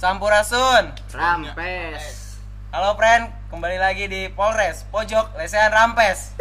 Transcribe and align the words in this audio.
Sampurasun. 0.00 0.96
Rampes. 1.12 2.40
Halo 2.72 2.96
friend, 2.96 3.28
kembali 3.52 3.76
lagi 3.76 4.08
di 4.08 4.32
Polres 4.32 4.88
Pojok 4.88 5.36
Lesehan 5.36 5.68
Rampes. 5.68 6.40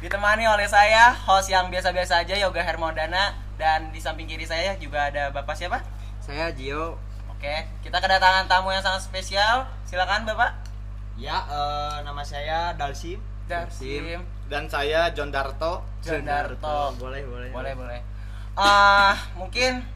Ditemani 0.00 0.48
oleh 0.48 0.64
saya, 0.64 1.12
host 1.12 1.52
yang 1.52 1.68
biasa-biasa 1.68 2.24
aja 2.24 2.40
Yoga 2.40 2.64
Hermodana 2.64 3.36
dan 3.60 3.92
di 3.92 4.00
samping 4.00 4.24
kiri 4.24 4.48
saya 4.48 4.72
juga 4.80 5.12
ada 5.12 5.28
Bapak 5.36 5.52
siapa? 5.52 5.84
Saya 6.24 6.48
Gio. 6.56 6.96
Oke, 7.28 7.68
kita 7.84 8.00
kedatangan 8.00 8.48
tamu 8.48 8.72
yang 8.72 8.80
sangat 8.80 9.04
spesial. 9.04 9.68
Silakan 9.84 10.24
Bapak. 10.24 10.64
Ya, 11.20 11.44
eh, 11.44 12.08
nama 12.08 12.24
saya 12.24 12.72
Dalsim. 12.72 13.20
Darsim. 13.44 14.24
dan 14.48 14.64
saya 14.64 15.12
John 15.12 15.28
Darto 15.28 15.84
John 16.00 16.24
Darto. 16.24 16.96
Boleh, 16.96 17.20
boleh. 17.28 17.52
Boleh, 17.52 17.76
boleh. 17.76 18.00
Ah, 18.58 19.14
mungkin 19.38 19.86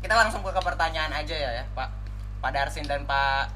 kita 0.00 0.14
langsung 0.16 0.40
ke 0.40 0.60
pertanyaan 0.64 1.12
aja 1.12 1.36
ya, 1.36 1.50
ya 1.60 1.64
Pak. 1.76 1.88
Pak 2.40 2.50
Darsim 2.56 2.88
dan 2.88 3.04
Pak 3.04 3.52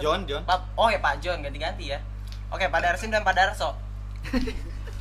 John 0.00 0.24
John 0.24 0.40
Pak 0.48 0.72
Oh 0.80 0.88
ya 0.88 0.96
Pak 0.96 1.20
John 1.20 1.44
ganti-ganti 1.44 1.92
ya. 1.92 2.00
Oke, 2.48 2.64
Pak 2.72 2.80
Darsim 2.80 3.12
dan 3.12 3.20
Pak 3.20 3.36
Darso. 3.36 3.76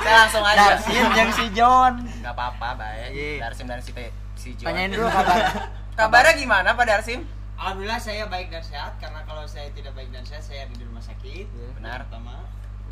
Saya 0.00 0.14
langsung 0.24 0.40
aja. 0.40 0.80
Darsin 0.80 1.04
yang 1.12 1.30
si 1.36 1.44
John. 1.52 2.00
Gak 2.24 2.32
apa-apa, 2.32 2.80
baik. 2.80 3.12
Iya. 3.12 3.44
Darsim 3.44 3.68
dan 3.68 3.84
si 3.84 3.92
si 4.40 4.56
John. 4.56 4.72
Tanyain 4.72 4.88
dulu 4.96 5.08
kabar. 5.12 5.36
Kabarnya 6.00 6.32
gimana 6.36 6.76
Pak 6.76 6.86
Darsim? 6.88 7.24
Alhamdulillah 7.56 7.96
saya 7.96 8.28
baik 8.28 8.52
dan 8.52 8.60
sehat 8.60 9.00
karena 9.00 9.24
kalau 9.24 9.48
saya 9.48 9.72
tidak 9.72 9.96
baik 9.96 10.12
dan 10.12 10.20
sehat 10.24 10.44
saya 10.44 10.68
di 10.68 10.84
rumah 10.84 11.00
sakit. 11.00 11.48
Benar. 11.80 12.04
Pertama. 12.04 12.44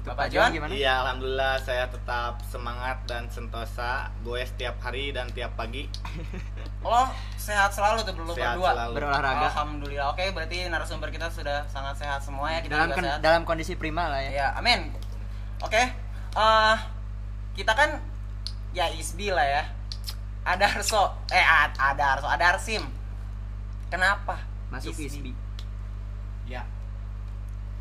Bapak 0.05 0.29
John? 0.29 0.53
gimana? 0.53 0.69
Iya 0.69 1.01
alhamdulillah 1.01 1.57
saya 1.59 1.89
tetap 1.89 2.37
semangat 2.45 3.01
dan 3.05 3.25
sentosa 3.27 4.12
gue 4.21 4.37
setiap 4.45 4.77
hari 4.79 5.11
dan 5.11 5.33
tiap 5.33 5.57
pagi 5.57 5.89
Oh, 6.85 7.09
sehat 7.35 7.73
selalu 7.73 8.05
tuh 8.05 8.12
belum 8.12 8.37
sehat 8.37 8.61
berdua. 8.61 8.71
selalu 8.77 8.93
Berolahraga. 8.95 9.48
Alhamdulillah. 9.48 10.06
Oke, 10.12 10.25
berarti 10.31 10.69
narasumber 10.69 11.09
kita 11.09 11.33
sudah 11.33 11.65
sangat 11.67 11.97
sehat 11.97 12.20
semua 12.20 12.53
ya. 12.53 12.61
Kita 12.61 12.77
Dalam 12.77 12.89
juga 12.91 13.01
sehat. 13.01 13.19
dalam 13.25 13.43
kondisi 13.43 13.73
prima 13.73 14.12
lah 14.12 14.20
ya. 14.20 14.31
Ya, 14.31 14.47
amin. 14.55 14.93
Oke. 15.65 15.81
eh 16.34 16.77
kita 17.56 17.73
kan 17.73 17.97
ya 18.71 18.93
isbi 18.93 19.33
lah 19.33 19.41
ya. 19.43 19.65
Ada 20.45 20.77
Arso, 20.77 21.09
eh 21.33 21.41
ad- 21.41 21.81
ada 21.81 22.05
Arso, 22.12 22.28
ada 22.28 22.45
Arsim. 22.53 22.84
Kenapa? 23.89 24.37
Masuk 24.69 24.93
ISBI. 24.93 25.33
Ya. 25.33 25.44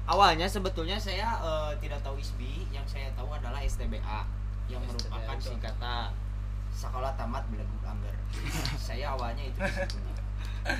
Awalnya 0.04 0.48
sebetulnya 0.52 1.00
saya 1.00 1.40
eh, 1.40 1.72
tidak 1.80 2.04
tahu 2.04 2.20
ISBI, 2.20 2.68
yang 2.76 2.84
saya 2.84 3.08
tahu 3.16 3.32
adalah 3.32 3.64
STBA 3.64 4.20
yang 4.68 4.84
merupakan 4.84 5.36
itu. 5.40 5.56
singkatan 5.56 6.12
Sekolah 6.74 7.16
Tamat 7.16 7.44
Belagu 7.48 7.78
Amber. 7.88 8.16
saya 8.92 9.16
awalnya 9.16 9.48
itu 9.48 9.60
disebutnya. 9.64 10.24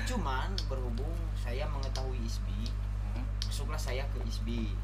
Cuman 0.08 0.48
berhubung 0.68 1.12
saya 1.36 1.64
mengetahui 1.70 2.20
ISBI, 2.24 2.68
Hmm, 3.14 3.24
masuklah 3.46 3.78
saya 3.78 4.02
ke 4.10 4.18
ISBI. 4.26 4.74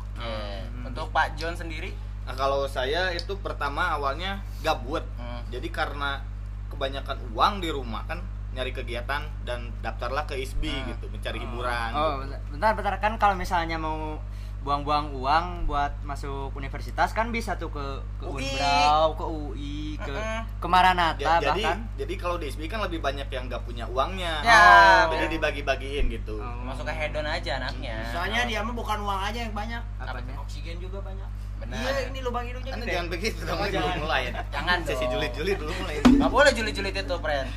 Oke. 0.00 0.18
Hmm. 0.24 0.88
Untuk 0.88 1.12
Pak 1.12 1.36
John 1.36 1.52
sendiri? 1.52 1.92
Nah 2.24 2.34
kalau 2.34 2.66
saya 2.66 3.12
itu 3.14 3.38
pertama 3.38 3.94
awalnya 3.94 4.42
gabut 4.64 5.04
Hmm. 5.20 5.44
Jadi 5.52 5.70
karena 5.70 6.24
kebanyakan 6.72 7.22
uang 7.30 7.62
di 7.62 7.70
rumah 7.70 8.02
kan 8.10 8.18
nyari 8.56 8.72
kegiatan 8.72 9.22
dan 9.44 9.60
daftarlah 9.78 10.24
ke 10.24 10.34
ISBI 10.34 10.72
Hmm. 10.72 10.88
gitu 10.90 11.06
mencari 11.08 11.38
hiburan 11.38 11.90
Oh, 11.92 12.24
gitu. 12.24 12.40
bentar, 12.50 12.72
bentar 12.72 12.94
kan 12.96 13.12
kalau 13.16 13.34
misalnya 13.34 13.76
mau 13.76 14.16
buang-buang 14.58 15.14
uang 15.14 15.46
buat 15.64 15.94
masuk 16.02 16.50
universitas 16.52 17.12
kan 17.12 17.30
bisa 17.30 17.54
tuh 17.54 17.70
ke 17.70 17.84
ke 18.18 18.24
UI. 18.26 18.50
Unbrau, 18.50 19.06
ke 19.14 19.24
UI, 19.24 19.78
ke 19.96 20.10
Mm-mm. 20.10 20.40
ke 20.58 20.66
Maranatha 20.66 21.22
Ja- 21.22 21.38
jadi 21.44 21.62
bahkan. 21.62 21.78
jadi 21.94 22.14
kalau 22.16 22.34
di 22.34 22.48
ISBI 22.48 22.66
kan 22.66 22.80
lebih 22.80 22.98
banyak 22.98 23.28
yang 23.28 23.46
nggak 23.46 23.62
punya 23.62 23.86
uangnya 23.86 24.42
Ya, 24.42 24.58
Oh, 25.06 25.14
jadi 25.14 25.30
dibagi-bagiin 25.30 26.10
gitu 26.10 26.40
Oh. 26.40 26.66
Masuk 26.66 26.82
ke 26.82 26.90
hedon 26.92 27.22
aja 27.24 27.62
anaknya. 27.62 28.10
Soalnya 28.10 28.42
dia 28.42 28.58
mah 28.58 28.74
bukan 28.74 28.98
uang 28.98 29.20
aja 29.22 29.38
yang 29.38 29.54
banyak, 29.54 29.82
Apanya? 30.00 30.34
oksigen 30.36 30.80
juga 30.80 30.98
banyak. 30.98 31.28
Benar. 31.56 31.80
Iya, 31.80 32.12
ini 32.12 32.20
lubang 32.20 32.44
hidungnya 32.44 32.68
Anda 32.70 32.84
gede. 32.84 32.92
jangan 32.92 33.08
begitu 33.08 33.40
dong 33.40 33.56
Oh, 33.56 33.64
jangan. 33.66 33.96
mulai 33.96 34.22
ya. 34.24 34.32
Jangan 34.50 34.76
Sesi 34.82 35.04
julid-julid 35.06 35.56
dulu 35.56 35.72
mulai 35.78 35.94
Gak 36.04 36.28
boleh 36.28 36.50
julid-julid 36.52 36.92
itu, 36.92 37.16
friend. 37.16 37.48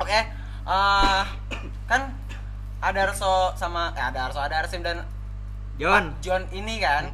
Oke. 0.00 0.20
eh 0.60 1.24
kan 1.90 2.02
ada 2.80 3.00
Arso 3.10 3.52
sama 3.56 3.92
eh, 3.96 4.04
ada 4.04 4.28
Arso, 4.30 4.40
ada 4.40 4.60
Arsim 4.64 4.80
dan 4.80 5.04
John. 5.80 6.12
Pak 6.12 6.20
John 6.24 6.42
ini 6.52 6.80
kan 6.80 7.12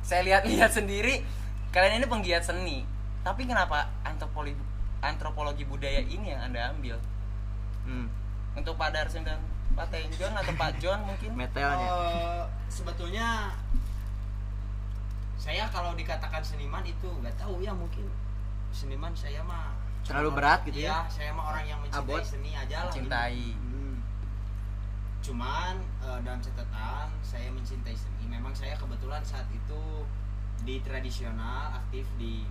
saya 0.00 0.22
lihat-lihat 0.24 0.70
sendiri 0.72 1.24
kalian 1.70 2.00
ini 2.00 2.06
penggiat 2.08 2.42
seni 2.44 2.86
tapi 3.20 3.44
kenapa 3.44 3.90
antropologi 4.06 4.56
antropologi 5.02 5.64
budaya 5.66 6.00
ini 6.00 6.32
yang 6.32 6.52
anda 6.52 6.72
ambil 6.72 6.96
Hmm, 7.86 8.10
untuk 8.58 8.74
Pak 8.74 8.90
Darsim 8.90 9.22
dan 9.22 9.38
Pak 9.78 9.94
Tenjon 9.94 10.34
atau 10.34 10.50
Pak 10.58 10.82
John 10.82 11.06
mungkin 11.06 11.38
metalnya. 11.38 11.86
Eh, 11.86 12.42
sebetulnya 12.66 13.54
saya 15.38 15.70
kalau 15.70 15.94
dikatakan 15.94 16.42
seniman 16.42 16.82
itu 16.82 17.06
nggak 17.06 17.38
tahu 17.38 17.62
ya 17.62 17.70
mungkin 17.70 18.10
seniman 18.74 19.14
saya 19.14 19.38
mah 19.46 19.75
Terlalu 20.06 20.30
berat 20.38 20.60
gitu 20.64 20.78
iya, 20.78 21.02
ya? 21.02 21.10
saya 21.10 21.30
mah 21.34 21.44
orang 21.50 21.64
yang 21.66 21.78
mencintai 21.82 22.06
Abot. 22.06 22.22
seni 22.22 22.50
aja 22.54 22.86
lah 22.86 22.92
cintai 22.94 23.42
Hmm. 23.58 23.98
cuman 25.18 25.74
eh, 26.06 26.18
dalam 26.22 26.38
catatan 26.38 27.06
saya 27.26 27.48
mencintai 27.50 27.96
seni 27.98 28.24
memang 28.30 28.54
saya 28.54 28.78
kebetulan 28.78 29.18
saat 29.26 29.50
itu 29.50 29.82
di 30.62 30.78
tradisional 30.86 31.74
aktif 31.74 32.06
di 32.14 32.46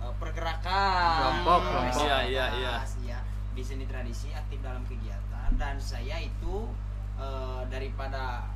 eh, 0.00 0.14
pergerakan 0.16 1.44
Kelompok, 1.44 1.60
eh, 1.60 1.68
kelompok. 1.68 2.04
Iya, 2.08 2.18
iya, 2.32 2.46
iya. 2.56 2.74
iya. 3.04 3.18
di 3.52 3.60
seni 3.64 3.84
tradisi 3.88 4.32
aktif 4.32 4.60
dalam 4.60 4.84
kegiatan 4.84 5.52
dan 5.60 5.76
saya 5.76 6.16
itu 6.20 6.72
eh, 7.20 7.62
daripada 7.68 8.48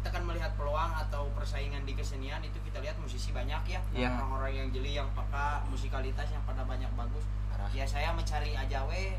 kita 0.00 0.08
kan 0.10 0.24
melihat 0.24 0.48
peluang 0.54 0.88
atau 0.98 1.28
persaingan 1.30 1.84
di 1.84 1.92
kesenian 1.92 2.40
itu 2.40 2.56
kita 2.62 2.80
lihat 2.80 2.96
musisi 2.96 3.30
banyak 3.30 3.60
ya 3.66 3.80
Iya. 3.92 4.08
orang-orang 4.10 4.52
yang 4.54 4.68
jeli 4.70 4.92
yang 4.94 5.04
peka 5.12 5.60
musikalitas 5.66 6.24
yang 6.26 6.40
pada 6.42 6.64
banyak 6.64 6.88
bagus 6.90 7.20
Parah. 7.46 7.68
ya 7.70 7.84
saya 7.84 8.08
mencari 8.10 8.52
aja 8.54 8.80
we 8.84 9.12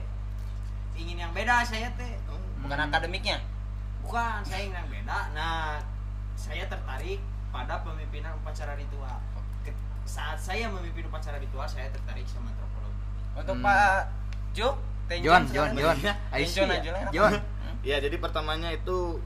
ingin 0.93 1.17
yang 1.19 1.31
beda 1.31 1.61
saya 1.61 1.85
teh 1.93 2.17
bukan 2.57 2.73
Hmm. 2.75 2.89
akademiknya 2.89 3.37
bukan 4.01 4.41
saya 4.41 4.61
ingin 4.63 4.75
yang 4.75 4.89
beda 4.91 5.17
nah 5.31 5.77
saya 6.33 6.65
tertarik 6.65 7.21
pada 7.49 7.77
pemimpinan 7.79 8.33
upacara 8.35 8.73
ritual 8.73 9.21
Ke- 9.61 9.77
saat 10.03 10.35
saya 10.35 10.65
memimpin 10.65 11.05
upacara 11.05 11.37
ritual 11.37 11.63
saya 11.63 11.87
tertarik 11.89 12.25
sama 12.25 12.49
antropologi 12.49 13.01
untuk 13.37 13.55
Hmm. 13.55 13.63
Pak 13.63 14.01
Jo 14.51 14.69
John, 15.11 15.43
John, 15.45 15.75
John. 15.75 15.97
Aja 16.31 16.63
lah 16.63 16.79
enak. 16.79 17.11
John. 17.11 17.35
Ya 17.83 17.99
jadi 17.99 18.15
pertamanya 18.15 18.71
itu 18.71 19.19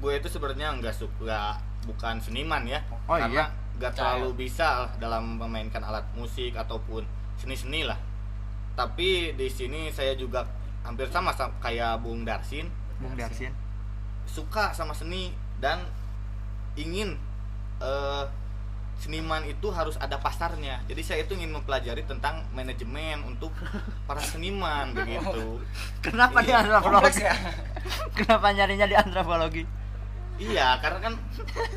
gue 0.00 0.12
itu 0.14 0.26
sebenarnya 0.26 0.72
nggak 0.74 0.92
suka 0.92 1.56
bukan 1.82 2.16
seniman 2.18 2.64
ya 2.64 2.80
Oh, 3.04 3.14
karena 3.14 3.28
iya? 3.30 3.46
nggak 3.76 3.92
Percaya. 3.92 4.16
terlalu 4.16 4.28
bisa 4.38 4.66
dalam 4.96 5.36
memainkan 5.36 5.80
alat 5.80 6.04
musik 6.12 6.52
ataupun 6.54 7.04
seni-seni 7.36 7.82
lah 7.82 7.96
tapi 8.72 9.32
di 9.32 9.46
sini 9.46 9.88
saya 9.88 10.12
juga 10.14 10.44
hampir 10.80 11.04
sama 11.06 11.30
sa- 11.30 11.52
kayak 11.58 12.00
Bung 12.00 12.22
Darsin 12.22 12.68
Bung 12.96 13.12
Darsin. 13.14 13.52
suka 14.24 14.70
sama 14.70 14.92
seni 14.92 15.32
dan 15.58 15.84
ingin 16.74 17.16
eh, 17.78 18.24
seniman 18.96 19.40
itu 19.42 19.68
harus 19.70 19.96
ada 19.96 20.16
pasarnya 20.16 20.84
jadi 20.84 21.00
saya 21.00 21.18
itu 21.24 21.32
ingin 21.32 21.50
mempelajari 21.50 22.04
tentang 22.04 22.44
manajemen 22.50 23.24
untuk 23.26 23.48
para 24.04 24.20
seniman 24.20 24.92
begitu 24.96 25.60
Kenapa 26.00 26.40
di 26.40 26.52
Iya. 26.52 26.60
kompleks 26.60 27.16
antropologi? 27.16 27.20
ya 27.22 27.34
Kenapa 28.16 28.46
nyarinya 28.50 28.86
di 28.86 28.94
antropologi? 28.94 29.62
Iya 30.40 30.80
karena 30.80 30.98
kan 31.04 31.14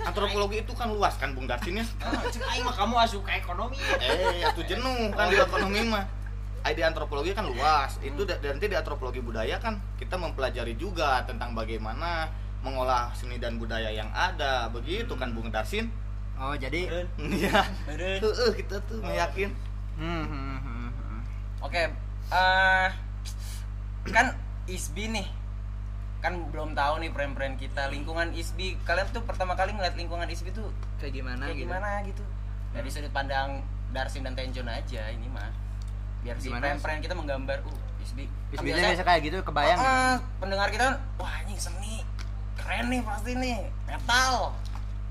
antropologi 0.07 0.63
itu 0.63 0.71
kan 0.71 0.87
luas 0.87 1.19
kan 1.19 1.35
Bung 1.35 1.45
Darsin 1.45 1.83
ya. 1.83 1.85
Ah, 1.99 2.23
cek 2.23 2.39
aing 2.41 2.63
mah 2.63 2.71
kamu 2.71 2.95
asup 3.03 3.21
ke 3.21 3.35
ekonomi. 3.35 3.75
Eh 3.99 4.39
atuh 4.41 4.63
jenuh 4.63 5.11
kan 5.11 5.27
di 5.27 5.37
ekonomi 5.37 5.83
mah. 5.83 6.07
Ai, 6.63 6.71
di 6.71 6.79
antropologi 6.79 7.35
kan 7.35 7.43
luas. 7.43 7.99
Itu 7.99 8.23
da- 8.23 8.39
dan 8.39 8.55
nanti 8.55 8.71
di 8.71 8.77
antropologi 8.79 9.19
budaya 9.19 9.59
kan 9.59 9.83
kita 9.99 10.15
mempelajari 10.15 10.79
juga 10.79 11.19
tentang 11.27 11.51
bagaimana 11.51 12.31
mengolah 12.63 13.11
seni 13.11 13.35
dan 13.35 13.59
budaya 13.59 13.91
yang 13.91 14.07
ada. 14.15 14.71
Begitu 14.71 15.11
kan 15.19 15.35
Bung 15.35 15.51
Darsin? 15.51 15.91
Oh, 16.39 16.55
jadi 16.55 16.87
iya. 17.19 17.67
Heeh, 17.85 18.17
kita 18.55 18.79
tuh 18.87 19.03
meyakin 19.03 19.51
hmm, 19.99 20.23
hmm, 20.25 20.57
hmm, 20.57 20.89
hmm. 20.89 21.19
Oke, 21.61 21.83
eh 22.31 22.89
kan 24.09 24.33
ISBI 24.65 25.11
nih, 25.11 25.27
kan 26.23 26.39
belum 26.55 26.71
tahu 26.71 27.03
nih 27.03 27.11
brand-brand 27.11 27.59
kita 27.59 27.91
lingkungan 27.91 28.31
ISBI. 28.31 28.79
Kalian 28.87 29.11
tuh 29.11 29.27
pertama 29.27 29.59
kali 29.59 29.75
ngeliat 29.75 29.99
lingkungan 29.99 30.23
ISBI 30.23 30.55
tuh 30.55 30.71
kayak 31.03 31.19
gimana 31.19 31.51
kayak 31.51 31.59
gitu? 31.59 31.67
gimana 31.67 31.89
gitu? 32.07 32.23
Dari 32.71 32.87
sudut 32.87 33.11
pandang 33.11 33.59
Darsin 33.91 34.23
dan 34.23 34.31
Tenjon 34.33 34.65
aja 34.71 35.11
ini 35.11 35.27
mah. 35.27 35.51
Biar 36.23 36.39
si 36.39 36.47
Gimana 36.47 36.71
brand-brand 36.71 36.99
kita 37.03 37.13
menggambar, 37.19 37.59
uh 37.67 37.79
ISBI. 37.99 38.25
Kan 38.55 38.63
Biasanya 38.63 38.63
biasanya, 38.63 38.89
biasa 38.95 39.03
kayak 39.03 39.21
gitu 39.27 39.37
kebayang 39.43 39.79
gitu. 39.83 39.91
ah, 39.91 40.15
pendengar 40.39 40.67
kita 40.71 40.83
kan, 40.87 40.95
wah 41.19 41.35
ini 41.43 41.53
seni, 41.59 41.95
keren 42.55 42.85
nih 42.87 43.01
pasti 43.03 43.31
nih, 43.35 43.59
metal. 43.83 44.35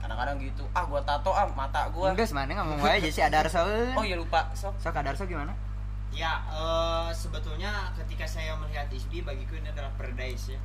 Kadang-kadang 0.01 0.37
gitu, 0.41 0.65
ah 0.73 0.85
gua 0.89 1.01
tato 1.05 1.31
ah 1.37 1.47
mata 1.53 1.93
gua. 1.93 2.17
Enggak 2.17 2.27
semana 2.27 2.49
ngomong 2.57 2.81
aja 2.89 3.09
sih 3.13 3.21
ada 3.21 3.45
Arso. 3.45 3.61
Oh 4.01 4.05
iya 4.09 4.17
lupa, 4.17 4.49
sok. 4.57 4.73
Sok 4.81 4.97
ada 4.97 5.13
Arso 5.13 5.29
gimana? 5.29 5.53
Ya, 6.13 6.41
eh, 6.49 7.09
sebetulnya 7.13 7.93
ketika 8.01 8.25
saya 8.25 8.57
melihat 8.57 8.89
ISBI 8.89 9.21
bagiku 9.25 9.61
ini 9.61 9.69
adalah 9.69 9.93
paradise 10.01 10.57
ya. 10.57 10.61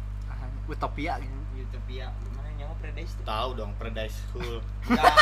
Utopia 0.67 1.17
gitu 1.17 1.35
Utopia. 1.59 2.07
Mana 2.29 2.47
yang 2.49 2.57
nyawa 2.61 2.75
paradise 2.77 3.11
itu? 3.11 3.23
tahu 3.23 3.49
dong 3.53 3.71
Paradise 3.75 4.15
School 4.21 4.55
Enggak, 4.83 5.13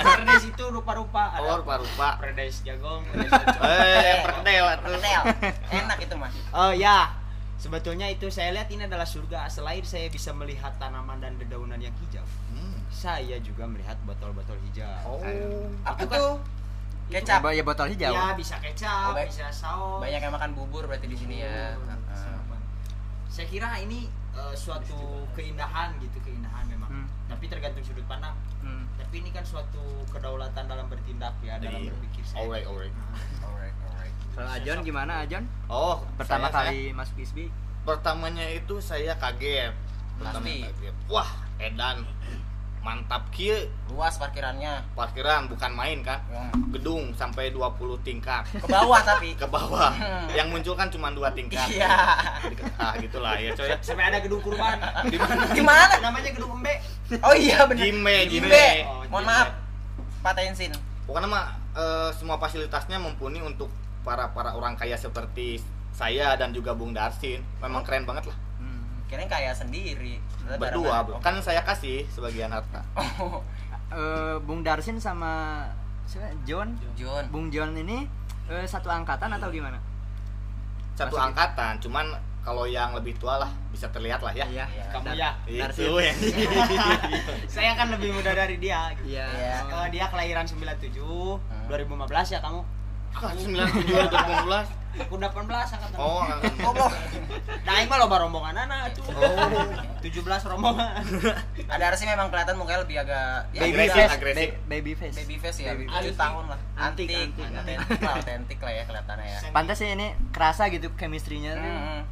paradise 0.00 0.46
itu 0.46 0.64
rupa-rupa. 0.66 1.24
Ada 1.32 1.44
oh 1.46 1.56
rupa-rupa 1.60 2.08
paradise 2.16 2.56
jagong, 2.62 3.02
paradise 3.06 3.32
eh 3.66 4.16
perdel 4.22 4.64
tuh 4.64 4.78
Perkedel. 4.86 5.22
Enak 5.70 5.98
itu 6.00 6.14
mah. 6.14 6.30
Oh 6.50 6.72
ya, 6.72 7.12
sebetulnya 7.56 8.06
itu 8.06 8.28
saya 8.28 8.52
lihat 8.52 8.68
ini 8.68 8.84
adalah 8.84 9.04
surga. 9.04 9.44
Selain 9.46 9.82
saya 9.82 10.08
bisa 10.08 10.32
melihat 10.32 10.72
tanaman 10.76 11.18
dan 11.18 11.36
dedaunan 11.36 11.76
yang 11.76 11.92
hijau, 11.98 12.24
Hmm. 12.48 12.76
saya 12.88 13.36
juga 13.40 13.64
melihat 13.64 14.00
botol-botol 14.02 14.56
hijau. 14.62 14.88
oh 15.04 15.20
Apa 15.82 15.98
Itu 15.98 16.06
kan- 16.06 16.16
tuh? 16.16 16.32
Kecap. 17.10 17.42
ya 17.44 17.60
botol 17.60 17.90
hijau 17.90 18.14
Ya 18.14 18.32
bisa 18.32 18.54
kecap, 18.56 19.10
Oh, 19.10 19.18
bisa 19.18 19.50
saus. 19.50 19.98
Banyak 19.98 20.20
yang 20.22 20.30
makan 20.30 20.54
bubur 20.54 20.86
berarti 20.86 21.06
di 21.06 21.18
sini 21.18 21.42
ya. 21.42 21.74
Heeh. 21.74 22.38
Saya 23.26 23.46
kira 23.46 23.66
ini 23.78 24.06
eh, 24.32 24.54
suatu 24.54 24.96
keindahan 25.32 25.94
gitu, 25.98 26.18
keindahan 26.20 26.64
memang. 26.66 26.88
Hmm. 26.88 27.06
Tapi 27.26 27.46
tergantung 27.46 27.82
sudut 27.82 28.04
pandang. 28.04 28.34
Hmm. 28.60 28.84
Tapi 28.96 29.14
ini 29.18 29.30
kan 29.30 29.42
suatu 29.42 29.80
kedaulatan 30.08 30.64
dalam 30.64 30.86
bertindak 30.86 31.34
ya, 31.40 31.56
dalam 31.56 31.80
Iya. 31.80 31.90
berpikir 31.90 32.22
saya. 32.22 32.40
alright 32.40 32.62
alright 32.64 32.94
Alright, 33.40 33.74
alright. 33.84 34.14
kalau 34.30 34.50
Ajon 34.52 34.78
gimana 34.80 35.12
Ajon 35.20 35.42
oh 35.66 36.04
pertama 36.14 36.46
saya- 36.46 36.70
kali 36.70 36.92
masuk 36.92 37.16
ISBI 37.18 37.46
saya- 37.46 37.54
pertamanya 37.82 38.46
itu 38.46 38.74
saya 38.78 39.16
kaget 39.16 39.72
pertama 40.16 40.46
kaget 40.46 40.94
wah 41.06 41.26
edan 41.58 42.04
mantap 42.80 43.28
kia 43.28 43.68
Luas 43.86 44.16
parkirannya. 44.16 44.80
parkiran 44.92 45.44
bukan 45.46 45.70
main 45.70 46.00
kan 46.00 46.16
Hmm. 46.26 46.48
gedung 46.70 47.12
sampai 47.12 47.50
20 47.50 47.68
tingkat 48.00 48.48
Ke 48.48 48.64
bawah 48.64 48.96
tapi. 48.98 49.36
ke 49.40 49.44
bawah 49.44 49.92
Hmm. 49.92 50.26
yang 50.32 50.48
muncul 50.48 50.72
kan 50.72 50.88
cuma 50.88 51.10
dua 51.10 51.28
tingkat 51.30 51.68
Iya. 51.68 51.88
ah 52.76 52.94
gitulah 52.96 53.36
ya 53.36 53.52
coy 53.52 53.68
Sampai 53.78 54.06
ada 54.06 54.18
gedung 54.18 54.40
kurban. 54.40 54.80
di 55.12 55.16
mana 55.16 55.42
Di 55.50 55.62
mana? 55.62 55.94
Namanya 56.00 56.30
gedung 56.30 56.56
embe. 56.56 56.74
Oh 57.20 57.34
iya 57.34 57.64
benar. 57.64 57.82
Jimbe, 57.82 58.16
Jimbe. 58.26 58.68
Oh, 58.84 59.02
Mohon 59.10 59.24
maaf. 59.26 59.48
Pak 60.20 60.32
Tensin. 60.34 60.72
pokoknya 61.02 61.26
mah 61.26 61.46
eh, 61.72 62.10
semua 62.12 62.36
fasilitasnya 62.36 62.96
mumpuni 62.96 63.40
untuk 63.40 63.66
para 64.00 64.30
para 64.30 64.54
orang 64.54 64.72
kaya 64.74 64.94
seperti 64.94 65.58
saya 65.90 66.32
dan 66.34 66.50
juga 66.50 66.70
Bung 66.70 66.94
Darsin 66.94 67.42
memang 67.58 67.82
keren 67.82 68.04
banget 68.04 68.24
lah. 68.24 68.36
Kirain 69.10 69.26
kayak 69.26 69.52
sendiri. 69.52 70.22
Berdua 70.48 71.02
bro 71.02 71.18
kan 71.18 71.34
saya 71.36 71.60
kasih 71.60 72.06
sebagian 72.06 72.48
harta 72.48 72.78
Oh, 72.94 73.42
Eh, 73.90 74.36
Bung 74.40 74.62
Darsin 74.62 74.96
sama 74.96 75.66
siapa? 76.04 76.30
John 76.44 76.78
John. 76.94 77.26
Bung 77.26 77.50
John 77.50 77.74
ini 77.74 78.06
eh, 78.46 78.62
satu 78.64 78.86
angkatan 78.86 79.30
atau 79.32 79.50
gimana 79.50 79.82
satu 80.92 81.12
Masih- 81.12 81.26
angkatan 81.26 81.72
cuman 81.80 82.06
kalau 82.40 82.64
yang 82.64 82.92
lebih 82.92 83.14
tua 83.14 83.36
lah 83.36 83.50
bisa 83.68 83.84
terlihat 83.88 84.20
lah 84.20 84.30
ya 84.30 84.46
iya 84.46 84.62
Iya. 84.64 84.84
Kamu 84.90 85.04
Dar- 85.04 85.18
ya. 85.18 85.30
Darsin. 85.60 85.82
itu 85.82 85.94
ya 85.98 86.12
saya 87.52 87.74
kan 87.74 87.90
lebih 87.90 88.10
muda 88.10 88.30
dari 88.32 88.56
dia. 88.56 88.94
gitu. 88.94 89.10
iya. 89.10 89.26
Eh, 89.60 89.86
dia 89.90 90.06
kelahiran 90.06 90.46
97, 90.46 91.02
Hmm. 91.42 91.66
2015 91.68 92.06
ya 92.30 92.38
kamu. 92.38 92.60
Ah, 93.12 93.34
97 93.34 93.90
2015 94.06 94.79
Aku 94.92 95.14
18 95.14 95.30
angkatan. 95.46 95.96
oh 95.96 96.26
Goblok. 96.58 96.90
Nah, 97.62 97.74
ini 97.76 97.86
mah 97.86 97.98
loba 97.98 98.16
rombongan 98.20 98.56
anak 98.60 98.90
tuh. 98.92 99.06
Oh. 99.06 99.70
17 100.00 100.10
rombongan. 100.44 100.98
Ada 101.66 101.84
Arsi 101.88 102.04
memang 102.04 102.26
kelihatan 102.26 102.54
mukanya 102.54 102.82
lebih 102.82 102.96
agak 102.98 103.46
ya, 103.50 103.60
baby 103.60 103.76
Agresif, 103.80 103.94
face 103.96 104.12
agresif. 104.12 104.48
ba- 104.50 104.58
baby 104.68 104.92
face 104.92 105.16
baby 105.16 105.36
face 105.36 105.58
ya, 105.60 105.72
Baby 105.72 105.86
7 105.86 105.94
face. 106.04 106.16
tahun 106.16 106.44
lah. 106.46 106.58
Antik, 106.74 107.06
Antik, 107.06 107.46
antik, 107.46 107.76
antik. 107.78 108.34
antik 108.34 108.58
lah, 108.58 108.72
ya 108.72 108.82
kelihatannya 108.84 109.26
ya. 109.26 109.38
pantas 109.50 109.76
sih 109.76 109.88
ini 109.88 110.06
kerasa 110.30 110.66
gitu 110.68 110.90
chemistry-nya 110.94 111.54
tuh. 111.54 111.62
Hmm. 111.62 112.02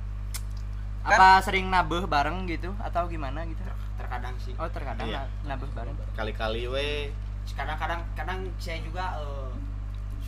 apa 1.01 1.41
sering 1.41 1.67
nabeh 1.67 2.05
bareng 2.05 2.45
gitu 2.47 2.69
atau 2.79 3.07
gimana 3.07 3.41
gitu 3.43 3.65
Terkadang 3.97 4.37
sih. 4.37 4.53
oh 4.55 4.69
terkadang 4.69 5.03
Iya. 5.05 5.25
na- 5.43 5.57
nabeh 5.57 5.71
bareng 5.73 5.97
kali-kali 6.13 6.67
we 6.67 7.09
Kadang-kadang 7.49 8.05
kadang 8.13 8.45
saya 8.55 8.77
juga 8.79 9.17
eh, 9.17 9.49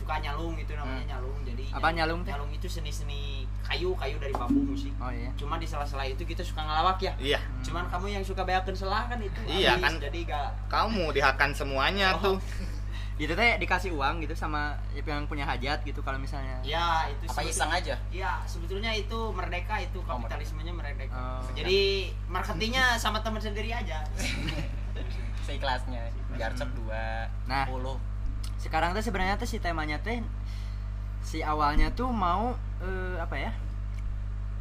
suka 0.01 0.17
nyalung 0.17 0.55
itu 0.55 0.73
namanya 0.73 0.97
Hmm. 0.97 1.09
nyalung. 1.11 1.37
Jadi 1.43 1.63
Apa 1.69 1.87
nyalung 1.89 2.21
teh? 2.21 2.31
Nyalung 2.31 2.51
itu 2.51 2.67
seni-seni 2.67 3.21
kayu, 3.61 3.93
kayu 3.95 4.17
dari 4.17 4.33
bambu 4.33 4.61
musik. 4.65 4.91
oh 4.97 5.07
iya 5.07 5.29
Cuma 5.33 5.55
di 5.55 5.63
sela-sela 5.63 6.03
itu 6.03 6.21
kita 6.21 6.41
suka 6.41 6.59
ngelawak 6.59 6.97
ya. 6.99 7.13
iya 7.17 7.39
Cuman 7.61 7.85
kamu 7.87 8.11
yang 8.11 8.23
suka 8.23 8.41
beakeun 8.41 8.73
selah 8.73 9.05
kan 9.05 9.17
itu. 9.17 9.37
Iya, 9.45 9.75
habis. 9.75 9.83
kan. 9.83 9.93
Jadi 10.01 10.19
gak 10.25 10.49
kamu 10.67 11.03
dihakan 11.11 11.51
semuanya 11.51 12.17
Oh. 12.17 12.33
tuh 12.33 12.37
itu 13.21 13.29
teh 13.31 13.53
dikasih 13.55 13.93
uang 13.93 14.17
gitu 14.19 14.33
sama 14.33 14.73
yang 14.97 15.29
punya 15.29 15.45
hajat 15.45 15.85
gitu 15.85 16.01
kalau 16.01 16.17
misalnya 16.17 16.57
ya 16.65 17.05
itu 17.07 17.29
Apa 17.29 17.45
iseng 17.45 17.69
aja? 17.69 17.93
Iya, 18.09 18.41
sebetulnya 18.43 18.89
itu 18.91 19.29
merdeka 19.29 19.77
itu 19.77 20.01
Oh, 20.01 20.17
kapitalismenya 20.17 20.73
merdeka. 20.73 21.13
Oh. 21.13 21.45
Jadi 21.53 22.09
marketingnya 22.25 22.97
sama 22.97 23.21
teman 23.21 23.37
sendiri 23.37 23.69
aja. 23.69 24.01
Seikhlasnya. 25.41 26.09
Garcep 26.33 26.69
2 26.73 27.29
Nah. 27.45 27.65
10. 27.65 27.97
Sekarang 28.61 28.93
tuh 28.93 29.01
sebenarnya 29.01 29.35
tuh 29.35 29.45
si 29.45 29.57
temanya 29.57 29.97
teh 29.97 30.21
si 31.21 31.41
awalnya 31.41 31.89
tuh 31.91 32.09
mau 32.09 32.53
eh, 32.79 33.17
apa 33.17 33.35
ya 33.35 33.51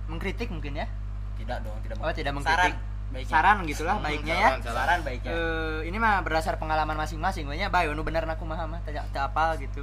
mengkritik 0.06 0.48
mungkin 0.48 0.74
ya 0.74 0.88
Tidak 1.36 1.56
dong, 1.60 1.72
tidak 1.80 1.96
mau. 1.96 2.04
Oh, 2.04 2.12
tidak 2.12 2.32
Saran 2.32 2.36
mengkritik. 2.36 2.74
baiknya. 3.10 3.30
saran 3.30 3.56
gitulah 3.64 3.96
Hmm, 3.96 4.04
baiknya 4.04 4.34
ya 4.34 4.48
saran. 4.54 4.60
Saran 4.62 5.00
baiknya. 5.02 5.30
Eh, 5.30 5.78
ini 5.84 5.96
mah 5.96 6.20
berdasar 6.20 6.54
pengalaman 6.56 6.94
masing-masing 6.94 7.44
gue 7.44 7.56
bae 7.58 7.86
nu 7.88 8.02
bener 8.02 8.22
aku 8.24 8.44
mah 8.44 8.60
mah 8.66 8.80
teu 8.82 8.94
apal 9.16 9.56
gitu 9.56 9.82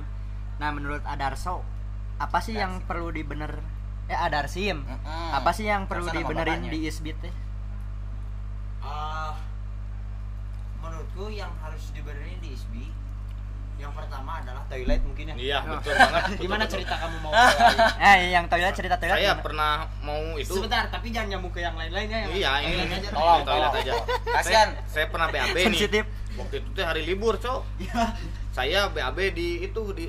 nah 0.58 0.70
menurut 0.70 1.02
Adarso 1.04 1.62
apa 2.18 2.40
sih 2.40 2.54
yang 2.54 2.78
Adarsim. 2.78 2.88
perlu 2.88 3.08
dibener 3.10 3.52
eh 4.08 4.16
Adarsim 4.16 4.81
Mm-mm. 4.81 5.30
apa 5.34 5.52
sih 5.52 5.66
yang 5.66 5.86
perlu 5.86 6.08
sama 6.08 6.18
dibenerin 6.18 6.62
di 6.66 6.80
Isbit 6.84 7.18
teh 7.20 7.34
Ah, 8.80 9.36
menurutku 10.80 11.28
yang 11.28 11.52
harus 11.60 11.92
dibenerin 11.92 12.40
di 12.40 12.54
ISBI 12.54 12.88
yang 13.77 13.91
pertama 13.91 14.31
adalah 14.38 14.63
toilet 14.65 15.01
mungkin 15.01 15.25
ya. 15.27 15.35
iya 15.35 15.57
Oh. 15.59 15.77
betul 15.77 15.94
banget 15.94 16.21
betul, 16.27 16.41
Gimana 16.41 16.63
betul. 16.63 16.74
cerita 16.75 16.94
kamu 16.97 17.18
mau 17.19 17.31
eh 18.09 18.19
yang 18.29 18.45
toilet 18.45 18.74
cerita 18.74 18.95
toilet 18.95 19.13
saya 19.13 19.29
gimana? 19.29 19.44
pernah 19.44 19.74
mau 20.00 20.21
itu 20.35 20.50
Sebentar, 20.51 20.83
tapi 20.88 21.07
jangan 21.09 21.27
nyambung 21.29 21.51
ke 21.51 21.59
yang 21.59 21.75
lain-lainnya 21.75 22.18
ya. 22.19 22.27
iya 22.31 22.51
ini 22.59 22.74
Toilet 22.75 22.97
aja. 22.97 23.09
Tolong, 23.12 23.41
toilet 23.44 23.74
aja 23.75 23.94
Kasihan. 24.27 24.69
saya, 24.75 24.85
saya 24.88 25.06
pernah 25.07 25.27
BAB 25.29 25.56
nih 25.56 25.65
sensitif 25.68 26.06
waktu 26.35 26.56
itu 26.59 26.68
teh 26.71 26.83
hari 26.83 27.01
libur 27.03 27.33
cok 27.35 27.62
Iya. 27.77 28.03
saya 28.51 28.79
BAB 28.88 29.18
di 29.31 29.47
itu 29.63 29.81
di 29.91 30.06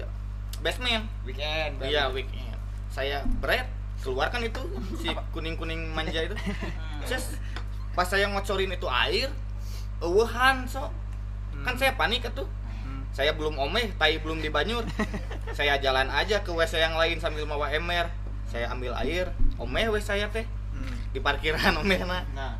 basement 0.59 1.05
Weekend. 1.23 1.81
iya 1.83 2.09
weekend 2.09 2.57
saya 2.89 3.21
bread 3.39 3.69
keluarkan 3.99 4.43
itu 4.43 4.63
si 4.97 5.07
kuning 5.31 5.55
kuning 5.55 5.91
manja 5.91 6.19
itu 6.21 6.33
Hmm. 6.35 7.07
Ses, 7.07 7.39
pas 7.93 8.03
saya 8.05 8.27
ngocorin 8.27 8.71
itu 8.71 8.89
air 8.89 9.31
eueuhan 9.99 10.65
so 10.65 10.91
kan 11.61 11.75
saya 11.75 11.93
panik 11.93 12.23
tuh 12.29 12.43
Hmm. 12.43 12.58
Saya 13.11 13.33
belum 13.33 13.57
omeh 13.57 13.93
tai 13.95 14.19
belum 14.19 14.39
dibanyur 14.39 14.85
saya 15.59 15.77
jalan 15.79 16.07
aja 16.09 16.41
ke 16.41 16.51
WC 16.51 16.79
yang 16.79 16.95
lain 16.95 17.19
sambil 17.19 17.45
mawa 17.45 17.69
ember 17.69 18.07
saya 18.45 18.69
ambil 18.69 18.95
air 18.97 19.29
omeh 19.57 19.89
wes 19.89 20.05
saya 20.05 20.29
teh 20.29 20.47
Hmm. 20.69 20.95
di 21.11 21.19
parkiran 21.19 21.75
omeh 21.83 21.99
nah 22.01 22.23
Nah, 22.33 22.55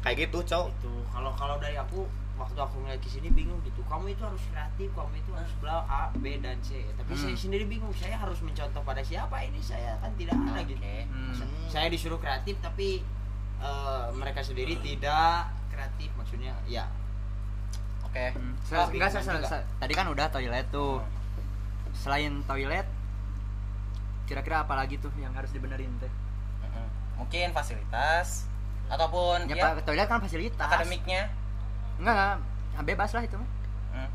kayak 0.00 0.24
gitu 0.24 0.40
cok 0.40 0.66
itu 0.72 0.92
kalau 1.08 1.30
kalau 1.32 1.56
dari 1.58 1.76
aku 1.76 2.06
waktu 2.34 2.56
aku 2.56 2.80
ngeliat 2.80 2.98
ke 2.98 3.06
sini 3.06 3.30
bingung 3.30 3.60
gitu. 3.62 3.78
Kamu 3.84 4.10
itu 4.10 4.18
harus 4.18 4.42
kreatif, 4.48 4.90
kamu 4.90 5.14
itu 5.16 5.30
harus 5.30 5.54
bla 5.60 5.86
A, 5.86 6.10
B 6.12 6.34
dan 6.40 6.58
C. 6.58 6.82
Tapi 6.90 7.12
Hmm. 7.12 7.20
saya 7.20 7.36
sendiri 7.36 7.62
bingung. 7.64 7.94
Saya 7.94 8.18
harus 8.18 8.40
mencontoh 8.40 8.82
pada 8.82 8.98
siapa 9.00 9.38
ini? 9.38 9.60
Saya 9.60 9.94
kan 10.00 10.10
tidak 10.16 10.34
ada 10.34 10.66
gitu. 10.66 10.74
Oke. 10.76 11.06
Hmm. 11.06 11.30
Saya 11.68 11.86
disuruh 11.86 12.18
kreatif 12.18 12.58
tapi 12.58 13.06
eh, 13.60 14.04
mereka 14.12 14.40
sendiri 14.40 14.74
tidak 14.78 15.46
kreatif 15.68 16.10
maksudnya 16.14 16.56
ya 16.64 16.84
Oke. 18.14 18.26
Hmm. 18.30 18.54
Oh, 18.54 18.62
Se- 18.62 18.70
enggak, 18.70 18.88
bingung 18.88 19.10
se- 19.10 19.20
se- 19.20 19.34
juga. 19.34 19.48
se- 19.50 19.66
tadi 19.76 19.92
kan 19.92 20.06
udah 20.06 20.26
toilet 20.28 20.66
tuh. 20.70 21.02
Selain 21.92 22.30
toilet, 22.44 22.86
kira-kira 24.24 24.62
apa 24.62 24.74
lagi 24.74 24.96
tuh 24.96 25.10
yang 25.16 25.34
harus 25.34 25.50
dibenerin 25.50 25.90
teh? 25.98 26.10
Mungkin 27.14 27.50
fasilitas 27.50 28.50
ataupun 28.86 29.46
Ya, 29.46 29.54
ya, 29.56 29.78
toilet 29.80 30.06
kan 30.06 30.18
fasilitas. 30.18 30.58
akademiknya. 30.60 31.30
Enggak, 31.96 32.14
enggak, 32.14 32.38
Ah, 32.74 32.82
bebas 32.82 33.10
lah 33.10 33.22
itu 33.22 33.34
mah. 33.34 33.50
Hmm. 33.92 34.10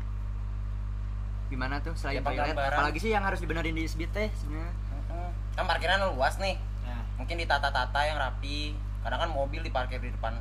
Gimana 1.48 1.80
tuh 1.80 1.92
selain 1.92 2.16
Ya, 2.16 2.22
toilet? 2.22 2.52
penggambaran. 2.52 2.76
Apalagi 2.78 2.98
sih 2.98 3.10
yang 3.10 3.24
harus 3.24 3.36
dibenerin 3.38 3.72
di 3.72 3.82
SBT 3.82 4.12
teh 4.12 4.28
sebenarnya? 4.34 4.72
Mm-mm. 4.90 5.28
Kan 5.54 5.64
parkiran 5.66 6.00
luas 6.10 6.36
nih. 6.36 6.56
Nah, 6.82 7.00
Mungkin 7.16 7.36
ditata-tata 7.36 8.00
yang 8.02 8.16
rapi. 8.16 8.76
Kadang 9.00 9.16
kan 9.18 9.30
mobil 9.30 9.60
diparkir 9.60 9.96
di 9.98 10.08
depan 10.10 10.36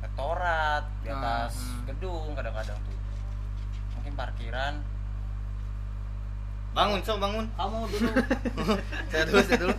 rektorat, 0.00 0.84
di 1.00 1.08
atas 1.08 1.52
Hmm. 1.56 1.84
gedung 1.86 2.32
kadang-kadang 2.32 2.78
tuh. 2.78 2.96
Mungkin 3.94 4.12
parkiran 4.14 4.74
bangun 6.68 7.00
cok 7.00 7.18
bangun 7.18 7.46
kamu 7.50 7.76
dulu 7.88 8.10
saya 9.10 9.22
dulu 9.24 9.40
saya 9.42 9.58
dulu 9.58 9.74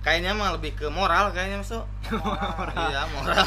kayaknya 0.00 0.30
mah 0.30 0.54
lebih 0.54 0.72
ke 0.72 0.86
moral 0.86 1.32
kayaknya 1.32 1.58
so 1.60 1.82
iya 2.76 3.02
moral 3.08 3.42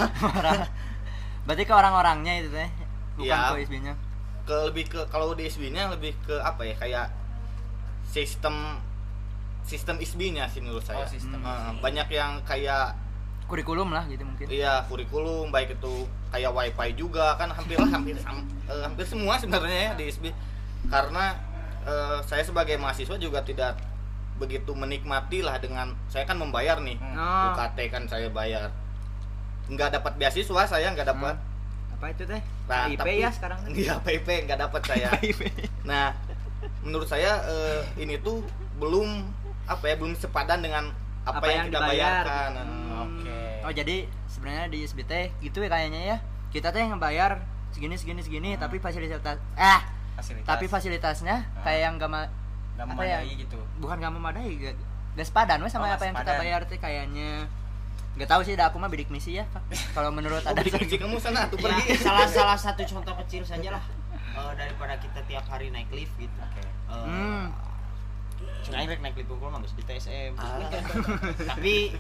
Berarti 1.45 1.61
ke 1.61 1.71
orang-orangnya 1.71 2.41
itu 2.41 2.49
teh, 2.49 2.67
bukan 3.15 3.21
Iya. 3.23 3.53
ke 3.53 3.61
SB-nya. 3.63 3.93
ke 4.43 4.55
lebih 4.65 4.83
ke 4.87 4.99
kalau 5.07 5.31
di 5.31 5.45
SB 5.45 5.69
nya 5.69 5.87
lebih 5.87 6.17
ke 6.19 6.35
apa 6.35 6.61
ya 6.61 6.73
kayak 6.75 7.07
sistem 8.03 8.81
sistem 9.61 9.95
ISB-nya 9.95 10.45
sih 10.47 10.59
menurut 10.59 10.81
saya. 10.81 11.01
Oh, 11.01 11.07
sistem. 11.07 11.37
Eh, 11.39 11.71
banyak 11.79 12.07
yang 12.07 12.41
kayak 12.41 12.97
kurikulum 13.45 13.89
lah 13.89 14.03
gitu 14.05 14.21
mungkin. 14.21 14.45
Iya 14.47 14.85
kurikulum 14.85 15.49
baik 15.49 15.75
itu 15.75 15.93
kayak 16.29 16.51
wifi 16.51 16.89
juga 16.95 17.33
kan 17.35 17.47
hampir 17.47 17.77
hampir 17.77 18.17
sam- 18.17 18.41
eh, 18.65 18.81
hampir 18.81 19.05
semua 19.05 19.37
sebenarnya 19.37 19.79
ya 19.83 19.93
di 19.93 20.03
ISB 20.05 20.25
karena 20.87 21.37
eh, 21.83 22.17
saya 22.23 22.41
sebagai 22.41 22.75
mahasiswa 22.75 23.13
juga 23.15 23.39
tidak 23.39 23.77
begitu 24.35 24.71
menikmati 24.71 25.39
lah 25.39 25.55
dengan 25.57 25.95
saya 26.05 26.23
kan 26.23 26.35
membayar 26.35 26.75
nih 26.77 26.97
Hmm. 26.97 27.15
Oh. 27.15 27.45
UKT 27.53 27.77
kan 27.87 28.03
saya 28.05 28.27
bayar. 28.27 28.73
Nggak 29.65 29.95
dapat 29.95 30.13
beasiswa 30.15 30.61
saya 30.65 30.89
nggak 30.89 31.07
dapat. 31.07 31.37
Apa 31.91 32.11
itu 32.11 32.23
teh? 32.23 32.41
Nah, 32.65 32.85
IP 32.87 32.97
tapi- 32.97 33.17
ya 33.17 33.29
sekarang 33.29 33.59
Iya 33.71 33.93
PIP 33.99 34.27
nggak 34.43 34.59
dapat 34.59 34.81
saya. 34.83 35.09
Nah 35.83 36.17
menurut 36.81 37.05
saya 37.05 37.45
eh, 37.45 37.81
ini 37.95 38.17
tuh 38.19 38.41
belum 38.75 39.23
apa 39.65 39.85
ya 39.85 39.95
belum 39.95 40.13
sepadan 40.13 40.59
dengan 40.59 40.89
apa, 41.27 41.45
yang, 41.47 41.65
kita 41.65 41.77
dibayar. 41.77 42.23
bayarkan 42.23 42.51
Hmm. 42.55 43.03
Oke. 43.03 43.39
oh 43.61 43.71
jadi 43.71 43.95
sebenarnya 44.27 44.65
di 44.67 44.79
SBT 44.81 45.11
gitu 45.41 45.57
ya 45.59 45.69
kayaknya 45.69 46.01
ya 46.05 46.17
kita 46.49 46.69
teh 46.69 46.81
ngebayar 46.81 47.41
segini 47.69 47.95
segini 47.95 48.21
segini 48.21 48.49
Hmm. 48.51 48.61
tapi 48.61 48.77
fasilitas 48.77 49.37
eh 49.53 49.79
Fasilitas. 50.15 50.47
tapi 50.47 50.65
fasilitasnya 50.65 51.35
Ah. 51.51 51.63
kayak 51.63 51.81
yang 51.81 51.93
gak 51.97 52.07
ma- 52.07 52.31
nggak 52.73 52.87
apa 52.89 53.03
ya? 53.03 53.19
gitu. 53.25 53.57
bukan 53.77 53.97
gak 53.97 54.11
memadai 54.11 54.47
gak, 54.53 54.75
gak 55.13 55.25
sepadan 55.25 55.59
weh 55.59 55.67
sama 55.67 55.85
Oh, 55.85 55.87
apa 55.89 55.95
nggak 55.95 56.05
yang 56.05 56.15
kita 56.15 56.23
sepadan. 56.25 56.41
bayar 56.41 56.61
teh 56.63 56.77
kayaknya 56.77 57.31
Gak 58.15 58.31
tahu 58.31 58.41
sih, 58.41 58.55
dah 58.55 58.71
aku 58.71 58.79
mah 58.79 58.87
bidik 58.87 59.11
misi 59.11 59.35
ya. 59.35 59.43
Kalau 59.91 60.07
menurut 60.07 60.39
Oh, 60.39 60.47
ada 60.47 60.55
bidik 60.57 60.79
misi 60.79 60.95
kamu 60.95 61.19
sana 61.19 61.51
tuh 61.51 61.57
Ya, 61.57 61.67
pergi 61.67 61.99
salah 61.99 62.23
salah 62.31 62.55
satu 62.55 62.79
contoh 62.85 63.11
kecil 63.19 63.43
saja 63.43 63.75
lah 63.75 63.83
Eh, 64.31 64.51
daripada 64.55 64.95
kita 64.95 65.19
tiap 65.23 65.43
hari 65.45 65.67
naik 65.67 65.87
lift 65.89 66.15
gitu. 66.15 66.31
Oke. 66.37 66.63
Eh, 66.63 66.71
Hmm. 66.87 67.51
Cuma 68.65 68.81
rek 68.81 68.99
naik 69.01 69.15
lift 69.21 69.29
unggul 69.29 69.53
mah 69.53 69.61
geus 69.61 69.77
di 69.77 69.83
TSM. 69.85 70.33
Ah. 70.41 70.65
Tapi 71.53 71.93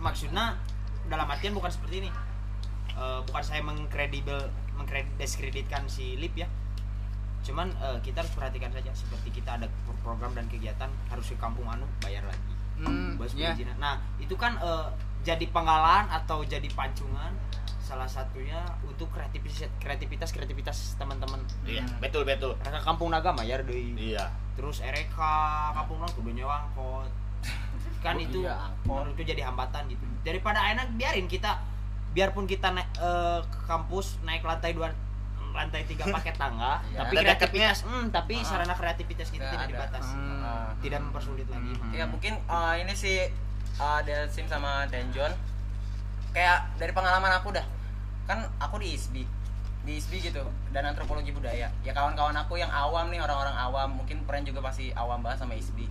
maksudnya 0.00 0.56
dalam 1.12 1.28
artian 1.28 1.52
bukan 1.52 1.68
seperti 1.68 2.08
ini. 2.08 2.10
Eh, 2.96 3.20
bukan 3.28 3.42
saya 3.44 3.60
mengkredibel 3.60 4.48
mengkreditkan 4.80 5.84
si 5.86 6.16
lift 6.16 6.34
ya. 6.40 6.48
Cuman 7.44 7.68
eh, 7.76 7.98
kita 8.00 8.24
harus 8.24 8.32
perhatikan 8.32 8.72
saja 8.72 8.90
seperti 8.96 9.38
kita 9.38 9.60
ada 9.60 9.68
program 10.00 10.32
dan 10.32 10.48
kegiatan 10.48 10.88
harus 11.12 11.28
ke 11.28 11.36
kampung 11.36 11.68
anu 11.68 11.84
bayar 12.00 12.24
lagi. 12.24 12.52
Hmm, 12.78 13.18
ya. 13.34 13.50
perizinan. 13.52 13.76
Nah, 13.76 14.00
itu 14.16 14.32
kan 14.38 14.56
eh, 14.56 14.88
jadi 15.28 15.44
penggalan 15.52 16.08
atau 16.08 16.40
jadi 16.46 16.66
pancungan 16.72 17.36
salah 17.88 18.04
satunya 18.06 18.60
untuk 18.82 19.08
kreativitas 19.08 19.64
kreativitas 19.76 20.28
kreativitas 20.28 20.76
teman-teman. 20.94 21.40
iya 21.64 21.80
betul 21.96 22.22
betul 22.22 22.52
Mereka 22.58 22.80
kampung 22.82 23.08
naga 23.08 23.32
bayar 23.32 23.64
deui. 23.64 23.96
iya 23.96 24.28
Terus 24.52 24.82
RK 24.82 25.16
kampung 25.72 25.96
naga 25.96 26.12
kudu 26.12 26.30
nyewa 26.30 26.60
angkot. 26.60 27.08
Kan 28.04 28.14
Oh, 28.14 28.20
itu 28.20 28.38
iya, 28.40 28.52
angkot. 28.60 29.08
menurutku 29.08 29.22
jadi 29.24 29.42
hambatan 29.42 29.88
gitu. 29.88 30.04
Daripada 30.20 30.60
enak 30.68 30.92
biarin 30.94 31.24
kita 31.26 31.64
biarpun 32.10 32.44
kita 32.44 32.68
naik 32.70 32.88
eh, 32.94 33.40
ke 33.42 33.60
kampus 33.64 34.20
naik 34.20 34.42
lantai 34.42 34.72
dua 34.72 34.92
lantai 35.50 35.82
tiga 35.84 36.04
pakai 36.12 36.34
tangga 36.34 36.84
Iya. 36.86 36.98
tapi 37.00 37.14
kreativitas 37.16 37.78
hmm, 37.82 38.04
tapi 38.10 38.34
Ah. 38.36 38.44
sarana 38.44 38.74
kreativitas 38.74 39.28
kita 39.28 39.44
tidak 39.46 39.64
ada. 39.64 39.70
dibatasi 39.70 40.12
Hmm. 40.12 40.40
Ah. 40.40 40.70
tidak 40.78 41.00
mempersulit 41.00 41.46
lagi 41.46 41.72
Hmm. 41.74 41.90
Ya 41.90 42.04
mungkin 42.04 42.36
eh, 42.38 42.74
ini 42.78 42.92
sih 42.92 43.18
uh, 43.76 44.00
Delsim 44.02 44.44
sama 44.44 44.84
Denjon 44.86 45.32
kayak 46.30 46.76
dari 46.76 46.92
pengalaman 46.92 47.32
aku 47.32 47.50
dah 47.50 47.64
kan 48.28 48.44
aku 48.60 48.76
di 48.78 48.92
ISBI 48.92 49.24
di 49.80 49.96
ISBI 49.96 50.20
gitu 50.22 50.44
dan 50.68 50.84
antropologi 50.84 51.32
budaya. 51.32 51.72
Ya 51.80 51.92
kawan-kawan 51.92 52.36
aku 52.36 52.54
yang 52.54 52.68
awam 52.68 53.08
nih 53.08 53.18
orang-orang 53.18 53.56
awam 53.56 53.88
mungkin 53.96 54.20
peren 54.22 54.44
juga 54.44 54.60
pasti 54.60 54.92
awam 54.92 55.18
banget 55.18 55.40
sama 55.40 55.56
ISBI 55.56 55.88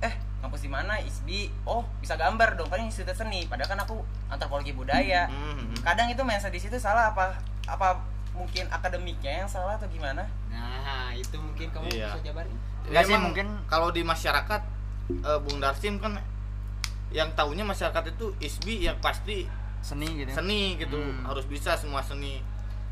eh 0.00 0.10
kampus 0.40 0.60
di 0.60 0.68
mana? 0.68 0.96
ISBI 0.98 1.46
oh 1.62 1.84
bisa 2.00 2.16
gambar 2.16 2.56
dong 2.56 2.66
kan 2.66 2.80
institut 2.80 3.14
seni. 3.14 3.46
Padahal 3.46 3.70
kan 3.70 3.80
aku 3.80 4.02
antropologi 4.26 4.72
budaya. 4.72 5.28
Hmm. 5.28 5.76
kadang 5.80 6.08
itu 6.08 6.20
mindset 6.20 6.50
di 6.50 6.58
situ 6.58 6.74
salah 6.76 7.12
apa 7.12 7.38
apa 7.64 8.02
mungkin 8.32 8.66
akademiknya 8.68 9.44
yang 9.44 9.48
salah 9.48 9.76
atau 9.76 9.86
gimana? 9.86 10.26
Nah 10.48 11.12
itu 11.12 11.36
mungkin 11.36 11.70
kamu 11.70 11.86
Iya. 11.88 12.16
bisa 12.16 12.20
jabarin. 12.26 12.56
Nggak 12.82 13.04
sih, 13.04 13.12
Emang 13.12 13.24
mungkin- 13.30 13.52
kalau 13.68 13.92
di 13.92 14.02
masyarakat 14.02 14.62
eh, 15.12 15.38
Bung 15.38 15.60
Darsim 15.60 16.00
kan 16.00 16.16
yang 17.10 17.30
tahunya 17.34 17.62
masyarakat 17.62 18.10
itu 18.10 18.32
ISBI 18.40 18.86
yang 18.86 18.96
pasti 18.98 19.44
seni 19.80 20.08
gitu. 20.20 20.30
seni 20.30 20.76
gitu 20.76 20.96
Hmm. 20.96 21.24
harus 21.24 21.44
bisa 21.44 21.72
semua 21.74 22.00
seni 22.00 22.44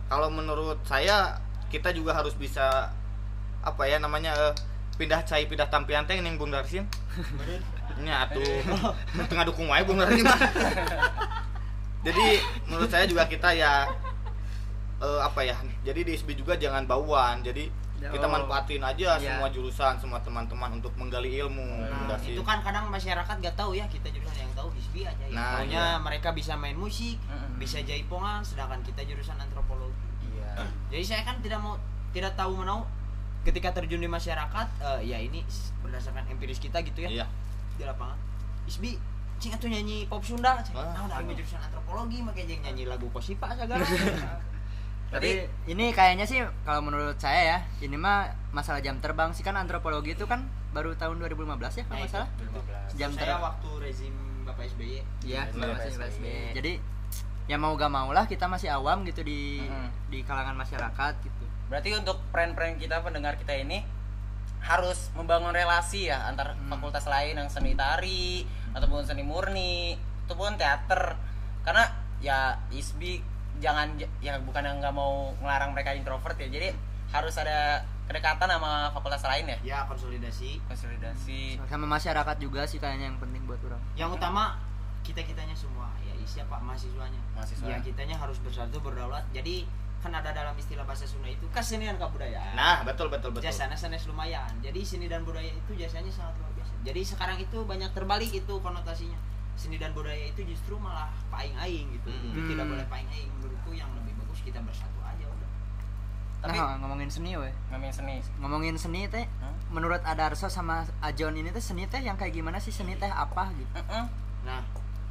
kalau 0.09 0.28
menurut 0.28 0.80
saya 0.83 1.37
kita 1.68 1.92
juga 1.92 2.12
harus 2.12 2.33
bisa 2.33 2.88
apa 3.61 3.83
ya 3.85 4.00
namanya 4.00 4.33
eh, 4.33 4.52
pindah 4.97 5.21
cai 5.21 5.45
pindah 5.45 5.68
tampian 5.68 6.02
teh 6.02 6.16
ning 6.18 6.35
Bung 6.35 6.49
Darsim 6.49 6.88
ini 8.00 8.09
atuh 8.09 8.62
tengah 9.26 9.45
dukung 9.45 9.68
wae 9.68 9.83
Bung 9.83 9.99
Darsim 9.99 10.25
mah. 10.25 10.38
jadi 12.07 12.26
menurut 12.64 12.88
saya 12.88 13.04
juga 13.04 13.26
kita 13.26 13.52
ya 13.52 13.85
eh, 14.99 15.21
apa 15.21 15.45
ya 15.45 15.54
jadi 15.85 16.00
di 16.02 16.14
ISBI 16.14 16.35
juga 16.35 16.57
jangan 16.57 16.87
bauan 16.87 17.42
jadi 17.42 17.68
kita 17.99 18.23
Oh. 18.23 18.31
manfaatin 18.31 18.78
aja 18.78 19.19
Iya. 19.19 19.35
semua 19.35 19.49
jurusan 19.49 19.95
semua 19.99 20.19
teman-teman 20.19 20.71
untuk 20.73 20.95
menggali 20.95 21.35
ilmu 21.37 21.67
Nah, 21.83 22.14
itu 22.17 22.38
kan 22.40 22.62
kadang 22.62 22.87
masyarakat 22.87 23.37
gak 23.37 23.55
tahu 23.55 23.75
ya 23.75 23.85
kita 23.87 24.07
jurusan 24.09 24.38
yang 24.40 24.55
tahu 24.55 24.71
hisbi 24.71 25.02
aja 25.02 25.19
ya. 25.21 25.35
Nah, 25.35 25.59
Taunya 25.59 25.85
iya. 25.90 25.99
mereka 25.99 26.31
bisa 26.31 26.55
main 26.55 26.75
musik, 26.75 27.19
Mm-mm. 27.21 27.59
bisa 27.59 27.78
jaipongan, 27.81 28.40
sedangkan 28.40 28.78
kita 28.81 29.02
jurusan 29.02 29.35
antropologi. 29.35 29.99
iya 30.31 30.62
Jadi 30.90 31.05
saya 31.05 31.23
kan 31.23 31.38
tidak 31.38 31.59
mau 31.59 31.75
tidak 32.11 32.33
tahu 32.35 32.55
menau 32.57 32.87
ketika 33.43 33.71
terjun 33.73 33.99
di 33.99 34.07
masyarakat 34.07 34.67
eh, 34.81 35.00
ya 35.05 35.19
ini 35.19 35.43
berdasarkan 35.81 36.26
empiris 36.28 36.59
kita 36.59 36.78
gitu 36.81 37.02
ya 37.02 37.11
iya 37.12 37.26
di 37.75 37.83
lapangan. 37.83 38.19
Isbi 38.64 38.95
cing 39.38 39.55
atuh 39.55 39.67
nyanyi 39.67 40.02
pop 40.05 40.19
Sunda, 40.21 40.59
cing. 40.61 40.75
Ah. 40.75 40.90
Nah, 40.93 41.07
udah 41.07 41.31
jurusan 41.31 41.59
antropologi 41.59 42.19
makanya 42.21 42.59
nyanyi 42.64 42.85
lagu 42.85 43.07
Kosipa 43.09 43.55
segala. 43.55 43.78
Tapi 45.09 45.29
ini 45.67 45.91
kayaknya 45.91 46.25
sih 46.25 46.38
kalau 46.62 46.81
menurut 46.81 47.17
saya 47.17 47.41
ya, 47.41 47.59
ini 47.81 47.95
mah 47.95 48.25
masalah 48.50 48.79
jam 48.79 48.99
terbang 48.99 49.33
sih 49.33 49.41
kan 49.41 49.55
antropologi 49.55 50.12
itu 50.12 50.25
kan 50.25 50.45
baru 50.69 50.93
tahun 50.95 51.17
2015 51.19 51.49
ya 51.75 51.85
kalau 51.85 51.97
nggak 51.97 52.05
itu. 52.05 52.15
salah. 52.15 52.29
2015 52.93 52.93
Jam 52.95 53.11
saya 53.11 53.21
terbang. 53.25 53.41
waktu 53.43 53.69
rezim 53.81 54.15
Bapak 54.45 54.65
SBY 54.67 54.93
Iya, 55.23 55.43
Benar, 55.50 55.69
masih 55.71 55.91
Pak 55.91 56.07
PSBY. 56.07 56.12
SBY. 56.15 56.45
Jadi 56.55 56.73
ya 57.45 57.57
mau 57.57 57.73
gak 57.75 57.88
mau 57.88 58.09
lah 58.11 58.25
kita 58.25 58.45
masih 58.45 58.69
awam 58.69 59.00
gitu 59.03 59.21
di 59.23 59.65
di 60.07 60.21
kalangan 60.23 60.53
masyarakat 60.55 61.12
gitu. 61.19 61.45
Berarti 61.67 61.91
untuk 61.95 62.21
pren-pren 62.29 62.77
kita 62.77 63.00
pendengar 63.00 63.37
kita 63.37 63.53
ini 63.55 63.81
harus 64.59 65.09
membangun 65.15 65.53
relasi 65.53 66.09
ya 66.09 66.27
antar 66.27 66.53
Hmm. 66.53 66.69
fakultas 66.69 67.07
lain 67.07 67.33
yang 67.35 67.49
seni 67.49 67.73
tari 67.73 68.45
ataupun 68.71 69.00
seni 69.03 69.23
murni 69.23 69.97
ataupun 70.25 70.57
teater. 70.57 71.17
Karena 71.61 71.85
ya 72.19 72.38
ISBI 72.69 73.25
jangan 73.59 73.95
ya 74.23 74.38
bukan 74.43 74.62
yang 74.62 74.77
nggak 74.79 74.95
mau 74.95 75.35
ngelarang 75.43 75.75
mereka 75.75 75.95
introvert 75.95 76.38
ya. 76.38 76.49
Jadi 76.49 76.69
harus 77.09 77.35
ada 77.41 77.83
kedekatan 78.09 78.49
sama 78.49 78.88
fakultas 78.93 79.23
lain 79.25 79.45
ya. 79.53 79.59
ya 79.65 79.79
konsolidasi. 79.85 80.61
Konsolidasi. 80.65 81.61
Sama 81.69 81.87
masyarakat 81.87 82.37
juga 82.41 82.65
sih 82.65 82.81
kayaknya 82.81 83.12
yang 83.12 83.21
penting 83.21 83.45
buat 83.45 83.61
orang. 83.65 83.81
Yang 83.97 84.17
utama 84.17 84.57
kita 85.05 85.25
kitanya 85.25 85.57
semua 85.57 85.93
ya 86.05 86.12
siapa 86.29 86.61
mahasiswanya. 86.61 87.21
Mahasiswa. 87.33 87.69
Ya 87.69 87.77
kitanya 87.81 88.17
harus 88.21 88.37
bersatu 88.45 88.81
berdaulat. 88.85 89.25
Jadi 89.33 89.65
kan 89.99 90.15
ada 90.15 90.31
dalam 90.31 90.55
istilah 90.55 90.87
bahasa 90.87 91.11
Sunda 91.11 91.27
itu 91.27 91.43
kesenian 91.50 91.99
kebudayaan. 91.99 92.55
nah 92.55 92.87
betul 92.87 93.11
betul 93.11 93.35
betul 93.35 93.50
jasanya 93.50 93.75
sanes 93.75 94.07
lumayan. 94.07 94.47
Jadi 94.62 94.87
seni 94.87 95.11
dan 95.11 95.27
budaya 95.27 95.50
itu 95.50 95.75
jasanya 95.75 96.12
sangat 96.12 96.38
luar 96.38 96.53
biasa. 96.55 96.73
Jadi 96.87 97.00
sekarang 97.03 97.38
itu 97.43 97.59
banyak 97.67 97.91
terbalik 97.91 98.31
itu 98.31 98.55
konotasinya. 98.62 99.19
Seni 99.59 99.75
dan 99.75 99.91
budaya 99.91 100.23
itu 100.23 100.47
justru 100.47 100.79
malah 100.79 101.11
paing 101.29 101.50
aing 101.59 101.91
gitu. 101.93 102.09
Hmm. 102.09 102.31
Itu 102.31 102.41
tidak 102.49 102.67
boleh 102.71 102.87
paing 102.87 103.11
aing. 103.11 103.31
Menurutku 103.37 103.75
yang 103.75 103.91
lebih 103.93 104.15
bagus 104.17 104.38
kita 104.41 104.62
bersatu 104.62 104.99
aja 105.03 105.27
udah. 105.27 105.50
Tapi 106.38 106.55
nah, 106.55 106.79
ngomongin 106.79 107.11
seni 107.11 107.35
weh. 107.35 107.50
ngomongin 107.69 107.91
seni. 107.93 108.15
Ngomongin 108.38 108.77
seni 108.79 109.00
teh 109.05 109.27
Hah? 109.43 109.50
menurut 109.69 109.99
Adarso 110.00 110.47
sama 110.47 110.87
Ajon 111.03 111.35
ini 111.35 111.50
teh 111.50 111.59
seni 111.61 111.85
teh 111.85 111.99
yang 111.99 112.15
kayak 112.15 112.31
gimana 112.33 112.57
sih 112.57 112.71
seni 112.71 112.95
teh 112.95 113.11
apa 113.11 113.50
gitu? 113.53 113.69
Nah, 114.47 114.62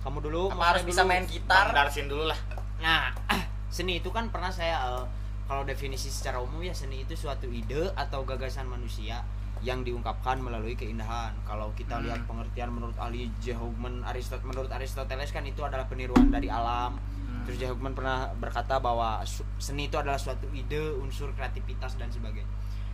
kamu 0.01 0.23
dulu 0.23 0.47
Apa 0.49 0.73
harus 0.73 0.83
Mas 0.87 0.95
bisa 0.95 1.01
dulu. 1.03 1.11
main 1.11 1.27
gitar? 1.27 1.67
Darsin 1.75 2.07
dulu 2.07 2.23
lah 2.25 2.39
Nah, 2.79 3.11
seni 3.75 3.99
itu 3.99 4.07
kan 4.09 4.31
pernah 4.31 4.47
saya 4.47 4.79
eh, 4.95 5.03
kalau 5.43 5.61
definisi 5.61 6.07
secara 6.07 6.39
umum 6.39 6.63
ya 6.63 6.71
seni 6.71 7.03
itu 7.03 7.11
suatu 7.13 7.51
ide 7.51 7.91
atau 7.93 8.23
gagasan 8.23 8.63
manusia 8.63 9.19
yang 9.59 9.81
diungkapkan 9.81 10.37
melalui 10.37 10.73
keindahan. 10.73 11.33
Kalau 11.43 11.69
kita 11.71 11.97
Hmm. 11.97 12.03
lihat 12.03 12.21
pengertian 12.23 12.69
menurut 12.69 12.95
ahli 12.95 13.29
J. 13.37 13.53
Hugman 13.53 14.03
Aristot 14.03 14.41
menurut 14.41 14.67
Aristoteles 14.67 15.29
kan 15.29 15.43
itu 15.43 15.61
adalah 15.61 15.85
peniruan 15.85 16.27
dari 16.27 16.47
alam. 16.47 16.95
Hmm. 16.95 17.43
Terus 17.43 17.57
J. 17.57 17.63
Hugman 17.69 17.91
pernah 17.91 18.29
berkata 18.33 18.77
bahwa 18.77 19.23
seni 19.57 19.87
itu 19.87 19.95
adalah 19.95 20.17
suatu 20.17 20.47
ide, 20.51 20.77
unsur 20.95 21.31
kreativitas 21.31 21.95
dan 21.95 22.07
sebagainya. 22.07 22.49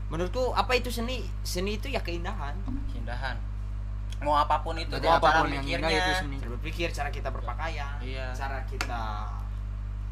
Menurutku 0.08 0.52
apa 0.52 0.74
itu 0.74 0.88
seni? 0.88 1.24
Seni 1.42 1.76
itu 1.76 1.88
ya 1.88 2.00
keindahan. 2.00 2.54
Keindahan. 2.88 3.34
Mau 4.22 4.36
apa 4.36 4.62
pun 4.62 4.78
itu, 4.78 4.94
mau 4.94 5.02
cara 5.02 5.18
apa 5.18 5.30
pun 5.42 5.50
yang 5.50 5.66
indah 5.66 5.84
mikirnya. 5.84 6.00
itu 6.00 6.12
seni. 6.18 6.38
Cara 6.38 6.52
berpikir, 6.54 6.88
cara 6.92 7.10
kita 7.10 7.28
berpakaian, 7.28 7.98
Iya. 8.00 8.32
cara 8.32 8.62
kita 8.64 9.02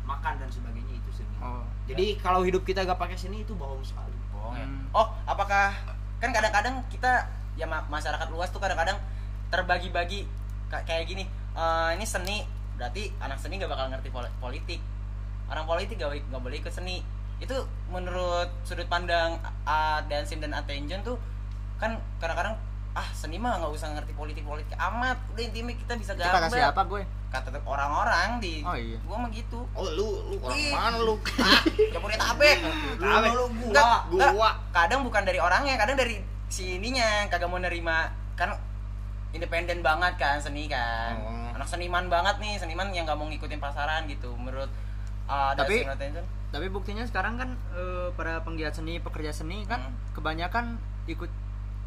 makan 0.03 0.33
dan 0.35 0.49
sebagainya 0.49 0.95
itu 0.95 1.11
seni. 1.13 1.35
Oh. 1.39 1.63
Jadi 1.85 2.17
kalau 2.17 2.41
hidup 2.41 2.63
kita 2.63 2.83
gak 2.83 2.97
pakai 2.97 3.15
seni 3.15 3.41
itu 3.41 3.53
bohong 3.53 3.79
sekali. 3.81 4.11
Bohong 4.33 4.55
ya. 4.57 4.65
Hmm. 4.65 4.83
Oh, 4.91 5.07
apakah 5.23 5.71
kan 6.21 6.29
kadang-kadang 6.29 6.85
kita 6.93 7.25
ya 7.57 7.65
ma- 7.65 7.83
masyarakat 7.89 8.29
luas 8.29 8.53
tuh 8.53 8.61
kadang-kadang 8.61 8.95
terbagi-bagi. 9.49 10.29
Ka- 10.71 10.85
kayak 10.87 11.09
gini 11.09 11.25
eh, 11.57 11.89
ini 11.97 12.05
seni 12.07 12.45
berarti 12.79 13.11
anak 13.19 13.41
seni 13.41 13.59
gak 13.59 13.67
bakal 13.67 13.89
ngerti 13.91 14.09
pol- 14.13 14.35
politik. 14.39 14.79
Orang 15.51 15.67
politik 15.67 15.99
gak, 15.99 16.15
nggak 16.31 16.41
boleh 16.41 16.57
ikut 16.63 16.71
seni. 16.71 17.03
Itu 17.41 17.67
menurut 17.89 18.47
sudut 18.63 18.85
pandang 18.85 19.41
uh, 19.65 19.99
Dansim 20.05 20.39
dan 20.39 20.53
Attention 20.53 21.01
tuh 21.01 21.17
kan 21.81 21.97
kadang-kadang 22.21 22.53
ah 22.93 23.07
seni 23.17 23.41
mah 23.41 23.57
nggak 23.57 23.73
usah 23.73 23.91
ngerti 23.97 24.13
politik 24.13 24.45
politik 24.45 24.77
amat. 24.77 25.17
Udah 25.33 25.43
intinya 25.43 25.73
kita 25.73 25.93
bisa 25.97 26.13
gambar. 26.13 26.47
siapa 26.53 26.81
gue? 26.85 27.01
Kata 27.31 27.63
orang-orang 27.63 28.37
di 28.37 28.59
Oh, 28.59 28.75
iya. 28.75 28.99
gua 29.01 29.15
mah 29.17 29.31
gitu 29.31 29.63
oh 29.71 29.87
lu 29.89 30.07
lu 30.27 30.35
orang 30.37 30.57
Ih. 30.57 30.69
mana 30.69 30.97
lu 30.99 31.15
Jabodetabek 31.93 32.57
Lu, 32.99 33.07
lu, 33.07 33.43
gua. 33.49 33.71
Enggak. 33.71 33.99
Gua. 34.35 34.49
kadang 34.69 35.01
bukan 35.01 35.23
dari 35.23 35.39
orangnya 35.39 35.75
kadang 35.75 35.95
dari 35.95 36.19
si 36.45 36.75
ininya 36.75 37.25
kagak 37.25 37.47
mau 37.47 37.55
nerima 37.55 38.07
kan 38.35 38.51
independen 39.31 39.79
banget 39.79 40.13
kan 40.17 40.37
seni 40.37 40.67
kan 40.67 41.15
Oh. 41.17 41.55
anak 41.55 41.67
seniman 41.67 42.05
banget 42.05 42.35
nih 42.37 42.55
seniman 42.57 42.91
yang 42.91 43.07
nggak 43.07 43.15
mau 43.15 43.25
ngikutin 43.25 43.57
pasaran 43.57 44.03
gitu 44.05 44.35
menurut 44.35 44.67
uh, 45.25 45.55
Tapi- 45.55 45.87
Tapi 46.51 46.67
buktinya 46.67 47.07
sekarang 47.07 47.39
kan 47.39 47.49
eh, 47.71 48.11
para 48.11 48.43
penggiat 48.43 48.75
seni, 48.75 48.99
pekerja 48.99 49.31
seni 49.31 49.63
kan 49.63 49.79
Hmm. 49.81 49.95
kebanyakan 50.11 50.75
ikut 51.07 51.31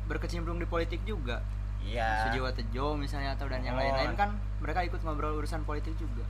berkecimpung 0.04 0.56
di 0.56 0.64
politik 0.64 1.04
juga. 1.04 1.44
Iya. 1.84 2.24
Sujiwo 2.24 2.48
Tejo 2.50 2.96
misalnya 2.96 3.32
atau 3.32 3.46
dan 3.46 3.60
yang 3.60 3.76
Oh. 3.76 3.80
lain-lain 3.80 4.12
kan 4.14 4.30
mereka 4.58 4.80
ikut 4.82 5.00
ngobrol 5.00 5.36
urusan 5.36 5.62
politik 5.62 5.92
juga. 5.94 6.24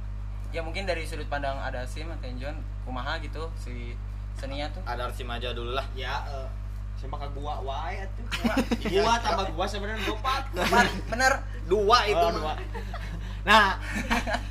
ya 0.51 0.63
mungkin 0.63 0.87
dari 0.87 1.03
sudut 1.03 1.27
pandang 1.27 1.59
ada 1.59 1.83
Sim 1.83 2.07
Attention 2.09 2.55
kumaha 2.83 3.19
gitu 3.19 3.51
si 3.57 3.99
seninya 4.35 4.71
tuh. 4.71 4.83
Ada 4.83 5.11
sim 5.11 5.27
aja 5.27 5.51
dulu 5.51 5.75
lah. 5.75 5.83
Ya 5.95 6.23
eh, 6.27 6.47
sama 6.95 7.19
ke 7.19 7.27
gua? 7.35 7.59
Wae 7.59 8.07
atuh. 8.07 8.23
Gua 8.95 9.19
tambah 9.19 9.51
gua 9.51 9.67
sebenarnya 9.67 9.99
gopat 10.07 10.47
Empat, 10.55 10.87
bener. 11.11 11.33
Dua 11.67 12.07
itu 12.07 12.19
Oh, 12.21 12.31
dua. 12.31 12.55
nah 13.49 13.83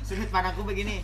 sudut 0.00 0.28
pandangku 0.28 0.60
begini. 0.60 1.00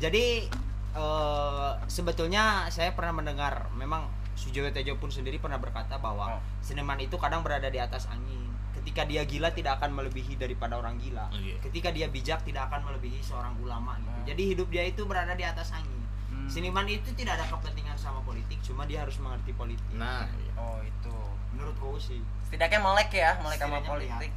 Jadi 0.00 0.48
eh, 0.90 1.70
sebetulnya 1.86 2.64
saya 2.68 2.96
pernah 2.96 3.12
mendengar 3.14 3.68
memang 3.72 4.08
Sujoyo 4.32 4.72
Tejo 4.72 4.96
pun 4.96 5.12
sendiri 5.12 5.36
pernah 5.36 5.60
berkata 5.60 6.00
bahwa 6.00 6.36
Oh. 6.36 6.40
seniman 6.60 6.96
itu 6.96 7.20
kadang 7.20 7.44
berada 7.44 7.68
di 7.68 7.76
atas 7.76 8.08
angin 8.08 8.48
ketika 8.80 9.04
dia 9.04 9.22
gila 9.28 9.52
tidak 9.52 9.76
akan 9.76 9.92
melebihi 9.92 10.40
daripada 10.40 10.80
orang 10.80 10.96
gila. 10.96 11.28
Oh, 11.28 11.36
iya. 11.36 11.60
ketika 11.60 11.92
dia 11.92 12.08
bijak 12.08 12.40
tidak 12.48 12.72
akan 12.72 12.88
melebihi 12.88 13.20
seorang 13.20 13.52
ulama 13.60 14.00
gitu. 14.00 14.08
Hmm. 14.08 14.24
jadi 14.24 14.42
hidup 14.56 14.68
dia 14.72 14.84
itu 14.88 15.04
berada 15.04 15.36
di 15.36 15.44
atas 15.44 15.70
angin. 15.76 16.00
Hmm. 16.30 16.46
seniman 16.46 16.86
itu 16.86 17.10
tidak 17.18 17.42
ada 17.42 17.46
kepentingan 17.50 17.98
sama 17.98 18.22
politik 18.22 18.62
cuma 18.64 18.88
dia 18.88 19.04
harus 19.04 19.20
mengerti 19.20 19.52
politik. 19.52 19.92
Nah 19.92 20.24
oh 20.56 20.80
itu 20.80 21.16
menurutku 21.52 22.00
sih. 22.00 22.22
Setidaknya 22.48 22.80
melek 22.80 23.10
ya 23.12 23.36
melek 23.44 23.58
sama 23.60 23.84
politik. 23.84 24.32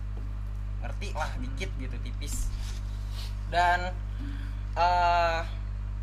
Ngerti 0.83 1.07
lah 1.15 1.31
dikit 1.39 1.69
gitu 1.79 1.95
tipis. 2.03 2.51
Dan 3.47 3.93
eh 4.73 5.39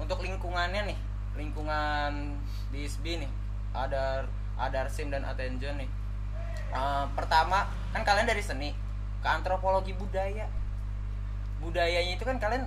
untuk 0.01 0.23
lingkungannya 0.25 0.95
nih 0.95 0.99
lingkungan 1.37 2.39
di 2.73 2.87
ISBI 2.87 3.27
nih 3.27 3.31
ada 3.77 4.25
ada 4.57 4.81
Sim 4.91 5.11
dan 5.11 5.27
Attention 5.27 5.79
nih 5.79 5.91
Eh, 6.71 7.05
pertama 7.19 7.67
kan 7.91 8.03
kalian 8.03 8.25
dari 8.25 8.39
seni 8.41 8.71
ke 9.21 9.29
antropologi 9.29 9.93
budaya 9.93 10.47
budayanya 11.61 12.17
itu 12.17 12.25
kan 12.25 12.41
kalian 12.41 12.65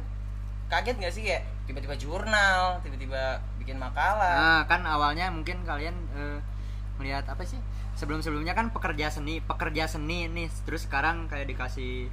kaget 0.70 0.96
nggak 1.00 1.14
sih 1.14 1.24
kayak 1.26 1.44
tiba-tiba 1.66 1.96
jurnal 1.96 2.78
tiba-tiba 2.84 3.40
bikin 3.58 3.80
makalah 3.80 4.36
Nah, 4.36 4.62
kan 4.68 4.84
awalnya 4.84 5.32
mungkin 5.32 5.64
kalian 5.64 5.96
eh, 6.14 6.38
melihat 7.00 7.26
apa 7.26 7.42
sih? 7.42 7.58
Sebelum-sebelumnya 7.94 8.54
kan 8.54 8.74
pekerja 8.74 9.10
seni, 9.10 9.38
pekerja 9.40 9.86
seni 9.86 10.26
nih, 10.28 10.50
terus 10.66 10.86
sekarang 10.86 11.30
kayak 11.30 11.48
dikasih 11.48 12.10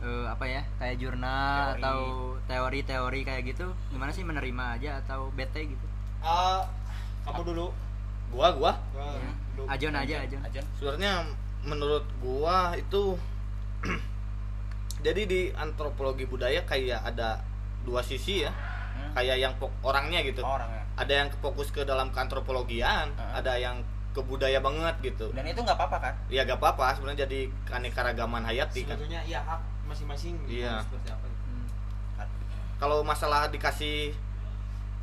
eh, 0.00 0.26
apa 0.28 0.44
ya? 0.46 0.62
Kayak 0.80 0.96
jurnal 1.00 1.74
Teori. 1.74 1.80
atau 1.80 1.98
teori-teori 2.46 3.20
kayak 3.24 3.42
gitu. 3.50 3.66
Gimana 3.90 4.12
sih 4.12 4.24
menerima 4.24 4.64
aja 4.78 4.90
atau 5.04 5.32
bete 5.32 5.64
gitu? 5.66 5.86
Eh, 6.20 6.62
kamu 7.24 7.40
dulu 7.42 7.66
gua 8.28 8.48
gua 8.52 8.72
Hmm. 8.92 9.32
dulu. 9.52 9.66
Ajon 9.66 9.92
aja, 9.92 10.14
ajon. 10.20 10.40
Ajon 10.42 10.64
sebenarnya 10.74 11.12
menurut 11.62 12.04
gua 12.18 12.72
itu 12.74 13.16
jadi 15.00 15.22
di 15.24 15.40
antropologi 15.52 16.24
budaya 16.24 16.62
kayak 16.62 17.04
ada 17.04 17.40
dua 17.82 18.00
sisi 18.00 18.40
ya 18.40 18.52
Hmm. 18.94 19.10
kayak 19.12 19.36
yang 19.38 19.52
pok- 19.54 19.74
orangnya 19.82 20.22
gitu 20.22 20.38
orangnya 20.40 20.86
ada 20.94 21.12
yang 21.12 21.28
fokus 21.36 21.68
ke 21.68 21.82
dalam 21.82 22.08
keantropologian 22.08 23.10
Heeh. 23.10 23.32
ada 23.34 23.58
yang 23.58 23.82
ke 24.10 24.22
budaya 24.22 24.62
banget 24.62 24.94
gitu 25.04 25.34
dan 25.34 25.42
itu 25.42 25.58
nggak 25.58 25.74
apa-apa 25.74 25.98
kan 26.00 26.14
ya 26.28 26.46
gak 26.46 26.54
apa-apa 26.56 26.94
sebenarnya 26.94 27.26
jadi 27.26 27.40
keanekaragaman 27.64 28.46
hayati 28.46 28.86
kan 28.86 28.94
sebetulnya 28.94 29.18
iya 29.24 29.42
hak 29.42 29.58
masing-masing 29.84 30.38
Iya. 30.46 30.78
seperti 30.80 31.10
apa 31.10 31.26
Hmm. 31.26 31.66
kalau 32.76 33.02
masalah 33.02 33.50
dikasih 33.50 34.14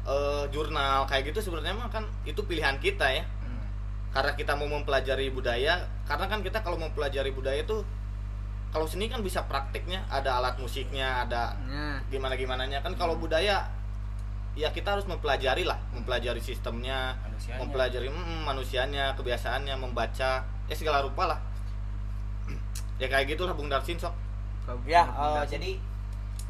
eh, 0.04 0.44
jurnal 0.50 1.06
kayak 1.06 1.30
gitu 1.30 1.40
sebenarnya 1.50 1.78
mah 1.78 1.90
kan 1.90 2.04
itu 2.24 2.42
pilihan 2.42 2.78
kita 2.78 3.08
ya. 3.12 3.24
Hmm. 3.44 3.64
karena 4.12 4.32
kita 4.36 4.54
mau 4.56 4.68
mempelajari 4.68 5.30
budaya 5.30 5.86
karena 6.10 6.26
kan 6.28 6.40
kita 6.42 6.60
kalau 6.62 6.76
mempelajari 6.76 7.32
budaya 7.32 7.62
itu 7.62 7.86
kalau 8.72 8.88
seni 8.88 9.12
kan 9.12 9.20
bisa 9.20 9.44
praktiknya 9.46 10.04
ada 10.08 10.40
alat 10.40 10.56
musiknya 10.56 11.28
ada 11.28 11.60
Nah, 11.68 12.00
gimana 12.08 12.36
gimananya 12.36 12.80
kan 12.80 12.96
kalau 12.96 13.20
budaya 13.20 13.68
ya 14.52 14.68
kita 14.68 15.00
harus 15.00 15.08
mempelajari 15.08 15.64
lah 15.64 15.80
mempelajari 15.96 16.44
sistemnya 16.44 17.16
Manusianya. 17.24 17.60
mempelajari 17.64 18.08
mm, 18.12 18.40
manusianya 18.44 19.04
kebiasaannya 19.16 19.76
membaca 19.80 20.44
ya 20.44 20.76
segala 20.76 21.04
rupa 21.04 21.24
lah. 21.36 21.40
Ya 23.02 23.08
kayak 23.10 23.34
gitulah 23.34 23.56
Bung 23.56 23.72
Darsin 23.72 23.96
sok. 23.98 24.12
Ya 24.86 25.08
eh, 25.08 25.44
jadi 25.48 25.80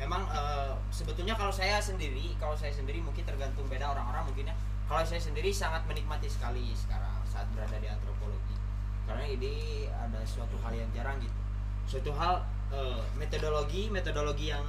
memang 0.02 0.26
eh, 0.34 0.74
sebetulnya 0.90 1.38
kalau 1.38 1.54
saya 1.54 1.78
sendiri 1.78 2.34
kalau 2.42 2.58
saya 2.58 2.74
sendiri 2.74 2.98
mungkin 3.06 3.22
tergantung 3.22 3.70
beda 3.70 3.94
orang-orang 3.94 4.26
mungkin 4.26 4.50
ya. 4.50 4.56
Kalau 4.90 5.06
saya 5.06 5.22
sendiri 5.22 5.54
sangat 5.54 5.86
menikmati 5.88 6.28
sekali 6.28 6.74
sekarang 6.74 7.22
saat 7.30 7.48
berada 7.54 7.78
di 7.78 7.88
antropologi. 7.88 8.58
Karena 9.06 9.24
ini 9.30 9.86
ada 9.88 10.20
suatu 10.26 10.58
hal 10.66 10.74
yang 10.74 10.90
jarang 10.92 11.22
gitu. 11.22 11.40
Suatu 11.86 12.12
hal 12.18 12.42
eh, 12.74 13.02
metodologi 13.16 13.94
metodologi 13.94 14.50
yang 14.50 14.66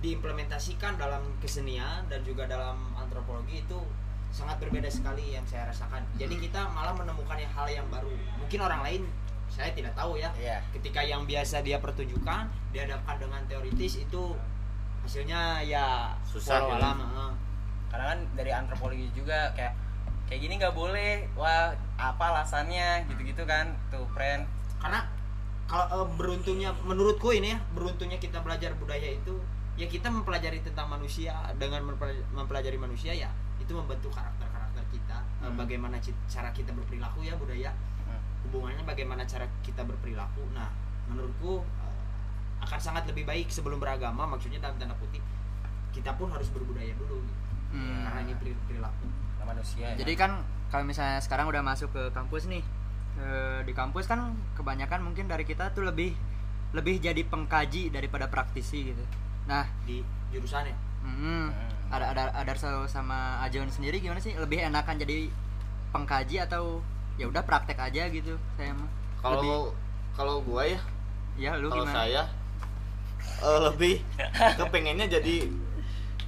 diimplementasikan 0.00 0.96
dalam 0.96 1.22
kesenian 1.42 2.06
dan 2.06 2.22
juga 2.22 2.46
dalam 2.46 2.78
antropologi 2.94 3.66
itu 3.66 3.78
sangat 4.30 4.60
berbeda 4.62 4.88
sekali 4.88 5.34
yang 5.36 5.44
saya 5.44 5.68
rasakan. 5.68 6.04
Jadi 6.16 6.38
kita 6.48 6.70
malah 6.72 6.94
menemukan 6.96 7.36
hal 7.36 7.66
yang 7.68 7.86
baru. 7.92 8.12
Mungkin 8.40 8.60
orang 8.62 8.80
lain 8.84 9.02
saya 9.48 9.70
tidak 9.72 9.92
tahu 9.92 10.14
ya 10.14 10.30
Iya. 10.34 10.60
ketika 10.70 11.00
yang 11.00 11.24
biasa 11.24 11.60
dia 11.60 11.78
pertunjukan 11.78 12.44
dihadapkan 12.70 13.16
dengan 13.18 13.40
teoritis 13.44 13.98
itu 13.98 14.36
hasilnya 15.02 15.64
ya 15.64 16.12
Susah, 16.22 16.60
alam, 16.60 17.00
eh. 17.00 17.32
karena 17.88 18.04
kan 18.06 18.18
dari 18.34 18.52
antropologi 18.52 19.08
juga 19.10 19.50
kayak 19.52 19.72
kayak 20.28 20.40
gini 20.42 20.54
nggak 20.56 20.76
boleh 20.76 21.24
wah 21.34 21.72
apa 21.96 22.24
alasannya 22.30 23.08
gitu-gitu 23.08 23.42
kan 23.42 23.72
tuh 23.88 24.04
friend 24.08 24.44
karena 24.76 25.08
kalau 25.64 26.04
eh, 26.04 26.08
beruntungnya 26.14 26.76
menurutku 26.78 27.32
ini 27.32 27.52
ya 27.52 27.58
beruntungnya 27.72 28.16
kita 28.16 28.38
belajar 28.38 28.76
budaya 28.76 29.08
itu 29.08 29.40
ya 29.74 29.86
kita 29.86 30.06
mempelajari 30.06 30.60
tentang 30.60 30.86
manusia 30.86 31.32
dengan 31.56 31.86
mempelaj- 31.86 32.28
mempelajari 32.30 32.76
manusia 32.76 33.10
ya 33.10 33.30
itu 33.56 33.72
membentuk 33.72 34.12
karakter 34.12 34.44
karakter 34.46 34.84
kita 34.90 35.18
Eh, 35.38 35.46
Hmm. 35.46 35.54
bagaimana 35.54 35.96
cara 36.02 36.50
kita 36.50 36.74
berperilaku 36.74 37.22
ya 37.22 37.38
budaya. 37.38 37.70
Hubungannya 38.48 38.82
bagaimana 38.82 39.22
cara 39.22 39.44
kita 39.60 39.84
berperilaku 39.84 40.40
nah 40.50 40.72
menurutku 41.06 41.60
eh, 41.60 41.94
akan 42.64 42.80
sangat 42.80 43.04
lebih 43.06 43.22
baik 43.22 43.48
sebelum 43.48 43.76
beragama 43.76 44.24
maksudnya 44.24 44.58
dalam 44.58 44.76
tanda 44.76 44.96
kutip 44.96 45.20
kita 45.88 46.16
pun 46.16 46.28
harus 46.28 46.48
berbudaya 46.48 46.92
dulu 46.96 47.20
gitu. 47.20 47.40
Hmm. 47.68 48.00
karena 48.02 48.20
ini 48.24 48.34
peri- 48.34 48.62
perilaku 48.64 49.06
Nah, 49.38 49.44
manusia 49.46 49.94
ya. 49.94 50.02
Jadi 50.02 50.18
kan 50.18 50.42
kalau 50.68 50.82
misalnya 50.82 51.22
sekarang 51.22 51.46
udah 51.46 51.62
masuk 51.62 51.94
ke 51.94 52.10
kampus 52.10 52.50
nih, 52.50 52.60
eh, 53.16 53.60
di 53.62 53.70
kampus 53.70 54.04
kan 54.04 54.34
kebanyakan 54.52 55.00
mungkin 55.00 55.24
dari 55.24 55.46
kita 55.46 55.70
tuh 55.70 55.86
lebih 55.86 56.10
lebih 56.74 56.98
jadi 56.98 57.22
pengkaji 57.22 57.88
daripada 57.88 58.26
praktisi 58.26 58.90
gitu. 58.90 59.04
Nah, 59.46 59.64
di 59.86 60.02
jurusannya 60.28 60.74
mm, 61.00 61.14
Hmm. 61.14 61.48
ada 61.88 62.12
ada 62.12 62.22
ada 62.34 62.50
Arso 62.50 62.84
sama 62.84 63.40
Ajon 63.40 63.70
sendiri 63.70 64.02
gimana 64.02 64.18
sih? 64.18 64.34
Lebih 64.34 64.68
enakan 64.68 64.98
jadi 64.98 65.30
pengkaji 65.88 66.42
atau 66.42 66.82
ya 67.18 67.26
udah 67.26 67.42
praktek 67.42 67.76
aja 67.76 68.06
gitu 68.08 68.38
saya 68.54 68.72
mah. 68.72 68.86
Lebih- 68.86 68.94
kalau 69.20 69.60
kalau 70.14 70.34
gua 70.40 70.62
ya 70.64 70.80
ya 71.36 71.50
lu 71.54 71.66
kalau 71.66 71.84
saya 71.84 72.22
eh, 73.18 73.60
lebih 73.64 73.98
kepengennya 74.56 75.10
jadi 75.10 75.50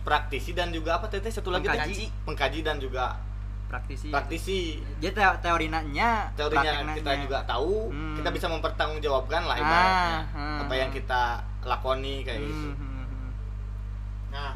praktisi 0.00 0.50
dan 0.50 0.68
juga 0.68 0.96
apa 0.96 1.06
teteh 1.06 1.28
satu 1.28 1.48
lagi 1.48 1.64
Pengkaji. 1.64 1.94
teh? 1.94 2.10
pengkaji 2.24 2.58
dan 2.60 2.76
juga 2.76 3.14
praktisi. 3.66 4.08
praktisi 4.08 4.60
Jadi 4.98 5.14
teo 5.14 5.30
teorinya 5.38 5.78
teorinya 6.32 6.90
kita 6.90 7.12
juga 7.20 7.38
tahu 7.44 7.88
Hmm. 7.88 8.16
kita 8.16 8.28
bisa 8.28 8.46
mempertanggungjawabkan 8.48 9.42
lah 9.44 9.54
Ah, 9.54 9.60
ibaratnya 9.60 10.16
ah, 10.28 10.58
apa 10.60 10.74
yang 10.74 10.90
ah. 10.90 10.92
kita 10.92 11.22
lakoni 11.62 12.14
kayak 12.20 12.40
Hmm, 12.40 12.48
gitu 12.48 12.68
hmm, 12.68 12.82
hmm. 13.06 13.30
nah 14.30 14.50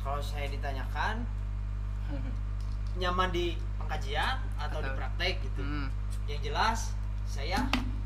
kalau 0.00 0.18
saya 0.18 0.48
ditanyakan 0.48 1.22
nyaman 2.96 3.30
di 3.30 3.54
pengkajian 3.84 4.36
atau, 4.56 4.78
di 4.78 4.88
Atau- 4.88 4.96
praktek 4.96 5.34
gitu 5.40 5.60
Hmm. 5.60 5.88
yang 6.24 6.40
jelas 6.40 6.96
saya 7.24 7.60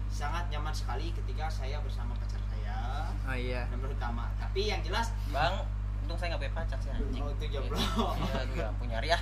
sangat 0.08 0.44
nyaman 0.48 0.72
sekali 0.72 1.12
ketika 1.12 1.46
saya 1.46 1.78
bersama 1.78 2.12
pacar 2.16 2.40
saya 2.44 3.06
oh 3.24 3.32
iya 3.32 3.68
nomor 3.68 3.88
utama 3.88 4.26
tapi 4.36 4.66
yang 4.66 4.80
jelas 4.80 5.14
bang 5.28 5.54
untung 6.02 6.16
saya 6.16 6.32
nggak 6.32 6.42
punya 6.42 6.54
pacar 6.56 6.78
sih 6.78 6.90
anjing 6.90 7.20
oh 7.20 7.30
itu 7.30 7.44
jomblo 7.48 7.78
Iya, 7.78 8.40
nggak 8.48 8.70
punya 8.76 8.98
Ria 8.98 9.18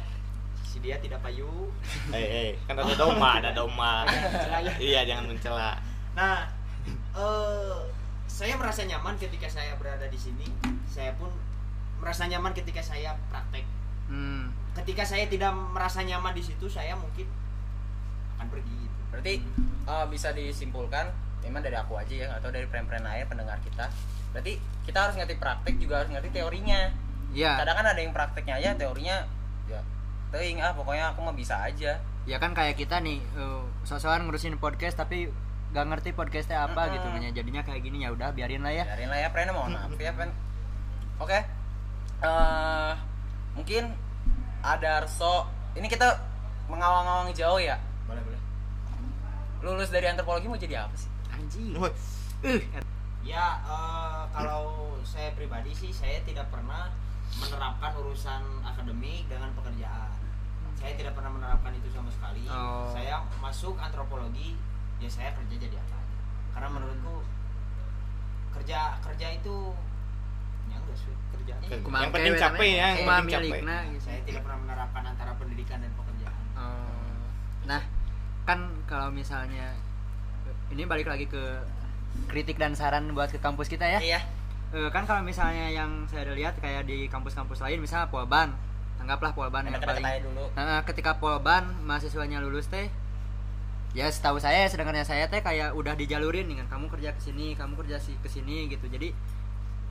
si 0.62 0.78
dia 0.78 0.96
tidak 0.96 1.20
payu 1.20 1.68
Eh, 2.08 2.16
eh, 2.16 2.50
kan 2.64 2.76
ada 2.76 2.94
doma, 2.94 3.38
ada 3.38 3.50
doma. 3.50 4.04
Ya. 4.62 4.72
iya, 4.76 5.00
jangan 5.04 5.24
mencela. 5.26 5.78
Nah, 6.12 6.44
eh 7.12 7.76
saya 8.26 8.54
merasa 8.54 8.84
nyaman 8.84 9.16
ketika 9.16 9.46
saya 9.46 9.72
berada 9.74 10.04
di 10.04 10.16
sini. 10.16 10.44
Saya 10.86 11.14
pun 11.14 11.32
merasa 11.96 12.26
nyaman 12.26 12.52
ketika 12.52 12.78
saya 12.78 13.16
praktek. 13.26 13.64
hmm. 14.06 14.52
Ketika 14.76 15.02
saya 15.08 15.24
tidak 15.26 15.56
merasa 15.56 16.04
nyaman 16.04 16.36
di 16.36 16.44
situ, 16.44 16.68
saya 16.68 16.92
mungkin 16.94 17.24
akan 18.36 18.46
pergi. 18.52 18.76
gitu. 18.76 19.00
berarti 19.08 19.34
eh, 19.88 20.06
bisa 20.12 20.28
disimpulkan 20.36 21.08
memang 21.40 21.62
dari 21.64 21.76
aku 21.78 21.96
aja 21.96 22.14
ya 22.14 22.28
atau 22.36 22.52
dari 22.52 22.68
pren-pren 22.68 23.00
lain 23.00 23.24
pendengar 23.24 23.56
kita 23.64 23.88
berarti 24.34 24.60
kita 24.84 24.98
harus 25.08 25.14
ngerti 25.16 25.34
praktek 25.40 25.74
juga 25.80 26.02
harus 26.04 26.10
ngerti 26.12 26.28
teorinya 26.36 26.92
iya 27.32 27.56
kadang 27.56 27.80
kan 27.80 27.86
ada 27.96 28.00
yang 28.02 28.12
prakteknya 28.12 28.54
aja 28.60 28.68
teorinya 28.76 29.24
ya 29.70 29.80
teing 30.34 30.60
ah 30.60 30.74
pokoknya 30.76 31.14
aku 31.14 31.24
mah 31.24 31.32
bisa 31.32 31.56
aja 31.64 31.96
ya 32.26 32.36
kan 32.36 32.52
kayak 32.52 32.76
kita 32.76 32.98
nih 33.00 33.22
uh, 33.38 33.62
sosokan 33.86 34.26
ngurusin 34.26 34.58
podcast 34.58 34.98
tapi 34.98 35.30
gak 35.70 35.86
ngerti 35.86 36.10
podcastnya 36.12 36.66
apa 36.66 36.88
Mm-mm. 36.88 36.94
gitu 36.98 37.06
kan 37.08 37.20
ya. 37.22 37.30
jadinya 37.30 37.62
kayak 37.62 37.80
gini 37.86 38.04
ya 38.04 38.10
udah 38.10 38.34
biarin 38.34 38.60
lah 38.60 38.74
ya 38.74 38.84
biarin 38.84 39.08
lah 39.08 39.18
ya 39.22 39.28
pren 39.30 39.48
mohon 39.54 39.72
maaf 39.72 39.96
ya 39.96 40.12
pen 40.12 40.30
oke 41.22 41.38
eh 42.20 42.92
mungkin 43.54 43.84
ada 44.66 45.07
Arso 45.07 45.46
ini 45.79 45.87
kita 45.87 46.18
mengawang-awang 46.66 47.31
jauh 47.31 47.62
ya 47.62 47.79
Boleh, 48.11 48.22
boleh. 48.26 48.40
lulus 49.62 49.94
dari 49.94 50.11
antropologi 50.11 50.50
mau 50.50 50.59
jadi 50.59 50.83
apa 50.83 50.94
sih 50.98 51.11
anjing 51.31 51.79
uh, 51.79 51.92
Ya, 53.26 53.59
eh, 53.59 54.22
kalau 54.31 54.94
saya 55.02 55.35
pribadi 55.35 55.74
sih 55.74 55.90
saya 55.90 56.22
tidak 56.22 56.46
pernah 56.46 56.94
menerapkan 57.42 57.90
urusan 57.98 58.62
akademik 58.62 59.26
dengan 59.26 59.50
pekerjaan. 59.59 60.14
Saya 60.79 60.94
tidak 60.94 61.18
pernah 61.18 61.35
menerapkan 61.35 61.74
itu 61.74 61.90
sama 61.90 62.07
sekali. 62.07 62.46
Oh. 62.46 62.87
Saya 62.94 63.18
masuk 63.42 63.74
antropologi, 63.83 64.55
ya 65.02 65.11
saya 65.11 65.35
kerja 65.35 65.59
jadi 65.59 65.74
apa 65.74 65.98
aja. 65.98 66.16
Karena 66.55 66.68
menurutku 66.70 67.26
kerja 68.55 68.94
kerja 69.02 69.26
itu 69.35 69.74
ya 70.70 70.76
enggak 70.76 70.96
sih 70.98 71.12
kerja. 71.35 71.55
Iya. 71.66 71.76
Kumaha 71.83 72.02
yang 72.07 72.12
penting 72.12 72.35
capek 72.37 72.70
ya, 72.70 72.87
yang 72.94 73.07
penting 73.07 73.33
capek. 73.33 73.42
milikna 73.50 73.76
gitu. 73.90 74.02
Saya 74.07 74.20
tidak 74.26 74.40
pernah 74.44 74.59
menerapkan 74.62 75.02
antara 75.07 75.33
pendidikan 75.38 75.79
dan 75.83 75.92
pekerjaan. 75.94 76.42
Oh. 76.59 77.24
Nah, 77.66 77.83
kan 78.46 78.59
kalau 78.87 79.09
misalnya 79.11 79.74
ini 80.70 80.83
balik 80.87 81.07
lagi 81.07 81.26
ke 81.31 81.42
kritik 82.31 82.57
dan 82.57 82.74
saran 82.74 83.12
buat 83.12 83.31
ke 83.31 83.38
kampus 83.38 83.68
kita 83.68 83.87
ya. 83.87 84.00
iya 84.00 84.20
Eh, 84.74 84.90
kan 84.90 85.07
kalau 85.07 85.22
misalnya 85.22 85.70
yang 85.70 86.11
saya 86.11 86.26
ada 86.26 86.35
lihat 86.35 86.59
kayak 86.59 86.90
di 86.90 87.07
kampus-kampus 87.07 87.62
lain 87.62 87.79
misalnya 87.79 88.11
Polban, 88.11 88.50
anggaplah 88.98 89.31
Polban 89.31 89.70
yang 89.70 89.79
paling 89.79 90.26
dulu 90.26 90.50
Nah, 90.59 90.83
ketika 90.83 91.22
Polban 91.22 91.70
mahasiswanya 91.87 92.42
lulus 92.42 92.66
teh 92.66 92.90
ya 93.94 94.11
setahu 94.11 94.37
saya 94.42 94.66
sedengarnya 94.68 95.07
saya 95.07 95.31
teh 95.31 95.40
kayak 95.40 95.72
udah 95.72 95.94
dijalurin 95.94 96.50
dengan 96.50 96.66
kamu 96.66 96.90
kerja 96.90 97.14
ke 97.14 97.20
sini, 97.22 97.55
kamu 97.55 97.79
kerja 97.79 97.96
ke 98.02 98.29
sini 98.29 98.66
gitu. 98.66 98.90
Jadi 98.90 99.14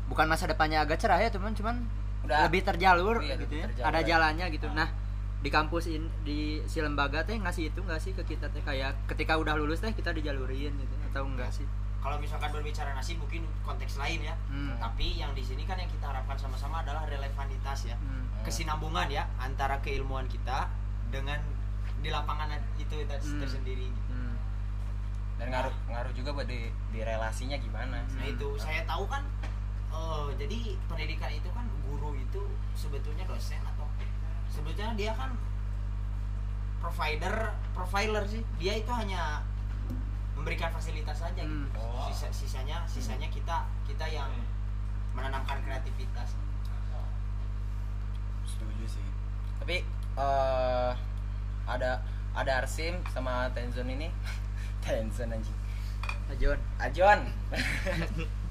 bukan 0.06 0.26
masa 0.26 0.46
depannya 0.46 0.80
agak 0.80 0.98
cerah 0.98 1.18
ya, 1.18 1.30
teman, 1.30 1.52
cuman 1.52 1.82
Udah. 2.24 2.46
lebih 2.46 2.62
terjalur 2.62 3.20
Iya, 3.20 3.36
gitu 3.38 3.54
ya. 3.56 3.66
terjalur 3.68 3.88
Ada 3.88 4.00
ya. 4.00 4.06
jalannya 4.08 4.46
gitu. 4.50 4.68
Ah. 4.68 4.76
Nah, 4.76 4.90
di 5.38 5.50
kampus 5.50 5.86
in, 5.88 6.10
di 6.22 6.40
si 6.66 6.80
lembaga 6.80 7.22
teh 7.22 7.36
ngasih 7.36 7.70
itu 7.70 7.80
nggak 7.80 8.00
sih 8.00 8.12
ke 8.12 8.24
kita 8.24 8.50
teh 8.50 8.62
kayak 8.62 8.98
ketika 9.06 9.38
udah 9.38 9.54
lulus 9.54 9.78
teh 9.78 9.92
kita 9.92 10.10
dijalurin 10.10 10.74
gitu 10.74 10.96
atau 11.08 11.22
enggak 11.24 11.50
sih? 11.50 11.66
Kalau 12.02 12.18
misalkan 12.18 12.50
berbicara 12.50 12.94
nasib 12.94 13.18
mungkin 13.18 13.46
konteks 13.62 13.98
lain 13.98 14.22
ya. 14.22 14.38
Hmm. 14.48 14.78
Tapi 14.78 15.18
yang 15.18 15.34
di 15.34 15.42
sini 15.42 15.66
kan 15.66 15.74
yang 15.76 15.90
kita 15.90 16.06
harapkan 16.06 16.34
sama-sama 16.36 16.82
adalah 16.82 17.06
relevanitas 17.06 17.86
ya. 17.86 17.98
Hmm. 17.98 18.24
kesinambungan 18.42 19.10
ya 19.10 19.26
antara 19.38 19.82
keilmuan 19.82 20.30
kita 20.30 20.70
dengan 21.10 21.42
di 21.98 22.10
lapangan 22.10 22.54
itu 22.78 22.94
Hmm. 23.02 23.42
tersendiri. 23.42 23.90
Hmm. 24.08 24.38
dan 25.36 25.50
ngaruh 25.50 25.74
ngaruh 25.90 26.14
juga 26.14 26.30
buat 26.32 26.46
di, 26.46 26.64
di 26.90 27.02
relasinya 27.02 27.58
gimana 27.58 28.06
Nah 28.08 28.24
itu 28.24 28.56
saya 28.56 28.86
tahu 28.86 29.04
kan, 29.06 29.26
eh, 29.96 30.28
jadi 30.36 30.60
pendidikan 30.86 31.32
itu 31.32 31.50
kan 31.56 31.64
guru 31.88 32.12
itu 32.16 32.44
sebetulnya 32.76 33.24
dosen 33.24 33.64
atau 33.64 33.88
sebetulnya 34.52 34.94
dia 35.00 35.12
kan 35.16 35.32
provider 36.84 37.56
profiler 37.74 38.24
sih. 38.28 38.44
Dia 38.62 38.78
itu 38.78 38.92
hanya 38.92 39.42
memberikan 40.36 40.70
fasilitas 40.70 41.18
saja 41.24 41.42
gitu. 41.42 41.50
Hmm. 41.50 41.72
Oh. 41.80 42.06
Sisa- 42.12 42.30
sisanya 42.36 42.84
sisanya 42.86 43.26
kita 43.32 43.66
kita 43.88 44.06
yang 44.06 44.30
menanamkan 45.16 45.64
kreativitas. 45.64 46.36
setuju 48.46 48.86
sih 48.88 49.04
tapi 49.60 49.82
eh 50.16 50.92
ada 51.66 51.92
ada 52.38 52.52
Arsim 52.62 53.02
sama 53.10 53.50
Tenzon 53.52 53.90
ini 53.90 54.08
Tenzon 54.86 55.34
anjing 55.34 55.58
Ajon. 56.30 56.60
Ajon 56.78 57.20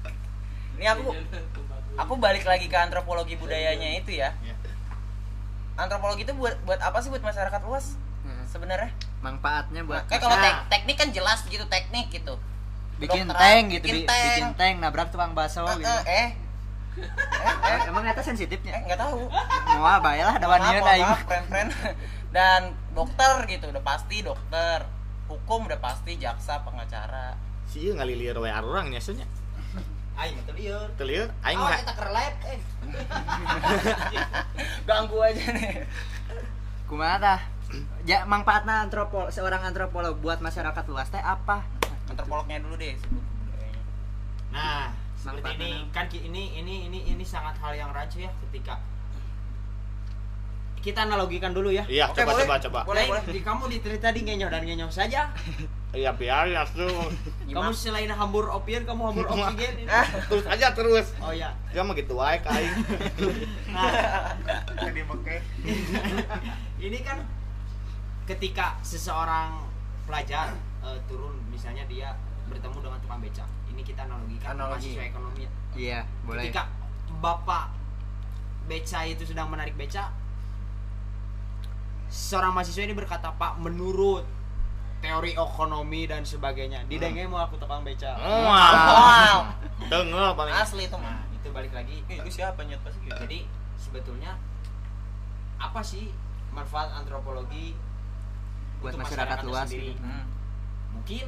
ini 0.75 0.85
aku 0.85 1.09
aku 1.95 2.13
balik 2.15 2.43
lagi 2.43 2.65
ke 2.65 2.75
antropologi 2.75 3.35
budayanya 3.35 3.95
itu 3.95 4.11
ya 4.13 4.31
Iya. 4.37 4.55
antropologi 5.75 6.23
itu 6.23 6.33
buat 6.33 6.55
buat 6.63 6.79
apa 6.79 6.99
sih 6.99 7.09
buat 7.09 7.21
masyarakat 7.21 7.61
luas 7.63 7.95
Hmm. 8.21 8.41
sebenarnya 8.43 8.89
Manfaatnya 9.21 9.81
buat 9.81 10.01
kayak 10.05 10.17
kalau 10.19 10.33
Nah, 10.33 10.41
tek- 10.41 10.65
teknik 10.71 10.97
kan 10.97 11.09
jelas 11.09 11.45
gitu 11.45 11.61
teknik 11.65 12.09
gitu 12.09 12.33
bikin 12.95 13.29
tank 13.29 13.69
gitu 13.69 13.85
bikin 13.85 13.97
bi- 13.97 14.07
tank. 14.07 14.25
bikin 14.25 14.47
tank 14.55 14.75
nabrak 14.79 15.07
tukang 15.09 15.31
bakso 15.31 15.61
Eh, 15.61 15.77
gitu. 15.77 15.85
eh, 15.85 16.01
eh 16.07 16.27
eh 17.69 17.79
Emang 17.85 18.01
eta 18.01 18.17
eh 18.17 18.25
sensitifnya? 18.25 18.81
nggak 18.81 18.97
tahu 18.97 19.27
Mau 19.69 19.85
apa 19.85 20.15
ya 20.15 20.25
lah 20.25 20.35
dawan 20.39 20.57
Maaf, 20.57 20.71
ieu 20.71 20.79
maaf, 20.79 20.89
aing. 20.89 21.05
maaf, 21.05 21.21
friend-friend. 21.21 21.69
dan 22.31 22.61
dokter 22.91 23.33
gitu 23.45 23.65
udah 23.67 23.83
pasti 23.83 24.17
dokter 24.19 24.79
hukum 25.27 25.67
udah 25.67 25.77
pasti 25.77 26.15
jaksa 26.15 26.63
pengacara 26.63 27.35
Si 27.67 27.83
ieu 27.83 27.93
ngalilir 27.93 28.33
we 28.35 28.49
arurang 28.49 28.89
nya 28.89 28.97
nya. 28.97 29.27
Aing 30.15 30.37
teu 30.41 30.53
lieur. 30.53 30.87
Teu 30.95 31.05
lieur 31.05 31.27
aing 31.41 31.55
Oh, 31.55 31.61
mah 31.61 31.75
kita 31.75 31.93
keur 31.93 32.09
live 32.09 32.37
eh. 32.45 32.59
ganggu 34.87 35.17
aja 35.19 35.43
nih 35.51 35.83
Kumaha 36.85 37.15
tah? 37.17 37.39
Ya 38.03 38.23
manfaatna 38.23 38.81
antropol 38.81 39.27
seorang 39.27 39.63
antropolog 39.63 40.15
buat 40.15 40.39
masyarakat 40.39 40.83
luas 40.85 41.09
teh 41.09 41.19
apa? 41.19 41.63
antropolognya 42.05 42.61
dulu 42.61 42.77
deh 42.77 42.93
sebut. 42.93 43.23
Nah, 44.51 44.93
seperti 45.17 45.41
Manfaatnya 45.41 45.65
ini 45.65 45.89
kan 45.89 46.05
ki- 46.05 46.23
ini 46.23 46.53
ini 46.55 46.85
ini 46.85 46.99
ini 47.09 47.23
sangat 47.25 47.57
hal 47.57 47.73
yang 47.73 47.89
rancu 47.89 48.19
ya 48.19 48.29
ketika 48.45 48.77
kita 50.85 51.09
analogikan 51.09 51.49
dulu 51.49 51.73
ya. 51.73 51.81
Iya, 51.89 52.13
Oke, 52.13 52.21
coba 52.21 52.37
boleh. 52.37 52.45
coba 52.45 52.55
coba. 52.61 52.79
Boleh, 52.85 53.05
boleh. 53.09 53.23
Di 53.25 53.41
kamu 53.41 53.63
di 53.73 53.77
ngenyoh 54.21 54.49
dan 54.53 54.61
ngenyoh 54.61 54.91
saja. 54.93 55.25
Iya, 55.95 56.11
biar 56.11 56.51
ya 56.51 56.67
tuh. 56.67 57.07
Kamu 57.47 57.71
selain 57.71 58.11
hambur 58.11 58.51
opium, 58.51 58.83
kamu 58.83 59.15
hambur 59.15 59.31
oksigen. 59.31 59.79
ini. 59.79 59.87
terus 60.27 60.43
aja 60.43 60.75
terus. 60.75 61.15
Oh 61.23 61.31
ya. 61.31 61.55
Ya 61.71 61.87
mah 61.87 61.95
gitu 61.95 62.19
wae 62.19 62.35
ka 62.43 62.51
aing. 62.51 62.83
Nah, 63.71 64.35
ini 66.91 66.99
kan 66.99 67.23
ketika 68.27 68.75
seseorang 68.83 69.55
pelajar 70.03 70.51
eh, 70.83 70.99
turun 71.07 71.39
misalnya 71.47 71.87
dia 71.87 72.11
bertemu 72.51 72.91
dengan 72.91 72.99
tukang 72.99 73.23
beca. 73.23 73.47
Ini 73.71 73.79
kita 73.79 74.03
analogikan 74.03 74.51
Analogi. 74.51 74.99
mahasiswa 74.99 75.03
ekonomi. 75.15 75.47
Iya, 75.79 76.03
boleh. 76.27 76.43
Ketika 76.43 76.67
bapak 77.23 77.71
beca 78.67 78.99
itu 79.07 79.23
sedang 79.23 79.47
menarik 79.47 79.79
beca, 79.79 80.11
seorang 82.15 82.55
mahasiswa 82.55 82.87
ini 82.87 82.95
berkata, 82.95 83.27
"Pak, 83.35 83.59
menurut 83.59 84.23
teori 85.03 85.35
ekonomi 85.35 86.07
dan 86.07 86.23
sebagainya, 86.23 86.87
di 86.87 86.95
denge 86.95 87.27
mau 87.27 87.43
aku 87.43 87.59
tukang 87.59 87.83
beca." 87.83 88.15
Wow. 88.15 88.47
wow 88.47 89.37
Tengah 89.91 90.31
paling. 90.33 90.53
asli 90.55 90.87
itu 90.87 90.95
mah 90.95 91.19
Nah, 91.19 91.27
itu 91.35 91.47
balik 91.51 91.75
lagi. 91.75 91.99
Ih, 92.07 92.23
lu 92.23 92.31
siapa 92.31 92.63
nyet 92.63 92.79
pasti 92.79 93.03
gitu 93.03 93.19
Jadi 93.19 93.43
sebetulnya 93.75 94.39
apa 95.59 95.83
sih 95.83 96.09
manfaat 96.49 96.95
antropologi 96.95 97.75
Buat 98.79 98.95
masyarakat 98.95 99.43
masyarakatnya 99.43 99.49
luas 99.51 99.67
sendiri? 99.67 99.91
gitu. 99.91 99.99
Hmm. 100.01 100.25
Mungkin 100.95 101.25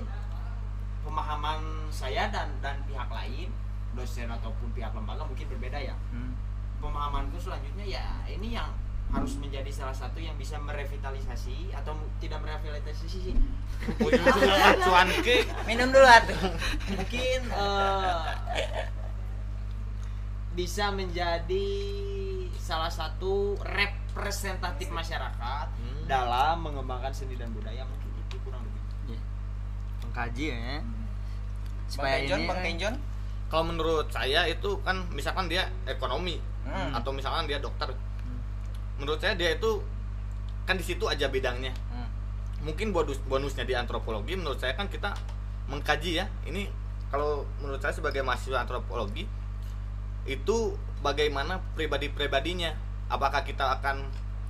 pemahaman 1.04 1.60
saya 1.92 2.32
dan 2.32 2.48
dan 2.64 2.80
pihak 2.84 3.08
lain, 3.08 3.52
dosen 3.92 4.28
ataupun 4.28 4.68
pihak 4.72 4.92
lembaga 4.92 5.28
mungkin 5.28 5.48
berbeda 5.52 5.80
ya. 5.84 5.96
Hmm. 6.10 6.32
pemahamanku 6.78 7.42
selanjutnya 7.42 7.82
ya 7.82 8.06
ini 8.30 8.54
yang 8.54 8.70
harus 9.08 9.34
menjadi 9.36 9.72
salah 9.72 9.96
satu 9.96 10.20
yang 10.20 10.36
bisa 10.36 10.56
merevitalisasi 10.58 11.72
atau 11.72 11.96
tidak 12.20 12.40
merevitalisasi 12.40 13.08
sih 13.08 13.36
Ujung-ujungnya 13.98 14.76
cuan 14.82 15.08
ke. 15.22 15.48
minum 15.64 15.88
dulu 15.88 16.04
atuh 16.04 16.52
mungkin 16.90 17.40
eh, 17.46 18.26
bisa 20.54 20.90
menjadi 20.90 21.70
salah 22.58 22.90
satu 22.90 23.56
representatif 23.62 24.90
masyarakat 24.90 25.68
dalam 26.04 26.60
mengembangkan 26.60 27.14
seni 27.14 27.38
dan 27.38 27.54
budaya 27.54 27.86
mungkin 27.86 28.10
itu 28.18 28.36
kurang 28.42 28.60
lebih 28.62 28.82
Iya. 29.08 29.20
Pengkaji 30.02 30.46
ya. 30.50 30.82
supaya 31.88 32.16
Bang 32.20 32.28
ini 32.34 32.48
Bang 32.76 32.96
kalau 33.48 33.64
menurut 33.66 34.12
saya 34.12 34.44
itu 34.44 34.76
kan 34.82 35.08
misalkan 35.10 35.48
dia 35.48 35.64
ekonomi 35.86 36.44
Hmm. 36.68 36.92
atau 36.92 37.16
misalkan 37.16 37.48
dia 37.48 37.64
dokter 37.64 37.88
menurut 38.98 39.22
saya 39.22 39.38
dia 39.38 39.54
itu 39.54 39.82
kan 40.68 40.76
di 40.76 40.86
situ 40.86 41.08
aja 41.08 41.30
bidangnya. 41.32 41.74
Hmm. 41.94 42.10
mungkin 42.58 42.90
bonus 42.90 43.22
bonusnya 43.30 43.70
di 43.70 43.78
antropologi 43.78 44.34
menurut 44.34 44.58
saya 44.58 44.74
kan 44.74 44.90
kita 44.90 45.14
mengkaji 45.70 46.20
ya. 46.20 46.26
Ini 46.44 46.68
kalau 47.14 47.48
menurut 47.64 47.80
saya 47.80 47.96
sebagai 47.96 48.26
mahasiswa 48.26 48.66
antropologi 48.66 49.30
itu 50.28 50.58
bagaimana 51.00 51.62
pribadi-pribadinya. 51.78 52.76
Apakah 53.08 53.48
kita 53.48 53.80
akan 53.80 54.04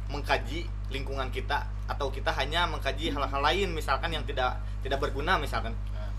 mengkaji 0.09 0.65
lingkungan 0.89 1.29
kita 1.29 1.67
atau 1.85 2.09
kita 2.09 2.31
hanya 2.35 2.65
mengkaji 2.65 3.11
hal-hal 3.11 3.41
lain 3.43 3.69
misalkan 3.75 4.11
yang 4.11 4.23
tidak 4.25 4.57
tidak 4.81 5.03
berguna 5.03 5.37
misalkan. 5.37 5.75
Nah, 5.93 6.09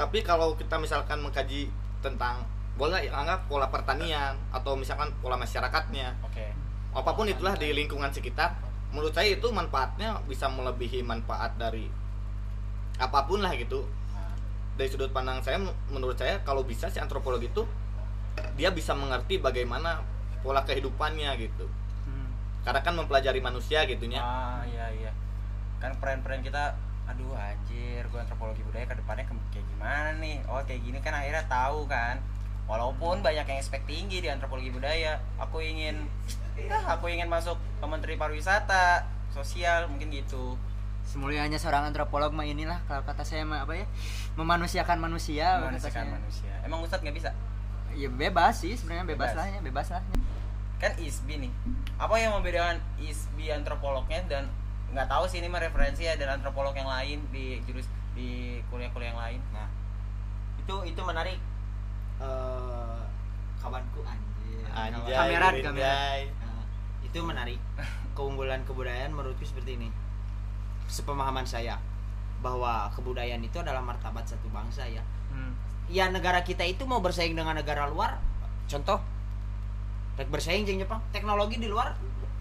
tapi 0.00 0.24
kalau 0.24 0.56
kita 0.56 0.80
misalkan 0.80 1.20
mengkaji 1.20 1.68
tentang 2.00 2.42
boleh 2.80 3.12
anggap 3.12 3.44
pola 3.46 3.68
pertanian 3.68 4.32
atau 4.48 4.72
misalkan 4.72 5.12
pola 5.20 5.36
masyarakatnya. 5.36 6.16
Oke. 6.24 6.48
Apa 6.90 7.10
pun 7.14 7.26
itulah 7.30 7.54
di 7.54 7.70
lingkungan 7.70 8.10
sekitar 8.10 8.58
menurut 8.90 9.14
saya 9.14 9.38
itu 9.38 9.46
manfaatnya 9.50 10.18
bisa 10.26 10.50
melebihi 10.50 11.06
manfaat 11.06 11.54
dari 11.54 11.86
apa 12.98 13.24
pun 13.24 13.40
lah 13.40 13.54
gitu 13.54 13.86
dari 14.74 14.88
sudut 14.90 15.12
pandang 15.12 15.38
saya 15.40 15.60
menurut 15.88 16.18
saya 16.18 16.42
kalau 16.42 16.66
bisa 16.66 16.90
si 16.90 16.98
antropologi 16.98 17.46
itu 17.46 17.62
dia 18.56 18.72
bisa 18.72 18.96
mengerti 18.96 19.38
bagaimana 19.38 20.02
pola 20.40 20.64
kehidupannya 20.64 21.30
gitu 21.38 21.66
Hmm. 22.00 22.32
karena 22.64 22.80
kan 22.80 22.96
mempelajari 22.96 23.44
manusia 23.44 23.84
gitunya 23.84 24.24
Ah 24.24 24.64
iya 24.64 24.88
iya. 24.96 25.12
Kan 25.84 25.96
peran-peran 26.00 26.40
kita 26.40 26.74
aduh 27.04 27.36
anjir, 27.36 28.06
gue 28.08 28.20
antropologi 28.20 28.64
budaya 28.64 28.86
ke 28.88 28.96
depannya 28.96 29.28
kayak 29.50 29.66
gimana 29.68 30.16
nih? 30.16 30.40
Oh, 30.48 30.62
kayak 30.64 30.80
gini 30.80 30.98
kan 31.02 31.12
akhirnya 31.12 31.44
tahu 31.50 31.84
kan. 31.90 32.22
Walaupun 32.70 33.18
banyak 33.26 33.50
yang 33.50 33.58
expect 33.58 33.90
tinggi 33.90 34.22
di 34.22 34.30
antropologi 34.30 34.70
budaya, 34.70 35.18
aku 35.42 35.58
ingin 35.58 36.06
ya, 36.54 36.78
aku 36.86 37.10
ingin 37.10 37.26
masuk 37.26 37.58
ke 37.58 37.86
Menteri 37.90 38.14
Pariwisata, 38.14 39.10
sosial 39.34 39.90
mungkin 39.90 40.14
gitu. 40.14 40.54
Semulianya 41.02 41.58
seorang 41.58 41.90
antropolog 41.90 42.30
mah 42.30 42.46
inilah 42.46 42.78
kalau 42.86 43.02
kata 43.02 43.26
saya 43.26 43.42
mah 43.42 43.66
apa 43.66 43.74
ya 43.74 43.86
memanusiakan 44.38 45.02
manusia 45.02 45.58
Memanusiakan 45.58 46.06
manusia. 46.14 46.52
Emang 46.62 46.78
Ustadz 46.86 47.02
nggak 47.02 47.16
bisa? 47.18 47.30
ya 47.90 48.06
bebas 48.06 48.62
sih 48.62 48.78
sebenarnya 48.78 49.02
bebas, 49.02 49.34
Bebas. 49.34 49.38
lah 49.38 49.46
ya 49.50 49.60
bebas 49.66 49.88
lah 49.90 50.02
Kan 50.78 50.92
ISBI 50.96 51.36
nih. 51.44 51.52
Apa 51.98 52.16
yang 52.16 52.32
membedakan 52.38 52.78
ISBI 53.02 53.52
antropolognya 53.52 54.22
dan 54.30 54.46
nggak 54.94 55.10
tahu 55.10 55.28
sih 55.28 55.42
ini 55.42 55.50
mah 55.50 55.60
referensi 55.60 56.08
ya 56.08 56.16
dan 56.16 56.40
antropolog 56.40 56.72
yang 56.72 56.88
lain 56.88 57.20
di 57.28 57.60
jurus 57.68 57.84
di 58.16 58.62
kuliah-kuliah 58.72 59.12
yang 59.12 59.20
lain. 59.20 59.40
Nah, 59.52 59.68
itu 60.56 60.76
itu 60.88 61.00
menarik. 61.04 61.36
Eh, 62.20 63.00
kawanku 63.56 64.00
anjir. 64.04 64.64
Anjay, 64.68 65.16
Kamera, 65.16 65.48
kamera. 65.56 65.94
Nah, 66.36 66.64
itu 67.00 67.18
menarik. 67.24 67.60
Keunggulan 68.16 68.60
kebudayaan 68.68 69.16
menurutku 69.16 69.48
seperti 69.48 69.80
ini. 69.80 69.88
Sepemahaman 70.84 71.48
saya 71.48 71.80
bahwa 72.44 72.92
kebudayaan 72.92 73.40
itu 73.40 73.56
adalah 73.60 73.80
martabat 73.80 74.28
satu 74.28 74.52
bangsa 74.52 74.84
ya. 74.84 75.00
Hmm. 75.32 75.56
Ya 75.88 76.12
negara 76.12 76.44
kita 76.44 76.62
itu 76.68 76.84
mau 76.84 77.00
bersaing 77.00 77.32
dengan 77.32 77.56
negara 77.56 77.88
luar. 77.88 78.20
Contoh, 78.68 79.00
rek 80.20 80.28
bersaing 80.28 80.68
jeung 80.68 80.78
Jepang, 80.78 81.00
teknologi 81.10 81.58
di 81.58 81.66
luar 81.66 81.96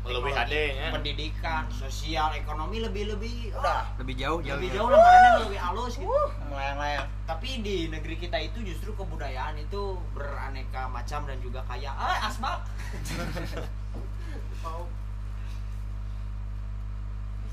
Lebih 0.10 0.34
HD, 0.34 0.56
ya. 0.74 0.90
pendidikan, 0.90 1.64
sosial, 1.70 2.34
ekonomi 2.34 2.82
lebih 2.82 3.14
lebih 3.14 3.54
udah 3.54 3.94
lebih 4.02 4.16
jauh 4.18 4.42
jauh 4.42 4.58
lebih 4.58 4.70
jauh. 4.74 4.90
jauh 4.90 4.90
lah 4.90 5.00
marahnya 5.00 5.32
lebih 5.46 5.60
halus 5.62 5.94
gitu. 6.02 6.22
Melayang-layang. 6.50 7.08
Tapi 7.30 7.50
di 7.62 7.78
negeri 7.94 8.16
kita 8.18 8.38
itu 8.42 8.58
justru 8.66 8.92
kebudayaan 8.98 9.56
itu 9.62 10.02
beraneka 10.18 10.90
macam 10.90 11.30
dan 11.30 11.38
juga 11.40 11.62
kaya. 11.70 11.94
Ah, 11.94 12.28
asbak. 12.28 12.66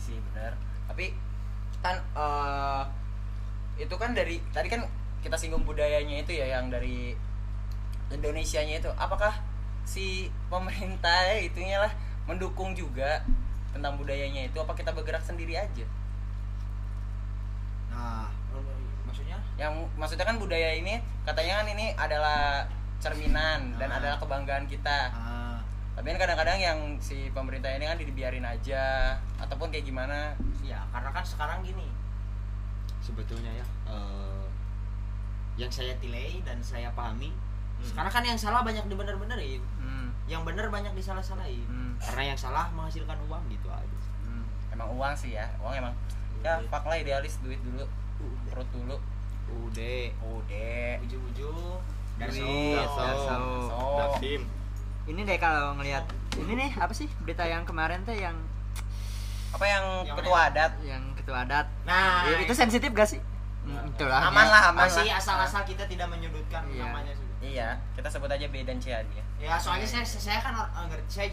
sih 0.07 0.19
benar 0.31 0.55
tapi 0.87 1.11
kan 1.83 1.99
eh, 1.99 2.83
itu 3.83 3.95
kan 3.99 4.15
dari 4.15 4.39
tadi 4.55 4.71
kan 4.71 4.87
kita 5.21 5.35
singgung 5.35 5.67
budayanya 5.67 6.23
itu 6.23 6.39
ya 6.39 6.55
yang 6.55 6.71
dari 6.71 7.19
Indonesianya 8.07 8.79
itu 8.79 8.91
apakah 8.95 9.35
si 9.83 10.31
pemerintah 10.47 11.35
itunya 11.43 11.83
lah 11.83 11.91
mendukung 12.27 12.71
juga 12.73 13.23
tentang 13.71 13.95
budayanya 13.95 14.45
itu 14.45 14.57
apa 14.57 14.73
kita 14.73 14.91
bergerak 14.91 15.23
sendiri 15.23 15.55
aja 15.55 15.87
Nah, 17.89 18.29
maksudnya? 19.03 19.39
yang 19.57 19.73
maksudnya 19.95 20.27
kan 20.27 20.37
budaya 20.37 20.75
ini 20.75 20.99
katanya 21.25 21.63
kan 21.63 21.67
ini 21.71 21.87
adalah 21.95 22.67
cerminan 22.97 23.77
dan 23.77 23.89
Ah. 23.89 23.97
adalah 23.97 24.17
kebanggaan 24.19 24.65
kita 24.67 25.09
Ah, 25.09 25.57
tapi 25.95 26.11
kan 26.11 26.19
kadang-kadang 26.19 26.59
yang 26.59 26.79
si 26.99 27.29
pemerintah 27.31 27.71
ini 27.71 27.85
kan 27.85 27.97
dibiarin 27.97 28.45
aja 28.45 29.17
ataupun 29.39 29.71
kayak 29.71 29.87
gimana 29.87 30.37
ya 30.61 30.83
karena 30.91 31.09
kan 31.11 31.25
sekarang 31.25 31.63
gini. 31.63 31.89
Sebetulnya 32.99 33.55
ya, 33.55 33.67
eh, 33.87 34.45
yang 35.57 35.71
saya 35.71 35.95
tilai 35.97 36.43
dan 36.43 36.59
saya 36.59 36.91
pahami, 36.91 37.31
sekarang 37.81 38.11
kan 38.11 38.21
yang 38.21 38.35
salah 38.37 38.61
banyak 38.61 38.83
dibener-benerin, 38.85 39.63
Hmm. 39.79 40.06
Yang 40.27 40.43
bener 40.43 40.67
banyak 40.67 40.93
disalah-salahin. 40.93 41.63
Hmm. 41.65 41.95
Karena 41.97 42.23
yang 42.31 42.39
salah 42.39 42.67
menghasilkan 42.71 43.19
uang 43.25 43.43
gitu 43.49 43.69
aja. 43.69 43.99
Hmm. 44.23 44.45
emang 44.69 44.91
uang 44.93 45.15
sih 45.15 45.33
ya 45.33 45.47
uang 45.57 45.73
emang 45.75 45.95
ya 46.39 46.61
fuck 46.67 46.85
lah 46.85 46.95
idealis 46.95 47.41
duit 47.41 47.57
dulu 47.61 47.87
perut 48.47 48.69
dulu 48.71 48.97
Udah, 49.47 50.05
udah 50.21 50.99
ujung-ujung 51.01 51.79
Duit. 52.19 52.83
Dasim. 53.97 54.43
ini 55.07 55.21
deh 55.23 55.39
kalau 55.39 55.77
ngelihat 55.77 56.03
ini 56.35 56.53
nih 56.57 56.71
apa 56.75 56.91
sih 56.91 57.07
berita 57.21 57.43
yang 57.43 57.63
kemarin 57.63 58.03
teh 58.03 58.17
yang 58.17 58.35
apa 59.49 59.65
yang 59.65 59.85
Yang 60.05 60.17
ketua 60.19 60.39
adat 60.45 60.73
yang 60.83 61.03
ketua 61.15 61.37
adat 61.47 61.67
Nah, 61.87 62.27
Ya, 62.27 62.43
itu 62.43 62.53
sensitif 62.53 62.91
gak 62.91 63.07
sih 63.07 63.21
Nah, 63.63 63.83
itulah 63.85 64.19
aman 64.25 64.43
ya. 64.43 64.51
lah 64.51 64.63
aman 64.71 64.83
masih 64.85 65.07
lah 65.07 65.19
asal-asal 65.19 65.63
kita 65.63 65.87
tidak 65.87 66.07
menyudutkan 66.07 66.63
Iya. 66.67 66.87
namanya 66.87 67.11
sih. 67.13 67.26
Iya 67.39 67.77
kita 67.93 68.09
sebut 68.09 68.27
aja 68.27 68.47
B 68.47 68.63
dan 68.63 68.77
C 68.77 68.91
aja 68.91 69.23
Ya 69.37 69.55
soalnya 69.57 69.85
saya 69.85 70.01
saya 70.03 70.41
kan 70.41 70.55
or- 70.55 70.71
eh, 70.71 70.85
ngerti 70.89 71.11
saya 71.13 71.29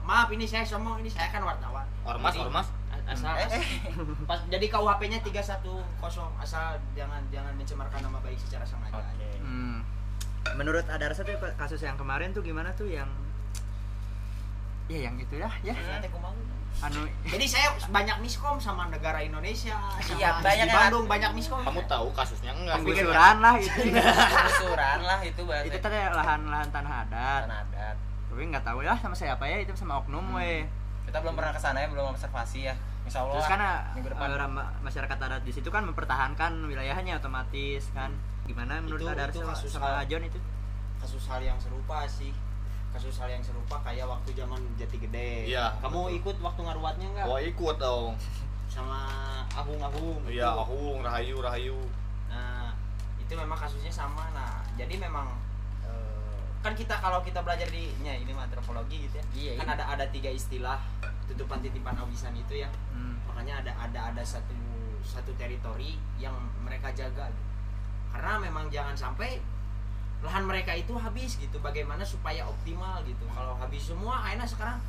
maaf 0.00 0.26
ini 0.28 0.42
saya 0.42 0.62
sombong 0.62 0.98
ini 0.98 1.06
saya 1.06 1.28
kan 1.28 1.38
wartawan. 1.40 1.86
Ormas, 2.02 2.32
Jadi, 2.32 2.42
ormas. 2.42 2.66
a- 2.90 3.04
Asal, 3.06 3.36
Eh, 3.36 3.46
eh. 3.52 3.64
pas 4.24 4.40
jadi 4.44 4.66
KUHP-nya 4.66 5.20
310 5.20 5.84
asal 6.36 6.64
jangan 6.92 7.20
jangan 7.28 7.52
mencemarkan 7.54 8.00
nama 8.00 8.18
baik 8.18 8.34
secara 8.36 8.64
sengaja. 8.64 8.96
oke 8.96 9.28
Hmm. 9.38 9.84
menurut 10.54 10.82
Adarsa 10.86 11.20
tuh 11.20 11.36
kasus 11.54 11.78
yang 11.80 11.94
kemarin 11.94 12.32
tuh 12.32 12.40
gimana 12.40 12.72
tuh 12.72 12.86
yang 12.86 13.06
ya 14.86 14.98
yang 15.02 15.16
itu 15.16 15.36
ya 15.36 15.48
ya 15.60 15.72
Nanti 15.72 16.08
aku 16.08 16.18
mau. 16.18 16.32
Anu. 16.80 17.00
Jadi 17.24 17.46
saya 17.46 17.68
banyak 17.86 18.16
miskom 18.18 18.56
sama 18.56 18.86
negara 18.86 19.20
Indonesia, 19.20 19.78
sama 19.96 20.16
Iya, 20.16 20.30
di 20.32 20.42
banyak 20.42 20.66
yang- 20.66 20.78
Bandung 20.80 21.04
banyak 21.06 21.30
miskom. 21.32 21.60
Kamu 21.60 21.80
tahu 21.84 22.06
kasusnya? 22.10 22.50
Enggak? 22.50 22.74
penggusuran 22.78 23.36
lah 23.38 23.54
itu. 23.56 23.80
Penggusuran 23.94 24.98
lah 25.00 25.20
itu 25.20 25.40
bahasa 25.44 25.64
itu 25.64 25.78
tadi 25.78 25.96
lahan-lahan 25.96 26.68
tanah 26.68 26.92
adat. 27.02 27.40
Tanah 27.44 27.58
adat. 27.62 27.96
Tapi 28.26 28.40
nggak 28.46 28.64
tahu 28.64 28.78
ya 28.80 28.92
sama 28.96 29.14
siapa 29.14 29.44
ya 29.44 29.56
itu 29.58 29.72
sama 29.72 29.98
oknum 29.98 30.34
we. 30.34 30.66
Kita 31.04 31.20
belum 31.20 31.34
pernah 31.34 31.52
ke 31.52 31.60
sana 31.60 31.78
ya 31.78 31.88
belum 31.88 32.10
observasi 32.10 32.60
ya. 32.64 32.74
Insya 33.04 33.20
Allah 33.20 33.36
terus 33.36 33.46
kan 33.46 33.60
minggu 33.94 34.08
depan. 34.10 34.26
eh, 34.26 34.36
ram- 34.36 34.70
masyarakat 34.80 35.16
adat 35.20 35.42
di 35.42 35.52
situ 35.52 35.68
kan 35.68 35.84
mempertahankan 35.84 36.56
wilayahnya 36.64 37.16
otomatis 37.16 37.92
kan. 37.92 38.10
Gimana 38.44 38.80
menurut 38.80 39.00
Itu- 39.00 39.08
Adarsa 39.10 39.32
itu 39.34 39.40
kasus 39.46 39.70
sama 39.70 39.86
hal- 39.94 40.04
Ajon 40.04 40.22
itu? 40.22 40.40
Kasus 40.98 41.24
hal 41.26 41.40
yang 41.40 41.56
serupa 41.56 42.04
sih. 42.06 42.32
Kasus 42.94 43.18
hal 43.18 43.26
yang 43.26 43.42
serupa 43.42 43.82
kayak 43.82 44.06
waktu 44.06 44.30
zaman 44.38 44.62
Jati 44.78 45.02
Gede. 45.02 45.50
Iya, 45.50 45.74
Kamu 45.82 46.06
betul. 46.06 46.18
ikut 46.22 46.36
waktu 46.38 46.60
ngaruatnya 46.62 47.06
enggak? 47.10 47.26
Wah 47.26 47.42
ikut 47.42 47.76
dong. 47.82 48.14
Sama 48.70 49.10
Agung-Agung. 49.50 50.22
Iya, 50.30 50.54
itu. 50.54 50.62
aku 50.62 50.78
rahayu 51.02 51.36
rahayu. 51.42 51.78
Nah, 52.30 52.70
itu 53.18 53.34
memang 53.34 53.58
kasusnya 53.58 53.90
sama. 53.90 54.30
Nah, 54.30 54.62
jadi 54.78 54.94
memang 54.94 55.26
eh, 55.82 56.38
kan 56.62 56.78
kita 56.78 56.94
kalau 57.02 57.18
kita 57.26 57.42
belajar 57.42 57.66
di 57.66 57.90
nya 57.98 58.14
ini 58.14 58.30
mah 58.30 58.46
antropologi 58.46 59.10
gitu 59.10 59.18
ya. 59.18 59.26
Iya, 59.34 59.52
kan 59.58 59.66
iya. 59.66 59.74
ada 59.74 59.84
ada 59.98 60.04
tiga 60.14 60.30
istilah 60.30 60.78
tutupan 61.26 61.58
titipan 61.58 61.98
awisan 61.98 62.30
itu 62.38 62.62
ya. 62.62 62.70
Hmm. 62.94 63.18
Makanya 63.26 63.66
ada 63.66 63.72
ada 63.74 64.00
ada 64.14 64.22
satu 64.22 64.54
satu 65.02 65.34
teritori 65.34 65.98
yang 66.22 66.34
mereka 66.62 66.94
jaga 66.94 67.26
gitu. 67.26 67.42
Karena 68.14 68.38
memang 68.38 68.70
jangan 68.70 68.94
sampai 68.94 69.42
lahan 70.24 70.42
mereka 70.42 70.72
itu 70.72 70.96
habis 70.96 71.36
gitu. 71.36 71.56
Bagaimana 71.58 72.00
supaya 72.00 72.42
optimal 72.42 73.04
gitu. 73.04 73.28
Kalau 73.28 73.54
habis 73.54 73.84
semua 73.84 74.18
akhirnya 74.18 74.44
sekarang 74.44 74.80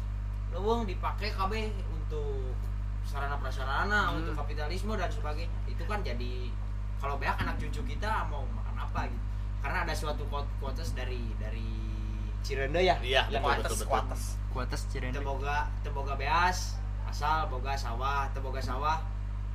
leweng 0.50 0.88
dipakai 0.88 1.30
KB 1.30 1.52
untuk 1.92 2.56
sarana 3.04 3.36
prasarana 3.36 4.10
Hmm. 4.10 4.18
untuk 4.18 4.34
kapitalisme 4.36 4.96
dan 4.96 5.06
sebagainya 5.08 5.52
itu 5.68 5.84
kan 5.84 6.00
jadi 6.00 6.50
kalau 6.98 7.20
beak 7.20 7.36
anak 7.36 7.60
cucu 7.60 7.84
kita 7.86 8.26
mau 8.26 8.42
makan 8.50 8.76
apa 8.80 9.06
gitu 9.06 9.22
karena 9.60 9.78
ada 9.84 9.94
suatu 9.94 10.24
quotes 10.32 10.94
dari 10.94 11.22
dari 11.36 11.70
Cirende 12.42 12.78
ya 12.80 12.96
Iya, 12.98 13.26
betul. 13.28 13.86
kuates 13.86 14.38
kuates 14.50 14.82
Cirende 14.88 15.18
teboga 15.18 15.70
teboga 15.82 16.14
beas 16.16 16.78
asal 17.06 17.46
boga 17.46 17.74
sawah 17.74 18.26
teboga 18.32 18.58
sawah 18.58 18.98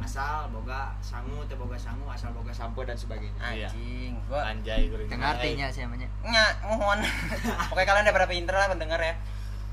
asal 0.00 0.48
boga 0.48 0.96
sangu 0.98 1.44
teu 1.44 1.54
boga 1.54 1.76
sangu 1.76 2.02
asal 2.06 2.32
boga 2.32 2.48
sampo 2.50 2.80
dan 2.82 2.96
sebagainya 2.96 3.36
Iya. 3.38 3.68
anjing 3.68 4.16
gua 4.24 4.40
anjay 4.46 4.88
kuring 4.88 5.06
Yang 5.06 5.22
artinya 5.22 5.66
sih 5.68 5.80
namanya. 5.84 6.08
nya 6.22 6.44
mohon 6.64 6.98
pokoknya 7.68 7.86
kalian 7.86 8.04
udah 8.04 8.14
pada 8.14 8.26
pinter 8.26 8.54
lah 8.54 8.68
mendengar 8.68 8.96
ya 8.98 9.14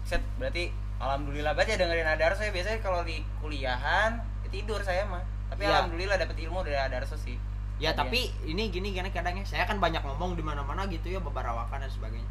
set 0.04 0.20
berarti 0.36 0.70
alhamdulillah 0.98 1.54
banget 1.54 1.76
ya 1.76 1.86
dengerin 1.86 2.10
Adarso 2.10 2.42
ya 2.42 2.52
biasanya 2.52 2.80
kalau 2.80 3.02
di 3.02 3.24
kuliahan 3.40 4.20
ya 4.44 4.50
tidur 4.50 4.80
saya 4.80 5.04
mah 5.06 5.24
tapi 5.48 5.64
Iya. 5.64 5.72
alhamdulillah 5.74 6.18
dapet 6.18 6.38
ilmu 6.40 6.60
dari 6.62 6.76
Adarso 6.76 7.16
sih 7.16 7.40
Ya 7.78 7.92
Iya. 7.92 7.92
tapi 7.96 8.20
ini 8.44 8.68
gini 8.68 8.90
gini 8.90 9.08
kadangnya 9.08 9.44
saya 9.44 9.64
kan 9.64 9.78
banyak 9.78 10.02
ngomong 10.02 10.34
di 10.34 10.42
mana-mana 10.42 10.84
gitu 10.88 11.08
ya 11.08 11.20
bebarawakan 11.20 11.78
dan 11.78 11.88
sebagainya. 11.88 12.26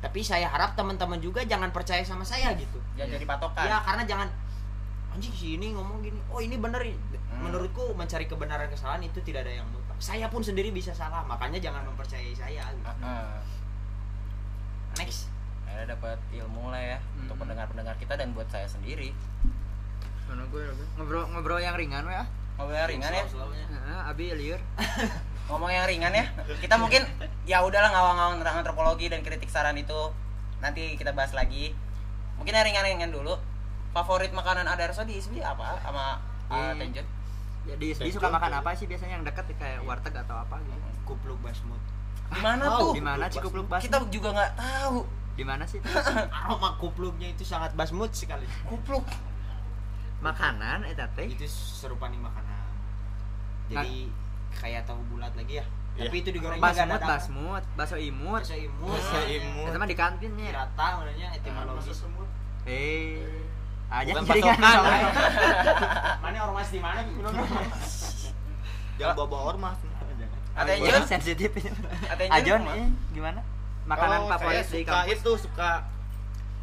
Tapi 0.00 0.20
saya 0.20 0.44
harap 0.44 0.74
teman-teman 0.74 1.16
juga 1.16 1.40
jangan 1.42 1.70
percaya 1.70 2.02
sama 2.02 2.20
saya 2.20 2.52
gitu. 2.52 2.76
jangan 2.92 3.14
jadi 3.14 3.24
patokan 3.24 3.64
Ya 3.64 3.78
karena 3.80 4.02
jangan 4.04 4.28
anjing 5.14 5.30
si 5.30 5.46
ini 5.54 5.72
ngomong 5.72 6.02
gini. 6.02 6.18
Oh 6.28 6.42
ini 6.42 6.58
bener 6.58 6.82
ini." 6.82 6.98
Hmm. 7.30 7.46
Menurutku 7.46 7.94
mencari 7.94 8.26
kebenaran 8.26 8.66
kesalahan 8.68 9.02
itu 9.02 9.22
tidak 9.22 9.46
ada 9.46 9.62
yang 9.62 9.66
mutlak. 9.70 9.96
Saya 9.98 10.26
pun 10.26 10.42
sendiri 10.42 10.68
bisa 10.68 10.90
salah, 10.90 11.22
makanya 11.24 11.62
jangan 11.62 11.86
mempercayai 11.86 12.34
saya. 12.34 12.66
Gitu. 12.68 12.84
Heeh. 12.84 13.38
Next. 14.94 15.30
akhirnya 15.64 15.98
dapat 15.98 16.18
ilmu 16.30 16.70
lah 16.70 16.78
ya 16.78 16.98
untuk 17.18 17.34
Mm-mm. 17.34 17.40
pendengar-pendengar 17.42 17.98
kita 17.98 18.14
dan 18.14 18.30
buat 18.30 18.46
saya 18.46 18.62
sendiri 18.70 19.10
Mana 20.30 20.46
gue 20.46 20.62
ngobrol 20.94 21.26
ngobrol 21.34 21.58
yang 21.58 21.74
ringan 21.74 22.06
ya. 22.06 22.22
ngobrol 22.54 22.78
yang 22.78 22.86
ringan 22.86 23.10
ya 23.10 23.26
abi 24.06 24.30
liur. 24.38 24.60
ngomong 25.50 25.66
yang 25.68 25.84
ringan 25.90 26.14
ya 26.14 26.30
kita 26.62 26.78
mungkin 26.78 27.02
ya 27.42 27.58
udahlah 27.66 27.90
ngawang-ngawang 27.90 28.38
tentang 28.38 28.62
antropologi 28.62 29.10
dan 29.10 29.26
kritik 29.26 29.50
saran 29.50 29.74
itu 29.74 30.14
nanti 30.62 30.94
kita 30.94 31.10
bahas 31.10 31.34
lagi 31.34 31.74
mungkin 32.38 32.54
yang 32.54 32.64
ringan-ringan 32.70 33.10
dulu 33.10 33.34
favorit 33.94 34.34
makanan 34.34 34.66
Adarso 34.66 35.06
di 35.06 35.16
ISBI 35.16 35.40
apa 35.40 35.78
sama 35.80 36.18
uh, 36.50 36.74
Iya. 36.74 36.74
Tenjun 36.76 37.06
Ya, 37.64 38.12
suka 38.12 38.28
makan 38.28 38.60
apa 38.60 38.76
sih 38.76 38.84
biasanya 38.84 39.16
yang 39.16 39.24
dekat 39.24 39.48
kayak 39.56 39.80
warteg 39.88 40.12
atau 40.12 40.36
apa 40.36 40.60
gitu. 40.60 40.76
Kupluk 41.08 41.40
basmut. 41.40 41.80
di 42.28 42.40
mana 42.44 42.68
Oh, 42.68 42.92
tuh 42.92 42.92
Di 42.92 43.00
mana 43.00 43.24
Cikupluk 43.24 43.72
Bas? 43.72 43.80
kita 43.80 44.04
juga 44.12 44.36
nggak 44.36 44.52
tahu 44.52 45.00
Di 45.32 45.44
mana 45.48 45.64
sih? 45.64 45.80
Aroma 46.44 46.76
kupluknya 46.76 47.32
itu 47.32 47.40
sangat 47.40 47.72
basmut 47.72 48.12
sekali. 48.12 48.44
kupluk 48.68 49.00
Makanan 50.20 50.84
eta 50.84 51.08
teh. 51.16 51.24
Itu 51.24 51.48
serupa 51.48 52.12
nih 52.12 52.20
makanan. 52.20 52.64
Jadi 53.72 54.12
kayak 54.60 54.84
tahu 54.84 55.00
bulat 55.08 55.32
lagi 55.32 55.60
ya. 55.60 55.64
Iya. 55.94 56.10
Tapi 56.10 56.16
itu 56.20 56.30
digoreng 56.34 56.58
Basmut, 56.58 57.00
basmut, 57.00 57.64
bakso 57.80 57.96
imut. 57.96 58.40
Bakso 58.40 58.56
imut. 58.56 58.92
Bakso 58.92 59.20
imut. 59.24 59.68
Itu 59.70 59.78
mah 59.80 59.88
di 59.88 59.96
kantinnya. 59.96 60.48
Kirata 60.52 60.86
namanya 61.00 61.28
etimologis. 61.32 62.00
Eh, 62.64 63.43
aja 63.96 64.10
Bukan 64.10 64.24
jadi 64.26 64.40
kan 64.40 64.54
patokan, 64.54 64.74
soalnya. 64.74 65.10
Mana 66.24 66.38
ormas 66.44 66.68
di 66.68 66.80
mana? 66.80 67.00
jangan 68.94 69.14
bawa 69.14 69.26
bawa 69.26 69.42
ormas 69.50 69.78
Atenjun 70.54 71.02
sensitif 71.04 71.50
ini. 71.52 71.66
Atenjun 72.06 72.30
Ajon 72.30 72.60
gimana? 72.60 72.74
ini 72.76 72.86
gimana? 73.10 73.40
Makanan 73.84 74.18
Oh, 74.20 74.30
favorit 74.30 74.54
saya 74.56 74.62
di 74.62 74.70
suka 74.80 74.94
kampus. 74.96 75.12
itu 75.12 75.30
suka 75.40 75.70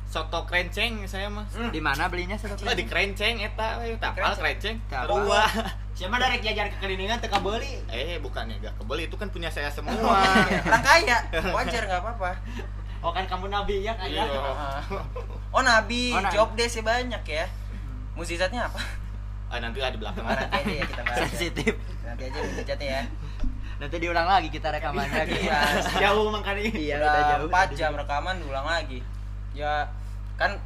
soto 0.06 0.40
krenceng 0.44 0.94
saya 1.06 1.28
mah 1.28 1.44
Di 1.68 1.80
mana 1.80 2.08
belinya 2.08 2.36
satu 2.36 2.64
Lah 2.64 2.72
di 2.72 2.84
krenceng 2.84 3.40
eta 3.40 3.80
we 3.80 3.96
tapal 3.96 4.32
krenceng. 4.34 4.80
Terua. 4.86 5.44
Siapa 5.92 6.16
dari 6.18 6.40
jajar 6.40 6.68
kekelilingan 6.70 7.20
teka 7.20 7.38
beli? 7.38 7.84
eh 7.88 8.16
bukannya 8.18 8.58
gak 8.60 8.80
kebeli 8.80 9.06
itu 9.06 9.16
kan 9.16 9.28
punya 9.28 9.48
saya 9.48 9.68
semua 9.68 9.92
orang 10.02 10.56
kaya 10.82 11.18
wajar 11.54 11.84
nggak 11.84 12.00
apa-apa 12.00 12.32
Oh 13.02 13.10
kan 13.10 13.26
kamu 13.26 13.46
nabi 13.48 13.82
ya 13.82 13.94
Iya. 13.98 14.24
kaya. 14.24 14.24
oh 15.54 15.62
nabi 15.62 16.12
Oh, 16.12 16.22
Nabi. 16.22 16.32
job 16.32 16.50
deh 16.54 16.66
sih 16.66 16.82
banyak 16.82 17.24
ya 17.24 17.46
musisatnya 18.12 18.66
apa 18.66 18.78
ah 19.48 19.58
nanti 19.58 19.78
lah 19.78 19.90
di 19.90 19.98
belakang 19.98 20.22
Oh, 20.22 20.30
nanti 20.30 20.54
aja 20.56 20.72
ya 20.72 20.86
kita 20.86 21.02
bahas 21.02 21.18
ya. 21.18 21.26
sensitif. 21.28 21.74
nanti 22.02 22.22
aja 22.24 22.40
musisatnya 22.40 22.88
ya 22.88 23.04
Nanti 23.78 23.98
diulang 23.98 24.30
lagi 24.30 24.48
kita 24.48 24.70
rekamannya 24.70 25.26
gitu. 25.26 25.42
Iya. 25.42 25.58
Jauh 25.98 26.30
makanya. 26.30 26.70
Iya, 26.70 26.96
udah 26.96 27.10
udah 27.10 27.24
jauh. 27.34 27.50
4 27.50 27.74
jam 27.74 27.92
rekaman 27.96 28.36
diulang 28.38 28.62
lagi 28.64 29.02
ya 29.52 29.90
kan 30.36 30.62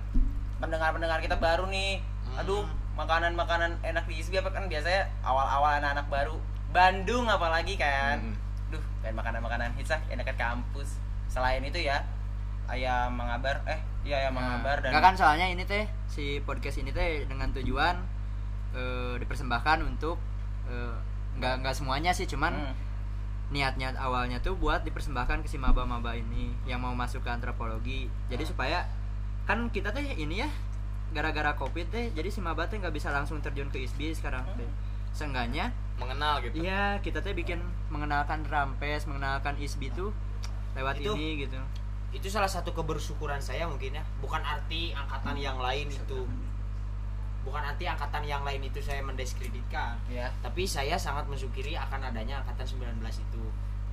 pendengar-pendengar 0.57 1.19
kita 1.19 1.35
baru 1.35 1.65
nih 1.65 2.03
Hmm. 2.25 2.41
aduh 2.41 2.65
makanan-makanan 2.95 3.79
enak 3.81 4.03
di 4.03 4.17
ISBI 4.17 4.37
apa 4.37 4.49
kan 4.49 4.65
biasanya 4.65 5.07
awal-awal 5.21 5.77
anak-anak 5.77 6.07
baru 6.07 6.35
Bandung 6.69 7.25
apalagi 7.25 7.73
kan 7.75 8.19
Hmm. 8.19 8.35
duh 8.69 8.83
kayak 8.99 9.15
makanan-makanan 9.15 9.71
hits 9.73 9.89
ah 9.89 10.01
yang 10.05 10.17
dekat 10.17 10.35
kampus 10.35 10.99
selain 11.25 11.61
itu 11.61 11.79
ya 11.79 12.03
ayam 12.67 13.13
mengabar 13.13 13.61
eh 13.65 13.77
iya 14.03 14.21
ayam 14.21 14.33
mengabar 14.33 14.79
dan 14.79 14.91
kan 14.91 15.13
soalnya 15.13 15.45
ini 15.45 15.63
teh 15.63 15.85
si 16.05 16.39
podcast 16.39 16.77
ini 16.77 16.89
teh 16.89 17.23
dengan 17.23 17.49
tujuan 17.51 17.95
eh, 18.71 19.15
dipersembahkan 19.17 19.83
untuk 19.83 20.17
eh, 20.65 20.95
nggak 21.35 21.61
nggak 21.61 21.75
semuanya 21.75 22.11
sih 22.11 22.25
cuman 22.25 22.53
Hmm. 22.55 22.73
niatnya 23.47 23.93
awalnya 23.95 24.39
tuh 24.39 24.55
buat 24.55 24.81
dipersembahkan 24.81 25.41
ke 25.41 25.47
si 25.47 25.55
maba-maba 25.55 26.11
ini 26.11 26.49
yang 26.63 26.79
mau 26.79 26.91
masuk 26.91 27.21
ke 27.21 27.29
antropologi 27.29 28.09
jadi 28.25 28.41
Hmm. 28.41 28.51
supaya 28.51 28.79
kan 29.45 29.69
kita 29.69 29.91
teh 29.91 30.01
ini 30.15 30.41
ya 30.41 30.49
gara-gara 31.11 31.53
covid 31.53 31.85
teh 31.87 32.09
jadi 32.09 32.25
si 32.27 32.41
maba 32.41 32.65
teh 32.65 32.75
nggak 32.75 32.89
bisa 32.91 33.09
langsung 33.09 33.37
terjun 33.39 33.69
ke 33.69 33.77
ISBI 33.79 34.11
sekarang 34.11 34.41
Hmm. 34.43 34.57
teh 34.57 34.69
seenggaknya 35.11 35.69
mengenal 35.95 36.41
gitu 36.41 36.59
iya 36.59 36.97
kita 36.99 37.21
teh 37.21 37.31
bikin 37.31 37.61
mengenalkan 37.87 38.41
rampes 38.43 39.05
mengenalkan 39.05 39.55
ISBI 39.55 39.93
tuh 39.93 40.09
lewat 40.73 40.99
Itu- 40.99 41.13
ini 41.13 41.45
gitu 41.45 41.61
Itu 42.15 42.31
salah 42.31 42.47
satu 42.47 42.71
kebersyukuran 42.71 43.43
saya 43.43 43.67
mungkin 43.67 43.99
ya. 43.99 44.03
Bukan 44.23 44.39
arti 44.39 44.95
angkatan 44.95 45.35
yang 45.35 45.59
lain 45.59 45.91
itu. 45.91 46.23
Bukan 47.43 47.61
arti 47.61 47.85
angkatan 47.85 48.23
yang 48.23 48.41
lain 48.47 48.63
itu 48.63 48.79
saya 48.79 49.03
mendiskreditkan. 49.03 49.99
ya 50.07 50.31
Tapi 50.39 50.63
saya 50.63 50.95
sangat 50.95 51.27
mensyukuri 51.27 51.75
akan 51.75 52.07
adanya 52.07 52.39
angkatan 52.41 52.65
19 52.65 53.03
itu. 53.03 53.43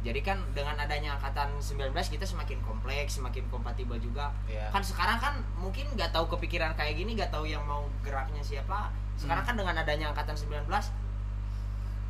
Jadi 0.02 0.18
kan 0.22 0.38
dengan 0.50 0.74
adanya 0.74 1.14
angkatan 1.14 1.62
19 1.62 1.94
kita 1.94 2.26
semakin 2.26 2.58
kompleks, 2.62 3.18
semakin 3.18 3.46
kompatibel 3.50 3.98
juga. 3.98 4.34
ya 4.46 4.70
Kan 4.70 4.82
sekarang 4.82 5.18
kan 5.18 5.34
mungkin 5.58 5.86
nggak 5.94 6.10
tahu 6.10 6.26
kepikiran 6.38 6.74
kayak 6.78 6.98
gini, 6.98 7.14
nggak 7.14 7.30
tahu 7.30 7.46
yang 7.46 7.62
mau 7.66 7.86
geraknya 8.02 8.42
siapa. 8.42 8.90
Sekarang 9.14 9.44
kan 9.46 9.54
dengan 9.54 9.78
adanya 9.78 10.10
angkatan 10.10 10.34
19 10.34 10.66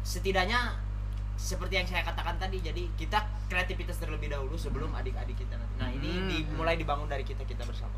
setidaknya 0.03 0.77
seperti 1.35 1.75
yang 1.77 1.87
saya 1.87 2.03
katakan 2.03 2.39
tadi, 2.39 2.59
jadi 2.59 2.87
kita 2.95 3.19
kreativitas 3.47 3.99
terlebih 3.99 4.31
dahulu 4.31 4.55
sebelum 4.55 4.93
adik-adik 4.93 5.37
kita 5.37 5.55
nanti. 5.55 5.75
Nah, 5.77 5.91
ini 5.91 6.11
Hmm. 6.13 6.29
dimulai 6.29 6.77
dibangun 6.77 7.07
dari 7.07 7.23
kita-kita 7.23 7.65
bersama. 7.65 7.95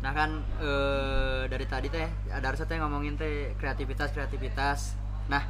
Nah 0.00 0.12
kan 0.12 0.30
eh, 0.60 1.48
dari 1.48 1.64
tadi 1.64 1.88
teh 1.88 2.04
ada 2.28 2.44
harusnya 2.44 2.68
teh 2.68 2.76
ngomongin 2.76 3.16
teh 3.16 3.56
kreativitas 3.56 4.12
kreativitas. 4.12 4.92
Nah 5.32 5.40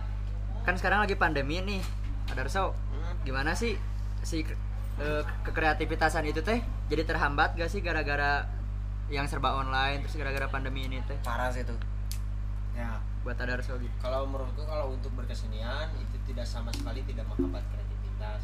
kan 0.63 0.79
sekarang 0.79 1.03
lagi 1.03 1.19
pandemi 1.19 1.59
nih. 1.59 1.83
Ada 2.31 2.47
harusnya 2.47 2.65
Hmm. 2.71 3.19
gimana 3.27 3.59
sih 3.59 3.75
si 4.23 4.47
eh, 4.95 5.23
kekreativitasan 5.43 6.23
itu 6.25 6.39
teh 6.41 6.63
jadi 6.87 7.03
terhambat 7.03 7.59
gak 7.59 7.67
sih 7.67 7.83
gara-gara 7.83 8.47
yang 9.11 9.27
serba 9.27 9.59
online 9.59 10.07
terus 10.07 10.15
gara-gara 10.15 10.47
pandemi 10.47 10.87
ini 10.87 11.03
teh 11.03 11.19
parah 11.21 11.51
sih 11.51 11.67
tuh 11.67 11.75
Ya, 12.73 13.03
buat 13.25 13.37
ada 13.41 13.57
harusnya 13.57 13.81
gitu. 13.81 13.97
kalau 14.05 14.29
menurutku 14.29 14.63
kalau 14.69 14.93
untuk 14.93 15.11
berkesenian 15.17 15.89
itu 15.97 16.17
tidak 16.29 16.45
sama 16.45 16.69
sekali 16.77 17.01
tidak 17.09 17.25
menghambat 17.33 17.65
kreativitas 17.73 18.41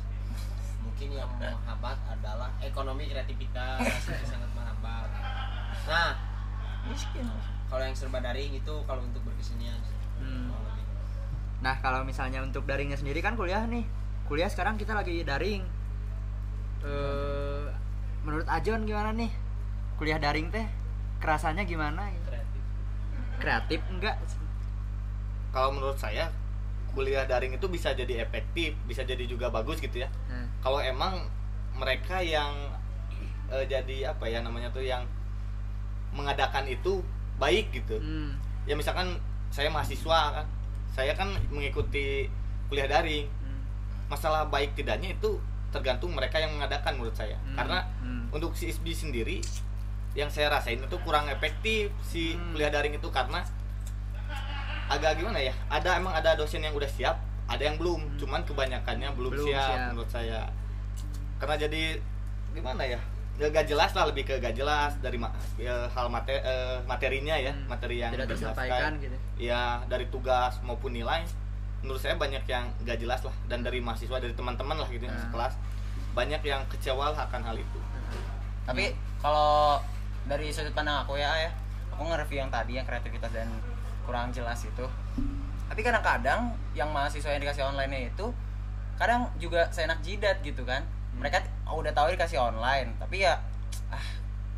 mungkin 0.81 1.09
yang 1.13 1.29
menghambat 1.37 1.99
adalah 2.09 2.49
ekonomi 2.65 3.05
kreativitas 3.13 3.85
itu 3.85 4.25
sangat 4.25 4.51
menghambat 4.57 5.09
nah 5.85 6.17
kalau 7.71 7.85
yang 7.87 7.95
serba 7.95 8.19
daring 8.25 8.57
itu 8.57 8.75
kalau 8.89 9.05
untuk 9.05 9.23
berkesenian 9.23 9.79
Hmm. 10.21 10.53
Nah 11.65 11.81
kalau 11.81 12.05
misalnya 12.05 12.45
untuk 12.45 12.69
daringnya 12.69 13.01
sendiri 13.01 13.25
kan 13.25 13.35
kuliah 13.35 13.65
nih 13.65 13.89
kuliah 14.29 14.53
sekarang 14.53 14.77
kita 14.77 14.93
lagi 14.93 15.25
daring. 15.25 15.65
Eh 16.85 17.65
menurut 18.21 18.45
Ajon 18.53 18.85
gimana 18.85 19.17
nih 19.17 19.33
kuliah 19.97 20.21
daring 20.21 20.53
teh 20.53 20.69
kerasanya 21.21 21.65
gimana? 21.65 22.09
kreatif 22.25 22.63
Kreatif 23.41 23.81
enggak? 23.89 24.17
Kalau 25.51 25.71
menurut 25.73 25.97
saya 25.97 26.31
kuliah 26.91 27.23
daring 27.23 27.55
itu 27.55 27.67
bisa 27.67 27.93
jadi 27.93 28.23
efektif 28.23 28.75
bisa 28.85 29.03
jadi 29.03 29.23
juga 29.25 29.47
bagus 29.49 29.79
gitu 29.79 30.03
ya 30.03 30.11
Nah, 30.27 30.47
kalau 30.61 30.79
emang 30.79 31.23
mereka 31.73 32.19
yang 32.19 32.51
eh, 33.49 33.65
jadi 33.65 34.11
apa 34.11 34.27
ya 34.27 34.43
namanya 34.43 34.71
tuh 34.71 34.83
yang 34.83 35.03
mengadakan 36.11 36.67
itu 36.67 37.03
baik 37.39 37.71
gitu 37.73 37.97
hmm. 37.97 38.35
ya 38.67 38.75
misalkan 38.75 39.17
saya 39.49 39.71
mahasiswa 39.71 40.21
kan 40.35 40.47
saya 40.91 41.15
kan 41.15 41.31
mengikuti 41.49 42.27
kuliah 42.67 42.87
daring 42.87 43.27
Hmm. 43.41 43.63
masalah 44.07 44.47
baik 44.47 44.75
tidaknya 44.75 45.15
itu 45.15 45.39
tergantung 45.71 46.11
mereka 46.11 46.37
yang 46.37 46.51
mengadakan 46.53 46.99
menurut 46.99 47.15
saya 47.15 47.39
Hmm. 47.41 47.55
karena 47.57 47.79
Hmm. 48.03 48.27
untuk 48.31 48.55
si 48.55 48.69
ISBI 48.69 48.93
sendiri 48.93 49.39
yang 50.13 50.27
saya 50.27 50.51
rasain 50.51 50.83
itu 50.83 50.97
kurang 51.07 51.31
efektif 51.31 51.95
si 52.03 52.35
Hmm. 52.35 52.51
kuliah 52.53 52.69
daring 52.69 52.95
itu 52.95 53.09
karena 53.09 53.47
agak 54.91 55.17
gimana 55.17 55.39
ya? 55.39 55.55
Ada 55.69 55.97
emang 55.97 56.13
ada 56.13 56.35
dosen 56.35 56.61
yang 56.61 56.75
udah 56.75 56.89
siap 56.89 57.17
ada 57.47 57.63
yang 57.63 57.75
belum. 57.77 57.99
Hmm. 58.01 58.15
cuman 58.17 58.41
kebanyakannya 58.43 59.09
belum, 59.11 59.31
Belum 59.33 59.47
siap, 59.49 59.67
siap. 59.67 59.79
menurut 59.89 60.07
saya. 60.09 60.41
Karena 61.37 61.57
jadi 61.57 61.83
gimana 62.51 62.83
ya? 62.85 63.01
Gak 63.41 63.65
jelas 63.65 63.91
lah 63.91 64.05
lebih 64.05 64.23
ke 64.25 64.37
gak 64.37 64.53
jelas 64.53 64.93
dari 64.99 65.17
ma- 65.17 65.33
ya, 65.57 65.89
hal 65.89 66.07
mate- 66.07 66.39
eh, 66.39 66.79
materinya 66.85 67.33
ya 67.35 67.51
Hmm. 67.51 67.67
materi 67.67 67.97
yang 67.99 68.13
tidak 68.13 68.29
tersampaikan 68.29 68.99
gitu. 68.99 69.17
Ya 69.41 69.81
dari 69.87 70.05
tugas 70.07 70.61
maupun 70.61 70.93
nilai 70.93 71.25
menurut 71.81 71.99
saya 71.99 72.15
banyak 72.15 72.45
yang 72.45 72.69
gak 72.81 72.99
jelas 72.99 73.25
lah. 73.25 73.33
Dan 73.47 73.63
dari 73.63 73.81
mahasiswa 73.81 74.15
dari 74.15 74.31
teman-teman 74.31 74.77
lah 74.77 74.89
gitu 74.89 75.03
yang 75.03 75.17
Hmm. 75.17 75.25
sekelas 75.27 75.55
banyak 76.11 76.43
yang 76.45 76.61
kecewa 76.69 77.11
lah 77.11 77.25
akan 77.25 77.41
hal 77.43 77.57
itu. 77.57 77.79
Tapi 78.63 78.93
kalau 79.19 79.81
dari 80.23 80.53
sudut 80.53 80.71
pandang 80.71 81.01
aku 81.01 81.17
ya 81.17 81.33
ya 81.41 81.51
aku 81.91 82.05
nge-review 82.05 82.39
yang 82.39 82.53
tadi 82.53 82.73
yang 82.75 82.85
kreativitas 82.85 83.31
dan 83.31 83.49
kurang 84.07 84.33
jelas 84.35 84.63
itu. 84.65 84.87
Tapi 85.71 85.81
kadang-kadang 85.87 86.51
yang 86.75 86.91
mahasiswa 86.91 87.31
yang 87.31 87.43
dikasih 87.43 87.63
online 87.63 88.11
itu 88.11 88.27
kadang 88.99 89.31
juga 89.41 89.71
seenak 89.73 90.03
jidat 90.03 90.43
gitu 90.43 90.67
kan. 90.67 90.83
Mereka 91.17 91.43
t- 91.43 91.51
udah 91.71 91.93
tahu 91.95 92.13
dikasih 92.15 92.39
online 92.39 92.95
tapi 92.99 93.23
ya 93.23 93.39
ah 93.91 94.07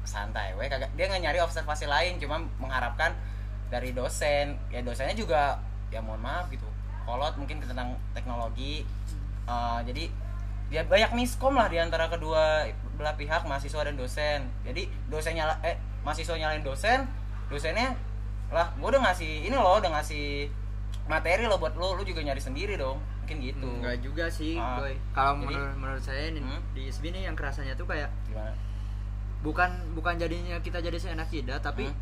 santai 0.02 0.52
we 0.58 0.66
kagak 0.68 0.90
dia 0.98 1.06
nggak 1.08 1.22
nyari 1.24 1.38
observasi 1.40 1.86
lain 1.86 2.18
cuma 2.18 2.40
mengharapkan 2.58 3.12
dari 3.68 3.92
dosen. 3.92 4.56
Ya 4.72 4.80
dosennya 4.80 5.16
juga 5.16 5.60
ya 5.92 6.00
mohon 6.00 6.20
maaf 6.20 6.48
gitu 6.48 6.64
kolot 7.04 7.36
mungkin 7.36 7.60
tentang 7.60 7.98
teknologi. 8.16 8.86
Eh, 9.44 9.80
jadi 9.84 10.04
ya 10.72 10.82
banyak 10.88 11.12
miskom 11.12 11.52
lah 11.52 11.68
di 11.68 11.76
antara 11.76 12.08
kedua 12.08 12.64
belah 12.96 13.12
pihak 13.18 13.44
mahasiswa 13.44 13.84
dan 13.84 13.96
dosen. 14.00 14.48
Jadi 14.64 14.88
dosen 15.12 15.36
nyala 15.36 15.60
eh 15.60 15.76
mahasiswa 16.02 16.34
nyalain 16.34 16.64
dosen 16.64 17.04
dosennya 17.52 17.92
lah 18.52 18.68
gue 18.70 18.84
udah 18.86 19.02
ngasih 19.02 19.32
ini 19.42 19.54
loh 19.54 19.80
udah 19.80 19.90
ngasih 19.90 20.46
materi 21.04 21.44
lo 21.44 21.56
buat 21.56 21.72
lo 21.72 21.96
lo 21.96 22.02
juga 22.02 22.20
nyari 22.20 22.38
sendiri 22.38 22.76
dong 22.76 23.00
mungkin 23.18 23.38
gitu 23.40 23.68
Enggak 23.80 23.96
juga 23.98 24.26
sih, 24.28 24.54
Ah. 24.54 24.82
Kalau 25.10 25.40
jadi- 25.40 25.72
menurut 25.74 26.02
saya 26.02 26.28
nih, 26.28 26.42
Hmm? 26.42 26.60
di 26.70 26.80
ISB 26.84 27.04
nih 27.08 27.22
yang 27.24 27.34
kerasanya 27.34 27.72
tuh 27.72 27.86
kayak 27.86 28.10
gimana 28.24 28.52
bukan 29.40 29.70
bukan 29.92 30.14
jadinya 30.16 30.54
kita 30.58 30.78
jadi 30.78 30.94
seenak 30.96 31.26
jidat, 31.28 31.58
tapi 31.60 31.86
Hmm? 31.86 31.98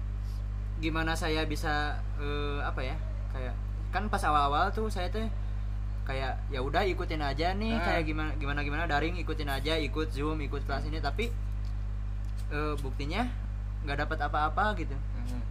gimana 0.79 1.13
saya 1.13 1.45
bisa 1.45 1.97
eh, 2.17 2.59
apa 2.61 2.81
ya? 2.83 2.97
Kayak 3.31 3.55
kan 3.89 4.09
pas 4.09 4.21
awal-awal 4.21 4.69
tuh 4.71 4.89
saya 4.89 5.09
tuh 5.09 5.29
kayak 6.03 6.41
ya 6.49 6.59
udah 6.59 6.83
ikutin 6.85 7.21
aja 7.21 7.53
nih 7.53 7.75
Hmm. 7.75 7.85
kayak 7.85 8.03
gimana 8.05 8.31
gimana 8.35 8.61
gimana 8.61 8.85
daring 8.85 9.15
ikutin 9.15 9.47
aja 9.47 9.77
ikut 9.77 10.11
zoom 10.11 10.41
ikut 10.41 10.65
kelas 10.65 10.85
ini 10.85 10.99
tapi 10.99 11.29
eh, 12.51 12.75
buktinya 12.77 13.29
nggak 13.81 13.99
dapat 14.01 14.19
apa-apa 14.23 14.65
gitu. 14.75 14.97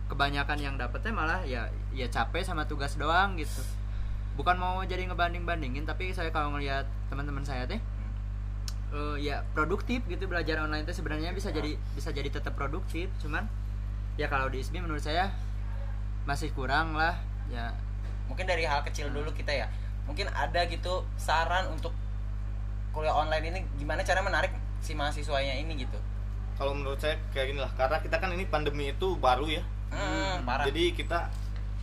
Kebanyakan 0.10 0.58
yang 0.60 0.76
dapetnya 0.76 1.14
malah 1.14 1.42
ya 1.46 1.70
ya 1.94 2.08
capek 2.10 2.44
sama 2.46 2.66
tugas 2.66 2.98
doang 2.98 3.38
gitu. 3.38 3.62
Bukan 4.40 4.56
mau 4.56 4.80
jadi 4.88 5.06
ngebanding 5.06 5.44
bandingin 5.44 5.84
tapi 5.84 6.16
saya 6.16 6.32
kalau 6.32 6.56
ngelihat 6.56 6.88
teman-teman 7.12 7.44
saya 7.44 7.68
teh 7.68 7.80
eh, 8.94 9.16
ya 9.20 9.46
produktif 9.54 10.02
gitu 10.08 10.26
belajar 10.26 10.64
online 10.64 10.88
teh 10.88 10.96
sebenarnya 10.96 11.36
bisa 11.36 11.54
jadi 11.54 11.78
bisa 11.94 12.10
jadi 12.10 12.30
tetap 12.32 12.58
produktif. 12.58 13.12
Cuman 13.22 13.46
ya 14.16 14.28
kalau 14.28 14.50
di 14.50 14.64
ISBI 14.64 14.82
menurut 14.84 15.04
saya 15.04 15.32
masih 16.26 16.50
kurang 16.56 16.98
lah 16.98 17.20
ya. 17.52 17.76
Mungkin 18.30 18.46
dari 18.46 18.66
hal 18.66 18.86
kecil 18.86 19.10
dulu 19.10 19.34
kita 19.34 19.52
ya. 19.52 19.68
Mungkin 20.06 20.30
ada 20.34 20.66
gitu 20.66 21.06
saran 21.18 21.70
untuk 21.70 21.94
kuliah 22.94 23.14
online 23.14 23.46
ini 23.54 23.60
gimana 23.78 24.02
cara 24.02 24.26
menarik 24.26 24.50
si 24.82 24.98
mahasiswanya 24.98 25.54
ini 25.60 25.86
gitu 25.86 26.00
kalau 26.60 26.76
menurut 26.76 27.00
saya 27.00 27.16
kayak 27.32 27.48
gini 27.50 27.60
lah 27.60 27.72
karena 27.74 27.98
kita 27.98 28.20
kan 28.20 28.30
ini 28.30 28.44
pandemi 28.46 28.92
itu 28.92 29.16
baru 29.16 29.48
ya 29.48 29.64
hmm, 29.90 30.44
parah 30.44 30.68
jadi 30.68 30.84
kita 30.92 31.20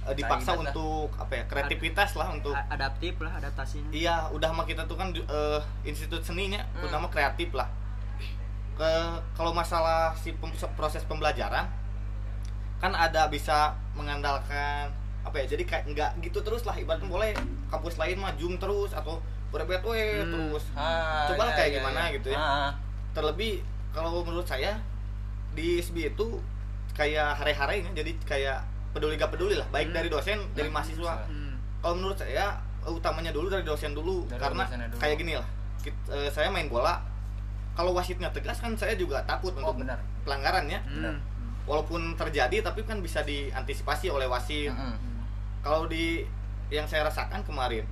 eh, 0.05 0.15
dipaksa 0.15 0.53
lah. 0.53 0.63
untuk 0.63 1.09
apa 1.17 1.33
ya 1.33 1.45
kreativitas 1.47 2.13
lah 2.13 2.29
untuk 2.31 2.53
adaptif 2.53 3.17
lah 3.19 3.33
adaptasinya 3.35 3.89
Iya, 3.89 4.29
udah 4.31 4.53
mah 4.53 4.63
kita 4.63 4.85
tuh 4.85 4.95
kan 4.95 5.11
eh, 5.11 5.61
institut 5.83 6.21
seninya, 6.21 6.61
Hmm. 6.63 6.85
terutama 6.85 7.09
kreatif 7.09 7.51
lah. 7.51 7.67
Ke 8.77 8.93
kalau 9.33 9.51
masalah 9.51 10.13
si 10.15 10.31
pem- 10.31 10.53
proses 10.77 11.01
pembelajaran 11.03 11.65
kan 12.77 12.93
ada 12.93 13.27
bisa 13.27 13.73
mengandalkan 13.97 14.93
apa 15.23 15.37
ya? 15.41 15.49
Jadi 15.49 15.65
kayak 15.65 15.85
nggak 15.89 16.11
gitu 16.23 16.45
terus 16.45 16.63
lah 16.63 16.77
ibaratnya 16.77 17.09
boleh 17.09 17.33
kampus 17.67 17.97
lain 17.97 18.21
mah 18.21 18.37
zoom 18.37 18.61
terus 18.61 18.93
atau 18.93 19.19
berbet 19.49 19.81
we 19.81 20.21
Hmm. 20.21 20.29
terus. 20.29 20.65
Ah, 20.71 21.25
Coba 21.27 21.43
lah 21.43 21.51
iya, 21.51 21.57
kayak 21.57 21.67
iya, 21.67 21.77
gimana 21.81 22.01
iya. 22.03 22.15
gitu 22.15 22.29
ya. 22.29 22.37
Ah, 22.37 22.71
Terlebih 23.11 23.65
kalau 23.97 24.21
menurut 24.21 24.45
saya 24.45 24.77
di 25.51 25.81
SB 25.81 26.13
itu 26.13 26.27
kayak 26.93 27.33
hare-harenya 27.35 27.89
jadi 27.95 28.13
kayak 28.23 28.59
peduli 28.93 29.15
gak 29.15 29.29
peduli 29.31 29.53
lah, 29.55 29.65
baik 29.67 29.89
Hmm. 29.89 29.97
dari 29.97 30.09
dosen, 30.09 30.39
dari 30.53 30.69
Hmm, 30.69 30.77
mahasiswa 30.77 31.13
bisa. 31.15 31.25
Hmm. 31.27 31.57
kalau 31.79 31.95
menurut 31.97 32.17
saya 32.17 32.57
utamanya 32.87 33.29
dulu 33.31 33.49
dari 33.49 33.61
dosen 33.63 33.91
dulu 33.91 34.25
Dari 34.27 34.37
karena 34.39 34.65
dulu. 34.65 34.97
kayak 34.97 35.17
gini 35.17 35.33
lah 35.35 35.49
kit- 35.79 36.07
eh, 36.09 36.29
saya 36.29 36.49
main 36.49 36.67
bola 36.67 37.01
kalau 37.73 37.93
wasitnya 37.93 38.29
tegas 38.31 38.57
kan 38.57 38.73
saya 38.75 38.95
juga 38.95 39.21
takut 39.23 39.53
oh 39.53 39.61
untuk 39.65 39.81
benar 39.81 39.97
pelanggaran 40.23 40.65
ya 40.67 40.81
Hmm. 40.83 41.17
walaupun 41.65 42.15
terjadi 42.15 42.63
tapi 42.63 42.81
kan 42.83 43.01
bisa 43.01 43.21
diantisipasi 43.23 44.07
oleh 44.09 44.25
wasit 44.25 44.71
Mm-mm. 44.71 44.97
kalau 45.61 45.85
di 45.85 46.23
yang 46.69 46.85
saya 46.85 47.03
rasakan 47.03 47.43
kemarin 47.43 47.85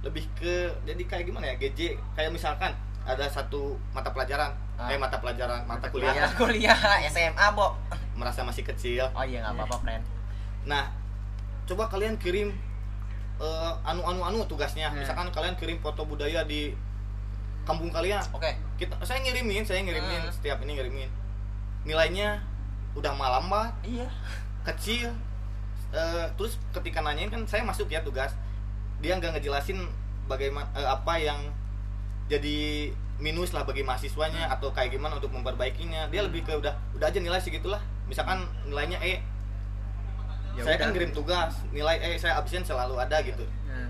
lebih 0.00 0.26
ke 0.32 0.54
jadi 0.84 1.02
kayak 1.04 1.24
gimana 1.24 1.46
ya 1.46 1.54
GJ 1.56 1.80
kayak 2.12 2.30
misalkan 2.30 2.70
ada 3.04 3.24
satu 3.26 3.76
mata 3.90 4.10
pelajaran 4.10 4.50
Ah. 4.78 4.86
eh 4.86 4.94
mata 4.94 5.18
pelajaran 5.18 5.66
mata 5.66 5.86
Mata 5.86 5.90
kuliah 5.90 6.30
kuliah 6.38 6.78
SMA 7.10 7.46
bo 7.50 7.74
merasa 8.14 8.46
masih 8.46 8.62
kecil 8.62 9.10
oh 9.10 9.26
iya 9.26 9.42
nggak 9.42 9.58
apa-apa 9.58 9.76
friend 9.82 10.04
Nah, 10.62 10.84
coba 11.64 11.88
kalian 11.88 12.14
kirim 12.14 12.54
eh, 13.38 13.72
anu-anu 13.82 14.20
anu 14.20 14.38
tugasnya. 14.44 14.86
Hmm. 14.86 15.00
Misalkan 15.00 15.30
kalian 15.30 15.56
kirim 15.56 15.78
foto 15.78 16.04
budaya 16.04 16.44
di 16.44 16.76
kampung 17.64 17.88
kalian. 17.88 18.20
oke 18.30 18.52
Kita 18.76 18.94
saya 19.02 19.18
ngirimin, 19.18 19.64
saya 19.64 19.80
ngirimin 19.80 20.22
Hmm. 20.22 20.30
setiap 20.30 20.60
ini 20.60 20.76
ngirimin. 20.76 21.10
Nilainya 21.82 22.38
udah 22.94 23.10
malam 23.14 23.48
banget, 23.48 23.74
iya 23.96 24.08
kecil. 24.62 25.08
Eh, 25.90 26.26
terus 26.36 26.60
ketika 26.70 27.00
nanyain 27.00 27.28
kan 27.28 27.42
saya 27.48 27.64
masuk 27.64 27.88
ya 27.88 28.04
tugas. 28.04 28.30
Dia 29.00 29.16
nggak 29.16 29.34
ngejelasin 29.34 29.82
bagaimana 30.26 30.68
eh, 30.76 30.84
apa 30.84 31.16
yang 31.16 31.38
jadi 32.28 32.56
minus 33.18 33.50
lah 33.50 33.66
bagi 33.66 33.82
mahasiswanya 33.82 34.46
Hmm. 34.46 34.54
atau 34.54 34.70
kayak 34.70 34.94
gimana 34.94 35.18
untuk 35.18 35.32
memperbaikinya. 35.32 36.06
Dia 36.06 36.22
lebih 36.22 36.46
ke 36.46 36.54
udah 36.54 36.70
udah 36.94 37.06
aja 37.08 37.18
nilai 37.18 37.40
segitulah. 37.40 37.80
Misalkan 38.06 38.46
nilainya 38.64 39.00
E, 39.02 39.18
Ya 40.54 40.66
saya 40.66 40.74
kan 40.74 40.90
udah. 40.90 40.96
kirim 40.98 41.12
tugas 41.14 41.54
nilai 41.70 42.02
eh 42.02 42.18
saya 42.18 42.34
absen 42.34 42.66
selalu 42.66 42.98
ada 42.98 43.22
gitu 43.22 43.46
Nah, 43.70 43.86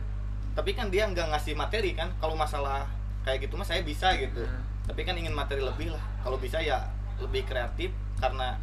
tapi 0.52 0.76
kan 0.76 0.92
dia 0.92 1.08
nggak 1.08 1.32
ngasih 1.32 1.56
materi 1.56 1.96
kan 1.96 2.12
kalau 2.20 2.36
masalah 2.36 2.84
kayak 3.24 3.48
gitu 3.48 3.56
mah 3.56 3.64
saya 3.64 3.80
bisa 3.80 4.12
gitu 4.20 4.44
Hmm. 4.44 4.60
tapi 4.84 5.00
kan 5.08 5.16
ingin 5.16 5.32
materi 5.32 5.64
lebih 5.64 5.96
lah 5.96 6.02
kalau 6.20 6.36
bisa 6.36 6.60
ya 6.60 6.84
lebih 7.24 7.48
kreatif 7.48 7.88
karena 8.20 8.60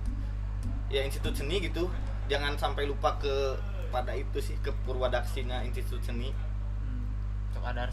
ya 0.85 1.01
institut 1.01 1.33
seni 1.33 1.65
gitu 1.65 1.89
jangan 2.29 2.53
sampai 2.61 2.85
lupa 2.85 3.17
ke 3.17 3.57
pada 3.89 4.13
itu 4.13 4.37
sih 4.37 4.53
ke 4.61 4.69
purwadaksinya 4.85 5.65
institut 5.65 6.05
seni 6.05 6.29
hmm. 6.29 7.09
untuk 7.57 7.65
ada 7.65 7.89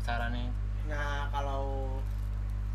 sarannya 0.00 0.48
Nah 0.88 1.28
kalau 1.30 1.98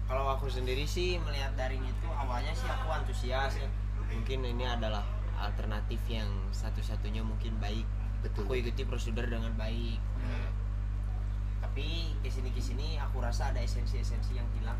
kalau 0.07 0.25
aku 0.35 0.47
sendiri 0.47 0.87
sih 0.87 1.19
melihat 1.19 1.51
daring 1.59 1.83
itu 1.83 2.07
awalnya 2.11 2.53
sih 2.55 2.67
aku 2.67 2.87
antusias 2.91 3.59
ya. 3.59 3.69
Mungkin 4.07 4.39
ini 4.43 4.63
adalah 4.63 5.03
alternatif 5.35 5.99
yang 6.07 6.29
satu-satunya 6.55 7.21
mungkin 7.21 7.59
baik. 7.59 7.83
Betul. 8.23 8.47
Aku 8.47 8.53
ikuti 8.55 8.87
prosedur 8.87 9.27
dengan 9.27 9.51
baik. 9.59 9.99
Tapi 11.59 12.15
ke 12.23 12.29
sini 12.31 12.49
ke 12.55 12.61
sini 12.63 12.95
aku 12.97 13.19
rasa 13.19 13.51
ada 13.51 13.59
esensi-esensi 13.59 14.39
yang 14.39 14.47
hilang. 14.57 14.79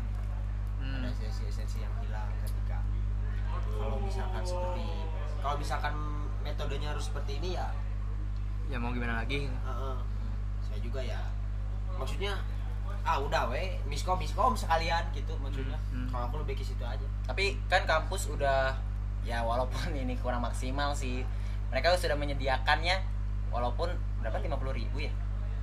Hmm. 0.80 1.04
Ada 1.04 1.12
esensi-esensi 1.12 1.84
yang 1.84 1.92
hilang 2.00 2.32
ketika 2.42 2.78
kalau 3.78 3.98
misalkan 4.02 4.42
seperti 4.44 4.86
kalau 5.38 5.56
misalkan 5.58 5.94
metodenya 6.42 6.88
harus 6.94 7.04
seperti 7.10 7.38
ini 7.42 7.58
ya 7.58 7.68
ya 8.68 8.76
mau 8.76 8.92
gimana 8.92 9.24
lagi 9.24 9.48
Heeh. 9.48 9.96
saya 10.60 10.78
juga 10.82 11.00
ya 11.00 11.20
maksudnya 11.96 12.36
ah 13.08 13.16
udah 13.24 13.48
weh 13.48 13.80
miskom 13.88 14.20
miskom 14.20 14.52
sekalian 14.52 15.00
gitu 15.16 15.32
maksudnya. 15.40 15.80
Hmm. 15.88 16.12
kalau 16.12 16.28
aku 16.28 16.36
lebih 16.44 16.60
ke 16.60 16.64
situ 16.68 16.84
aja. 16.84 17.06
Tapi 17.24 17.56
kan 17.72 17.88
kampus 17.88 18.28
udah 18.28 18.76
ya 19.24 19.40
walaupun 19.40 19.96
ini 20.04 20.12
kurang 20.20 20.44
maksimal 20.44 20.92
sih 20.92 21.24
mereka 21.72 21.96
sudah 21.96 22.16
menyediakannya 22.20 23.00
walaupun 23.48 23.88
berapa 24.20 24.36
lima 24.44 24.60
puluh 24.60 24.76
ribu 24.76 25.00
ya? 25.08 25.12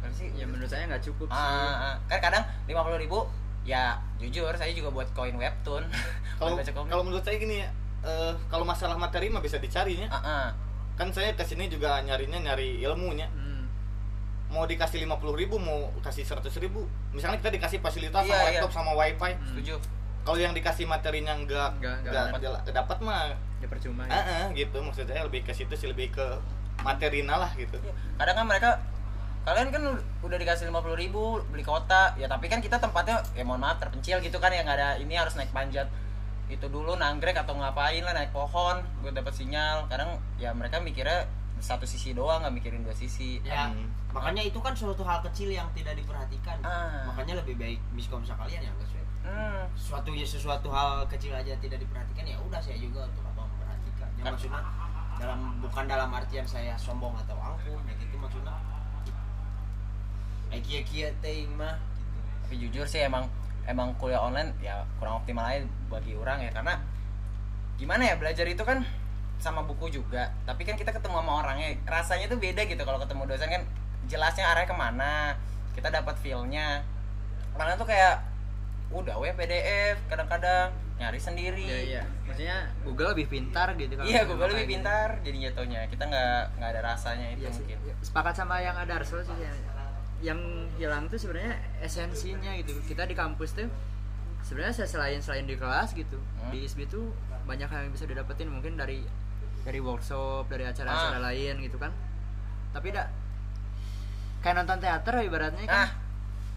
Berapa 0.01 0.15
sih? 0.17 0.33
Ya 0.33 0.49
menurut 0.49 0.65
saya 0.65 0.89
nggak 0.89 1.05
cukup 1.05 1.29
sih. 1.29 1.37
Ah, 1.37 1.93
ah. 1.93 1.95
kan 2.09 2.17
kadang 2.17 2.43
lima 2.65 2.81
puluh 2.81 2.97
ribu 2.97 3.19
ya 3.65 3.97
jujur 4.17 4.49
saya 4.57 4.73
juga 4.73 4.89
buat 4.89 5.09
koin 5.13 5.37
webtoon. 5.37 5.85
Kalau 6.41 6.57
kalau 6.89 7.03
menurut 7.05 7.23
saya 7.23 7.39
gini 7.39 7.63
ya 7.63 7.69
eh, 8.03 8.33
kalau 8.51 8.67
masalah 8.67 8.99
materi 8.99 9.31
mah 9.31 9.39
bisa 9.39 9.55
dicarinya 9.61 10.11
Ah, 10.11 10.19
ah. 10.19 10.45
kan 10.99 11.07
saya 11.13 11.31
ke 11.31 11.45
sini 11.47 11.69
juga 11.69 12.01
nyarinya 12.01 12.41
nyari 12.41 12.81
ilmunya. 12.81 13.29
Hmm. 13.31 13.44
Mau 14.55 14.63
dikasih 14.63 14.97
lima 14.97 15.19
puluh 15.19 15.35
ribu 15.35 15.59
mau 15.59 15.91
kasih 15.99 16.23
seratus 16.23 16.55
ribu 16.57 16.81
misalnya 17.11 17.37
kita 17.37 17.51
dikasih 17.51 17.79
fasilitas 17.79 18.23
Iya, 18.23 18.31
sama 18.31 18.39
iya. 18.41 18.47
laptop 18.55 18.71
sama 18.71 18.91
wifi 18.95 19.31
Hmm. 19.31 19.45
setuju 19.51 19.75
kalau 20.23 20.39
yang 20.39 20.53
dikasih 20.53 20.87
materinya 20.87 21.35
enggak 21.35 21.69
Nggak- 21.77 21.99
nggak 22.01 22.23
enggak 22.33 22.73
dapat. 22.73 22.97
mah 22.99 23.35
ya 23.55 23.67
percuma 23.67 24.01
ya. 24.03 24.15
ah, 24.15 24.47
gitu 24.51 24.77
maksud 24.79 25.03
saya 25.03 25.21
lebih 25.21 25.43
ke 25.43 25.51
situ 25.51 25.75
sih 25.75 25.85
lebih 25.85 26.09
ke 26.09 26.25
materina 26.81 27.35
lah 27.37 27.51
gitu 27.53 27.75
Iya. 27.77 27.91
kadang 28.15 28.35
kan 28.35 28.45
mereka 28.47 28.69
kalian 29.43 29.69
kan 29.69 29.83
udah 30.23 30.37
dikasih 30.39 30.65
lima 30.65 30.79
puluh 30.79 30.95
ribu 30.95 31.21
beli 31.45 31.61
kota 31.61 32.15
ya 32.15 32.25
tapi 32.25 32.47
kan 32.47 32.57
kita 32.57 32.79
tempatnya 32.79 33.21
ya 33.31 33.43
mohon 33.43 33.59
maaf 33.59 33.77
terpencil 33.77 34.17
gitu 34.17 34.39
kan 34.39 34.49
yang 34.49 34.63
nggak 34.63 34.73
ada 34.75 34.89
ini 34.97 35.13
harus 35.13 35.35
naik 35.35 35.51
panjat 35.51 35.85
itu 36.45 36.65
dulu 36.65 36.93
nanggrek 36.95 37.33
atau 37.35 37.53
ngapain 37.53 38.01
lah 38.01 38.13
naik 38.13 38.29
pohon 38.29 38.81
buat 38.99 39.13
dapat 39.13 39.33
sinyal 39.33 39.85
kadang 39.85 40.09
ya 40.35 40.49
mereka 40.51 40.77
mikirnya 40.79 41.25
satu 41.57 41.83
sisi 41.83 42.11
doang 42.11 42.41
nggak 42.41 42.53
mikirin 42.53 42.81
dua 42.81 42.91
sisi 42.91 43.39
ya 43.41 43.71
Hmm. 43.71 43.87
makanya 44.11 44.41
itu 44.41 44.59
kan 44.59 44.71
suatu 44.71 45.01
hal 45.01 45.19
kecil 45.21 45.49
yang 45.49 45.67
tidak 45.71 45.95
diperhatikan 45.95 46.59
Ah. 46.61 47.07
makanya 47.07 47.39
lebih 47.39 47.55
baik 47.55 47.79
miskom 47.91 48.21
sekalian 48.21 48.61
ya 48.61 48.71
guys 48.71 48.91
hmm. 49.23 49.63
suatu 49.73 50.11
ya 50.11 50.23
sesuatu 50.23 50.67
hal 50.69 51.03
kecil 51.07 51.31
aja 51.31 51.55
tidak 51.57 51.79
diperhatikan 51.79 52.23
ya 52.23 52.37
udah 52.39 52.59
saya 52.59 52.77
juga 52.77 53.03
untuk 53.05 53.23
apa 53.25 53.41
memperhatikan 53.43 54.07
ya 54.15 54.23
Kan- 54.23 54.33
maksudnya 54.35 54.61
dalam 55.15 55.39
bukan 55.59 55.83
dalam 55.87 56.09
artian 56.11 56.43
saya 56.43 56.75
sombong 56.75 57.15
atau 57.17 57.35
angkuh 57.35 57.79
ya 57.83 57.93
gitu 57.95 58.15
maksudnya 58.15 58.55
kia 60.55 60.81
kia 60.87 61.07
teh 61.19 61.43
mah 61.51 61.75
gitu. 61.75 62.19
tapi 62.47 62.55
jujur 62.57 62.85
sih 62.87 63.03
emang 63.03 63.27
emang 63.67 63.91
kuliah 63.99 64.19
online 64.19 64.55
ya 64.57 64.87
kurang 64.97 65.19
optimal 65.19 65.43
aja 65.43 65.61
bagi 65.91 66.15
orang 66.15 66.39
ya 66.39 66.51
karena 66.51 66.79
gimana 67.75 68.07
ya 68.07 68.15
belajar 68.15 68.47
itu 68.47 68.63
kan 68.63 68.87
sama 69.37 69.61
buku 69.61 69.89
juga 69.89 70.31
tapi 70.43 70.63
kan 70.63 70.73
kita 70.73 70.89
ketemu 70.89 71.19
sama 71.19 71.33
orangnya 71.39 71.75
rasanya 71.83 72.25
tuh 72.27 72.37
beda 72.37 72.61
gitu 72.63 72.81
kalau 72.81 72.97
ketemu 72.97 73.23
dosen 73.27 73.49
kan 73.49 73.63
jelasnya 74.05 74.45
arahnya 74.45 74.67
ke 74.67 74.75
mana 74.75 75.13
kita 75.71 75.89
dapat 75.89 76.15
feelnya 76.17 76.81
karena 77.53 77.73
tuh 77.73 77.85
kayak 77.85 78.23
udah 78.87 79.17
we 79.17 79.29
PDF 79.31 79.97
kadang-kadang 80.05 80.69
nyari 80.95 81.19
sendiri 81.19 81.59
Iya 81.59 81.79
iya. 81.81 82.03
Maksudnya 82.23 82.57
Google 82.81 83.11
lebih 83.11 83.27
pintar 83.27 83.75
gitu 83.75 83.91
kalau 83.93 84.07
Iya, 84.07 84.23
Google 84.23 84.47
lebih 84.49 84.63
gitu. 84.63 84.73
pintar 84.79 85.07
jadi 85.19 85.37
jatuhnya 85.49 85.81
kita 85.85 86.03
nggak 86.05 86.39
nggak 86.55 86.69
ada 86.71 86.81
rasanya 86.85 87.27
itu 87.31 87.43
Iya 87.43 87.51
sih. 87.51 87.65
mungkin 87.67 87.95
Sepakat 87.99 88.33
sama 88.33 88.55
yang 88.59 88.75
ada 88.75 88.93
Arsul 88.95 89.19
sih 89.21 89.35
ya. 89.35 89.51
Yang 90.23 90.39
hilang 90.77 91.03
tuh 91.05 91.19
sebenarnya 91.19 91.53
esensinya 91.81 92.55
gitu. 92.55 92.71
Kita 92.81 93.03
di 93.03 93.11
kampus 93.11 93.51
tuh 93.53 93.67
sebenarnya 94.41 94.73
selain 94.79 95.19
selain 95.19 95.43
di 95.43 95.57
kelas 95.57 95.91
gitu, 95.91 96.15
Hmm. 96.15 96.49
di 96.49 96.63
ISB 96.63 96.85
tuh 96.85 97.11
banyak 97.43 97.65
hal 97.65 97.79
yang 97.81 97.91
bisa 97.91 98.05
didapetin 98.05 98.47
mungkin 98.47 98.77
dari 98.77 99.03
dari 99.65 99.81
workshop, 99.81 100.45
dari 100.47 100.63
acara-acara 100.63 101.17
Ah. 101.17 101.23
lain 101.25 101.57
gitu 101.59 101.75
kan. 101.75 101.89
Tapi 102.71 102.93
dak 102.93 103.09
kayak 104.39 104.55
nonton 104.55 104.77
teater 104.77 105.13
ibaratnya 105.19 105.65
kan. 105.65 105.75
ah 105.81 105.91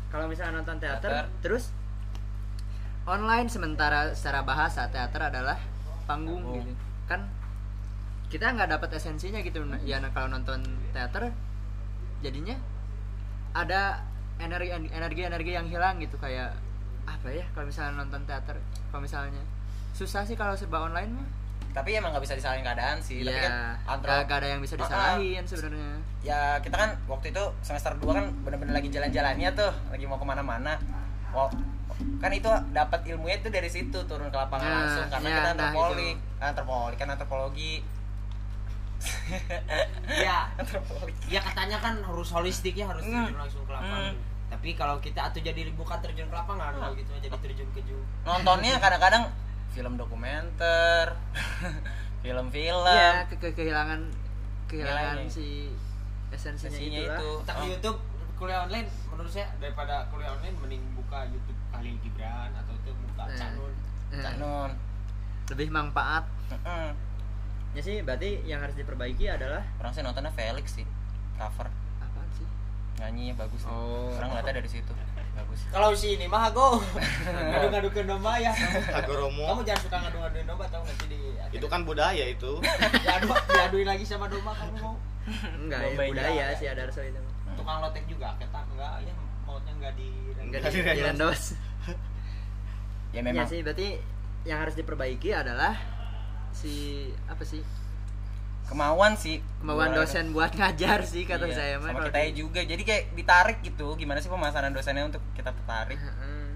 Kalau 0.09 0.25
misalnya 0.25 0.61
nonton 0.61 0.77
teater, 0.79 1.09
Teater. 1.11 1.27
terus 1.41 1.73
online 3.05 3.49
sementara 3.49 4.13
secara 4.13 4.41
bahasa 4.41 4.89
teater 4.89 5.21
adalah 5.23 5.57
panggung 6.05 6.41
Panggung. 6.41 6.61
gitu 6.63 6.73
kan 7.05 7.21
kita 8.29 8.53
nggak 8.53 8.69
dapat 8.71 8.89
esensinya 8.95 9.41
gitu 9.41 9.65
ya 9.83 9.97
nah, 9.99 10.13
kalau 10.13 10.29
nonton 10.29 10.61
teater 10.93 11.33
jadinya 12.21 12.57
ada 13.53 14.05
energi 14.39 14.69
energi 14.91 15.21
energi 15.25 15.51
yang 15.51 15.65
hilang 15.67 15.97
gitu 15.99 16.17
kayak 16.17 16.53
apa 17.05 17.29
ya 17.31 17.45
kalau 17.53 17.65
misalnya 17.65 17.97
nonton 17.99 18.21
teater 18.25 18.61
kalau 18.87 19.01
misalnya 19.01 19.41
susah 19.93 20.25
sih 20.25 20.37
kalau 20.37 20.53
serba 20.53 20.85
online 20.85 21.09
mah 21.11 21.29
tapi 21.79 21.95
emang 21.95 22.11
nggak 22.11 22.24
bisa 22.24 22.35
disalahin 22.35 22.61
keadaan 22.61 22.99
sih 22.99 23.22
tapi 23.22 23.39
kan 23.39 23.49
ya 23.49 23.79
antara 23.87 24.12
gak, 24.16 24.26
gak 24.26 24.37
ada 24.37 24.49
yang 24.49 24.61
bisa 24.61 24.74
Ah, 24.74 24.79
ah. 24.79 24.83
disalahin 24.83 25.43
sebenarnya. 25.45 25.93
Ya 26.20 26.41
kita 26.59 26.76
kan 26.76 26.91
waktu 27.07 27.26
itu 27.31 27.45
semester 27.61 27.95
2 27.95 28.11
kan 28.11 28.26
bener-bener 28.43 28.74
lagi 28.74 28.89
jalan-jalannya 28.89 29.49
tuh 29.53 29.70
lagi 29.89 30.05
mau 30.05 30.16
ke 30.16 30.26
mana-mana. 30.26 30.74
Wah, 31.31 31.47
kan 32.18 32.31
itu 32.31 32.47
dapat 32.68 33.01
ilmunya 33.07 33.39
tuh 33.39 33.49
dari 33.49 33.68
situ 33.68 33.99
turun 34.03 34.26
ke 34.26 34.37
lapangan 34.37 34.64
Nah, 34.64 34.79
langsung 34.83 35.07
karena 35.09 35.24
ya, 35.24 35.35
kita 35.35 35.43
nah, 35.45 35.55
antropologi. 35.55 36.11
antropologi 36.41 36.97
kan 36.97 37.09
antropologi. 37.09 37.72
Ya 40.18 40.51
antropologi. 40.55 41.14
Ya 41.29 41.41
katanya 41.41 41.79
kan 41.79 41.95
harus 42.01 42.29
holistik 42.29 42.74
ya 42.74 42.87
harus 42.87 43.03
Hmm. 43.03 43.24
terjun 43.24 43.39
langsung 43.39 43.62
ke 43.62 43.72
lapangan. 43.72 44.11
Hmm. 44.11 44.26
tapi 44.49 44.72
kalau 44.72 44.97
kita 44.97 45.20
atau 45.22 45.39
jadi 45.39 45.61
bukan 45.76 46.01
terjun 46.01 46.24
ke 46.24 46.33
lapangan 46.33 46.72
kalau 46.72 46.97
gitu 46.97 47.12
jadi 47.14 47.29
terjun 47.31 47.68
ke 47.68 47.85
jauh 47.85 48.01
nontonnya 48.24 48.81
kadang-kadang 48.81 49.29
film 49.69 49.95
dokumenter 49.95 51.07
film-film 52.23 52.85
ya 52.85 53.25
ke, 53.25 53.37
ke- 53.37 53.55
kehilangan 53.55 54.01
kehilangan 54.66 55.14
Nilainya. 55.19 55.31
si 55.31 55.71
esensinya 56.29 56.69
Esensinya 56.71 57.01
itulah. 57.01 57.19
itu 57.19 57.31
tak 57.43 57.55
Oh. 57.55 57.61
di 57.61 57.69
YouTube 57.71 57.99
kuliah 58.35 58.61
online 58.62 58.89
menurut 59.09 59.29
saya 59.29 59.49
daripada 59.57 60.07
kuliah 60.09 60.31
online 60.31 60.57
mending 60.59 60.83
buka 60.95 61.25
YouTube 61.27 61.59
Khalil 61.69 61.97
Gibran 61.99 62.51
atau 62.53 62.73
itu 62.73 62.91
buka 62.93 63.23
Eh. 63.25 63.35
Canun 63.35 63.73
Eh, 64.09 64.21
Cak 64.21 64.35
Nun 64.37 64.71
lebih 65.49 65.69
manfaat 65.69 66.25
Mm-mm. 66.49 66.89
ya 67.73 67.81
sih 67.81 68.01
berarti 68.01 68.41
yang 68.43 68.59
harus 68.59 68.75
diperbaiki 68.75 69.27
adalah 69.27 69.64
orang 69.77 69.91
sih 69.91 70.01
nontonnya 70.01 70.31
Felix 70.31 70.66
sih 70.73 70.87
cover 71.35 71.69
apaan 71.99 72.29
sih 72.33 72.47
nyanyinya 72.97 73.35
bagus 73.39 73.62
sih. 73.62 73.71
Oh. 73.71 74.12
orang 74.12 74.29
ngeliatnya 74.31 74.55
dari 74.57 74.71
situ 74.71 74.93
bagus. 75.39 75.61
Kalau 75.70 75.89
si 75.95 76.18
ini 76.18 76.26
mah 76.26 76.51
go 76.51 76.82
ngadu-ngadukeun 77.55 78.07
domba 78.11 78.43
ya. 78.43 78.53
Agoromo 78.99 79.55
kamu 79.55 79.62
jangan 79.62 79.82
suka 79.86 79.97
ngadu-ngaduin 80.03 80.47
domba 80.51 80.64
tahu 80.66 80.82
nanti 80.82 81.05
di 81.07 81.18
itu 81.55 81.66
kan 81.70 81.80
budaya 81.86 82.24
itu. 82.26 82.53
Diadu 83.07 83.28
diaduin 83.30 83.86
lagi 83.86 84.05
sama 84.05 84.26
domba 84.26 84.53
kamu 84.59 84.74
mau? 84.82 84.95
Enggak 85.62 85.80
ya 85.84 85.97
budaya 85.97 86.45
iya. 86.51 86.59
sih 86.59 86.66
ada 86.66 86.89
Arso 86.91 87.01
itu. 87.05 87.20
Tukang 87.55 87.78
lotek 87.84 88.05
juga 88.11 88.34
kita 88.41 88.61
enggak 88.74 88.93
ya 89.07 89.14
mautnya 89.47 89.72
enggak 89.78 89.93
di 89.95 90.09
enggak 90.43 90.61
di, 90.66 90.78
di 90.82 90.82
Rendos. 90.82 91.05
Rendos. 91.07 91.43
ya 93.14 93.20
ya 93.20 93.20
memang. 93.22 93.47
sih 93.49 93.61
berarti 93.62 93.89
yang 94.45 94.59
harus 94.64 94.74
diperbaiki 94.76 95.30
adalah 95.32 95.76
si 96.53 97.07
apa 97.28 97.45
sih 97.45 97.61
kemauan 98.69 99.12
sih. 99.14 99.41
Kemauan 99.59 99.91
dosen 99.91 100.31
buat 100.31 100.53
ngajar 100.53 101.01
sih 101.03 101.25
kata 101.25 101.45
Iya, 101.45 101.55
saya 101.55 101.75
mah 101.77 101.91
sama 101.91 102.01
kita 102.07 102.21
di- 102.23 102.37
juga. 102.37 102.61
Jadi 102.61 102.83
kayak 102.83 103.05
ditarik 103.12 103.59
gitu. 103.61 103.93
Gimana 103.95 104.19
sih 104.19 104.29
pemasaran 104.29 104.71
dosennya 104.71 105.05
untuk 105.05 105.25
kita 105.33 105.51
tertarik? 105.51 105.97
Heeh. 105.97 106.47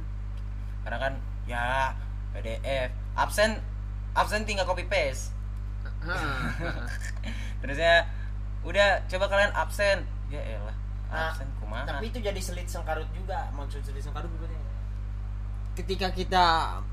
karena 0.83 0.99
kan 1.01 1.13
ya 1.45 1.95
PDF 2.33 2.91
absen 3.15 3.55
absen 4.13 4.43
tinggal 4.43 4.65
copy 4.65 4.83
paste. 4.85 5.31
Terusnya 7.61 8.07
udah 8.63 8.89
coba 9.07 9.25
kalian 9.29 9.53
absen. 9.53 10.03
Ya 10.27 10.41
elah 10.43 10.75
Nah, 11.07 11.29
absen 11.29 11.45
kumaha? 11.57 11.85
tapi 11.85 12.09
itu 12.09 12.19
jadi 12.19 12.41
selit 12.41 12.65
sengkarut 12.67 13.05
juga 13.13 13.53
maksud 13.53 13.79
selit 13.81 14.01
sengkarut 14.01 14.33
gimana 14.33 14.49
ya? 14.51 14.65
ketika 15.73 16.09
kita 16.09 16.45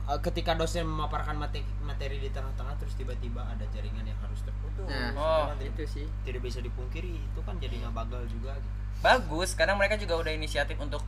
eh, 0.05 0.20
ketika 0.22 0.51
dosen 0.53 0.84
memaparkan 0.84 1.36
materi, 1.36 1.63
materi 1.80 2.15
di 2.17 2.28
tengah-tengah 2.28 2.76
terus 2.76 2.93
tiba-tiba 2.93 3.39
ada 3.41 3.63
jaringan 3.70 4.03
yang 4.03 4.20
harus 4.20 4.43
terputus 4.80 5.15
nah. 5.15 5.49
Oh. 5.49 5.55
Itu 5.59 5.63
itu 5.67 5.84
sih. 5.99 6.05
Tidak 6.23 6.41
bisa 6.41 6.59
dipungkiri 6.63 7.13
itu 7.19 7.39
kan 7.43 7.55
jadinya 7.59 7.89
bagal 7.91 8.23
juga 8.32 8.55
gitu. 8.57 8.77
bagus 8.99 9.55
kadang 9.55 9.80
mereka 9.80 9.95
juga 9.95 10.19
udah 10.19 10.34
inisiatif 10.36 10.75
untuk 10.80 11.03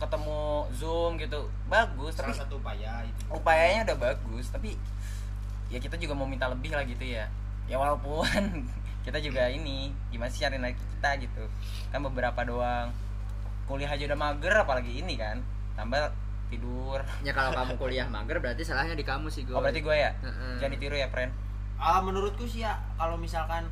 ketemu 0.00 0.66
zoom 0.76 1.20
gitu. 1.20 1.48
Bagus 1.68 2.16
tapi 2.16 2.32
salah 2.32 2.48
satu 2.48 2.58
upaya 2.60 3.04
itu. 3.04 3.22
upayanya 3.32 3.92
udah 3.92 3.98
bagus 4.12 4.48
tapi 4.48 4.76
ya 5.68 5.78
kita 5.80 5.96
juga 5.96 6.12
mau 6.16 6.28
minta 6.28 6.48
lebih 6.48 6.72
lah 6.72 6.84
gitu 6.84 7.04
ya. 7.04 7.28
Ya 7.68 7.76
walaupun 7.76 8.66
kita 9.06 9.18
juga 9.20 9.48
ini 9.48 9.92
gimana 10.08 10.32
sih 10.32 10.44
cari 10.44 10.56
lagi 10.58 10.76
kita 10.76 11.10
gitu. 11.20 11.44
Kan 11.92 12.00
beberapa 12.04 12.40
doang. 12.44 12.92
Kuliah 13.68 13.88
aja 13.88 14.04
udah 14.10 14.18
mager 14.18 14.54
apalagi 14.56 15.04
ini 15.04 15.14
kan. 15.20 15.40
Tambah 15.78 16.12
tidur. 16.52 17.00
Ya 17.24 17.32
kalau 17.32 17.52
kamu 17.60 17.72
kuliah 17.76 18.08
mager 18.08 18.40
berarti 18.40 18.64
salahnya 18.64 18.92
di 18.92 19.04
kamu 19.04 19.32
sih 19.32 19.48
gue 19.48 19.56
oh 19.56 19.60
berarti 19.60 19.80
gue 19.80 19.96
ya? 19.96 20.12
Heeh. 20.20 20.60
jangan 20.60 20.72
ditiru 20.76 20.96
ya 21.00 21.08
friend 21.08 21.32
ah 21.82 21.98
menurutku 21.98 22.46
sih 22.46 22.62
ya 22.62 22.78
kalau 22.94 23.18
misalkan 23.18 23.66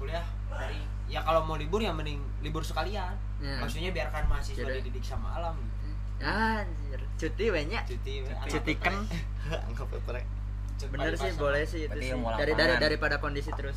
kuliah 0.00 0.24
dari 0.48 0.80
ya 1.12 1.20
kalau 1.20 1.44
mau 1.44 1.60
libur 1.60 1.84
ya 1.84 1.92
mending 1.92 2.18
libur 2.40 2.64
sekalian. 2.64 3.12
Ya. 3.44 3.60
maksudnya 3.60 3.92
biarkan 3.92 4.24
mahasiswa 4.24 4.64
Jadi- 4.64 4.80
dididik 4.80 5.04
sama 5.04 5.36
alam 5.36 5.52
gitu. 5.60 5.92
anjir. 6.24 7.00
Cuti 7.20 7.44
banyak. 7.52 7.82
Cuti 7.84 8.12
cuti 8.48 8.72
kan 8.80 8.96
anggap 9.44 9.88
bener 10.84 11.14
sih 11.16 11.30
boleh 11.38 11.62
sih 11.64 11.86
itu 11.86 11.98
sih. 12.00 12.12
dari 12.12 12.52
dari 12.56 12.74
daripada 12.80 13.20
kondisi 13.20 13.52
terus. 13.52 13.76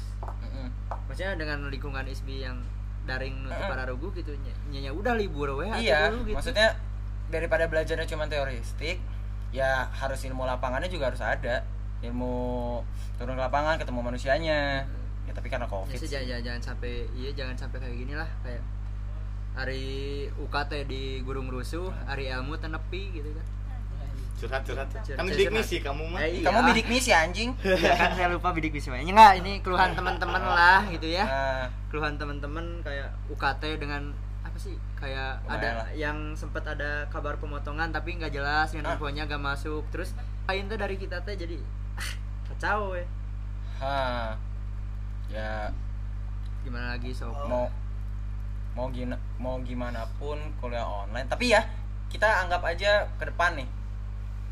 Maksudnya 1.08 1.36
dengan 1.36 1.68
lingkungan 1.68 2.08
ISBI 2.08 2.48
yang 2.48 2.58
daring 3.08 3.36
nutup 3.48 3.64
para 3.72 3.84
rugu 3.88 4.12
gitu 4.20 4.36
nya 4.44 4.52
nya 4.68 4.92
udah 4.92 5.16
libur 5.16 5.56
weh 5.56 5.72
iya 5.80 6.12
dulu 6.12 6.28
gitu. 6.28 6.36
maksudnya 6.36 6.76
daripada 7.32 7.64
belajarnya 7.72 8.04
cuma 8.04 8.28
teoristik 8.28 9.00
ya 9.56 9.88
harus 9.96 10.20
ilmu 10.28 10.44
lapangannya 10.44 10.92
juga 10.92 11.08
harus 11.08 11.24
ada 11.24 11.64
ilmu 12.00 12.36
turun 13.16 13.34
ke 13.34 13.42
lapangan 13.42 13.76
ketemu 13.76 14.00
manusianya 14.02 14.86
ya 15.24 15.32
tapi 15.32 15.48
karena 15.48 15.66
ya 15.66 15.72
covid 15.72 15.94
sih 15.94 16.00
sih. 16.02 16.10
jangan, 16.14 16.28
jangan 16.30 16.44
jangan 16.44 16.62
sampai 16.64 16.92
iya 17.14 17.30
jangan 17.32 17.56
sampai 17.58 17.78
kayak 17.80 17.96
gini 17.96 18.14
lah 18.14 18.30
kayak 18.42 18.62
hari 19.54 19.86
UKT 20.32 20.72
di 20.86 21.04
Gurung 21.20 21.50
Rusuh, 21.50 21.90
hari 22.06 22.30
ilmu 22.30 22.54
tenepi 22.56 23.10
gitu 23.12 23.30
kan. 23.32 23.46
curhat 24.38 24.62
curhat 24.62 24.86
kan 24.88 25.02
Curhat. 25.02 25.26
bidik 25.28 25.50
misi 25.50 25.82
kamu 25.82 26.04
mah 26.08 26.22
Eh, 26.22 26.30
iya. 26.32 26.46
kamu 26.46 26.60
bidik 26.70 26.86
misi 26.86 27.10
anjing 27.10 27.58
Ya 27.84 27.94
kan 27.98 28.14
saya 28.14 28.30
lupa 28.30 28.54
bidik 28.54 28.70
misi 28.70 28.86
Ini 28.88 29.10
enggak, 29.10 29.34
ini 29.42 29.52
keluhan 29.60 29.92
teman-teman 29.92 30.44
lah 30.54 30.86
gitu 30.88 31.10
ya. 31.10 31.26
nah, 31.26 31.66
Keluhan 31.90 32.16
teman-teman 32.16 32.86
kayak 32.86 33.10
UKT 33.28 33.82
dengan 33.82 34.14
apa 34.40 34.54
sih? 34.56 34.78
Kayak 34.94 35.42
Lumayan 35.42 35.58
ada 35.58 35.70
lah. 35.76 35.88
yang 35.92 36.18
sempat 36.34 36.62
ada 36.64 37.10
kabar 37.10 37.36
pemotongan 37.36 37.90
tapi 37.90 38.14
nggak 38.14 38.30
jelas 38.30 38.70
yang 38.72 38.86
Ah. 38.86 38.94
infonya 38.94 39.26
nggak 39.26 39.42
masuk. 39.42 39.82
Terus 39.90 40.14
lain 40.46 40.70
tuh 40.70 40.78
dari 40.78 40.96
kita 40.96 41.18
teh 41.20 41.34
jadi 41.34 41.58
ah, 41.58 41.66
kacau 42.48 42.94
weh. 42.96 43.06
ha 43.82 44.34
ya. 45.32 45.70
Gimana 46.64 46.96
lagi 46.98 47.16
sob? 47.16 47.32
mau 47.48 47.70
mau 48.76 48.88
gina, 48.94 49.18
mau 49.42 49.58
gimana 49.64 50.06
pun 50.18 50.38
kuliah 50.62 50.86
online. 50.86 51.28
Tapi 51.28 51.54
ya 51.54 51.62
kita 52.08 52.46
anggap 52.46 52.64
aja 52.64 53.08
ke 53.18 53.28
depan 53.28 53.58
nih. 53.58 53.70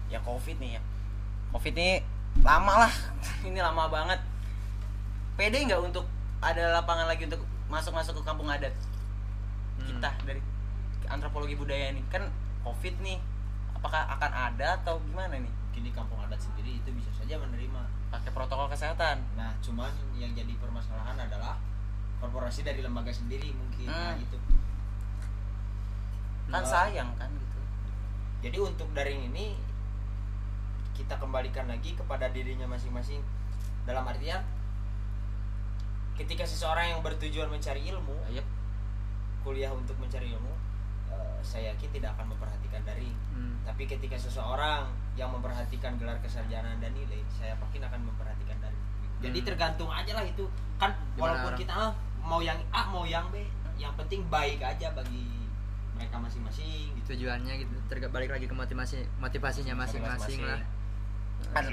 Ya 0.09 0.19
covid 0.21 0.57
nih 0.61 0.77
ya. 0.77 0.81
Covid 1.55 1.73
ini 1.77 2.03
lama 2.43 2.87
lah. 2.87 2.93
Ini 3.47 3.59
lama 3.63 3.87
banget. 3.87 4.19
Pede 5.39 5.63
nggak 5.63 5.81
untuk 5.81 6.03
ada 6.43 6.79
lapangan 6.81 7.07
lagi 7.07 7.27
untuk 7.27 7.41
masuk 7.71 7.95
masuk 7.95 8.19
ke 8.19 8.23
kampung 8.27 8.51
adat? 8.51 8.75
Kita 9.79 10.11
dari 10.23 10.41
antropologi 11.07 11.55
budaya 11.55 11.93
ini 11.93 12.01
kan 12.09 12.25
covid 12.65 12.97
nih 13.05 13.21
apakah 13.77 14.09
akan 14.17 14.31
ada 14.33 14.81
atau 14.81 14.97
gimana 15.05 15.37
nih 15.37 15.53
mungkin 15.75 15.91
di 15.91 15.99
kampung 15.99 16.15
adat 16.23 16.39
sendiri 16.39 16.79
itu 16.79 16.87
bisa 16.95 17.11
saja 17.11 17.35
menerima. 17.35 17.83
Pakai 18.07 18.31
protokol 18.31 18.71
kesehatan. 18.71 19.19
Nah 19.35 19.51
cuman 19.59 19.91
yang 20.15 20.31
jadi 20.31 20.55
permasalahan 20.55 21.19
adalah 21.19 21.59
korporasi 22.23 22.63
dari 22.63 22.79
lembaga 22.79 23.11
sendiri 23.11 23.51
mungkin. 23.51 23.83
Nah 23.83 24.15
Hmm. 24.15 24.23
itu 24.23 24.39
kan 24.39 24.55
Nah, 26.47 26.63
sayang 26.63 27.11
kan 27.19 27.27
gitu. 27.27 27.59
jadi 28.39 28.57
untuk 28.63 28.87
daring 28.95 29.27
ini 29.27 29.59
kita 30.95 31.19
kembalikan 31.19 31.67
lagi 31.67 31.91
kepada 31.91 32.31
dirinya 32.31 32.71
masing-masing. 32.71 33.19
Dalam 33.83 34.07
artian 34.07 34.47
ketika 36.15 36.47
seseorang 36.47 36.95
yang 36.95 37.03
bertujuan 37.03 37.51
mencari 37.51 37.83
ilmu 37.83 38.15
Ayo. 38.31 38.47
kuliah 39.43 39.75
untuk 39.75 39.99
mencari 39.99 40.31
ilmu 40.31 40.55
eh, 41.11 41.35
saya 41.43 41.75
yakin 41.75 41.91
tidak 41.91 42.15
akan 42.15 42.31
memperhatikan 42.31 42.79
daring. 42.87 43.11
Hmm. 43.35 43.59
tapi 43.67 43.83
ketika 43.83 44.15
seseorang 44.15 44.87
yang 45.15 45.31
memperhatikan 45.31 45.95
gelar 45.95 46.19
kesarjanaan 46.19 46.77
dan 46.79 46.91
nilai 46.91 47.23
saya 47.31 47.55
yakin 47.55 47.81
akan 47.87 48.01
memperhatikan 48.03 48.57
daring 48.59 48.83
jadi 49.23 49.39
Hmm. 49.39 49.47
tergantung 49.47 49.89
aja 49.89 50.11
lah 50.11 50.25
itu. 50.27 50.43
Kan 50.75 50.91
Gimana 50.91 51.15
walaupun 51.17 51.51
orang? 51.55 51.59
kita 51.59 51.73
ah, 51.73 51.91
mau 52.19 52.43
yang 52.43 52.59
A 52.69 52.81
mau 52.91 53.07
yang 53.07 53.25
B 53.31 53.47
yang 53.79 53.95
penting 53.95 54.27
baik 54.27 54.59
aja 54.59 54.91
bagi 54.91 55.47
mereka 55.95 56.19
masing-masing 56.19 56.91
gitu. 56.99 57.15
Tujuannya 57.15 57.63
gitu 57.63 57.73
terga 57.87 58.11
balik 58.11 58.35
lagi 58.35 58.45
ke 58.45 58.55
motivasi 58.55 59.07
motivasinya 59.17 59.75
masing-masing 59.75 60.43
lah. 60.43 60.59
kan 61.55 61.65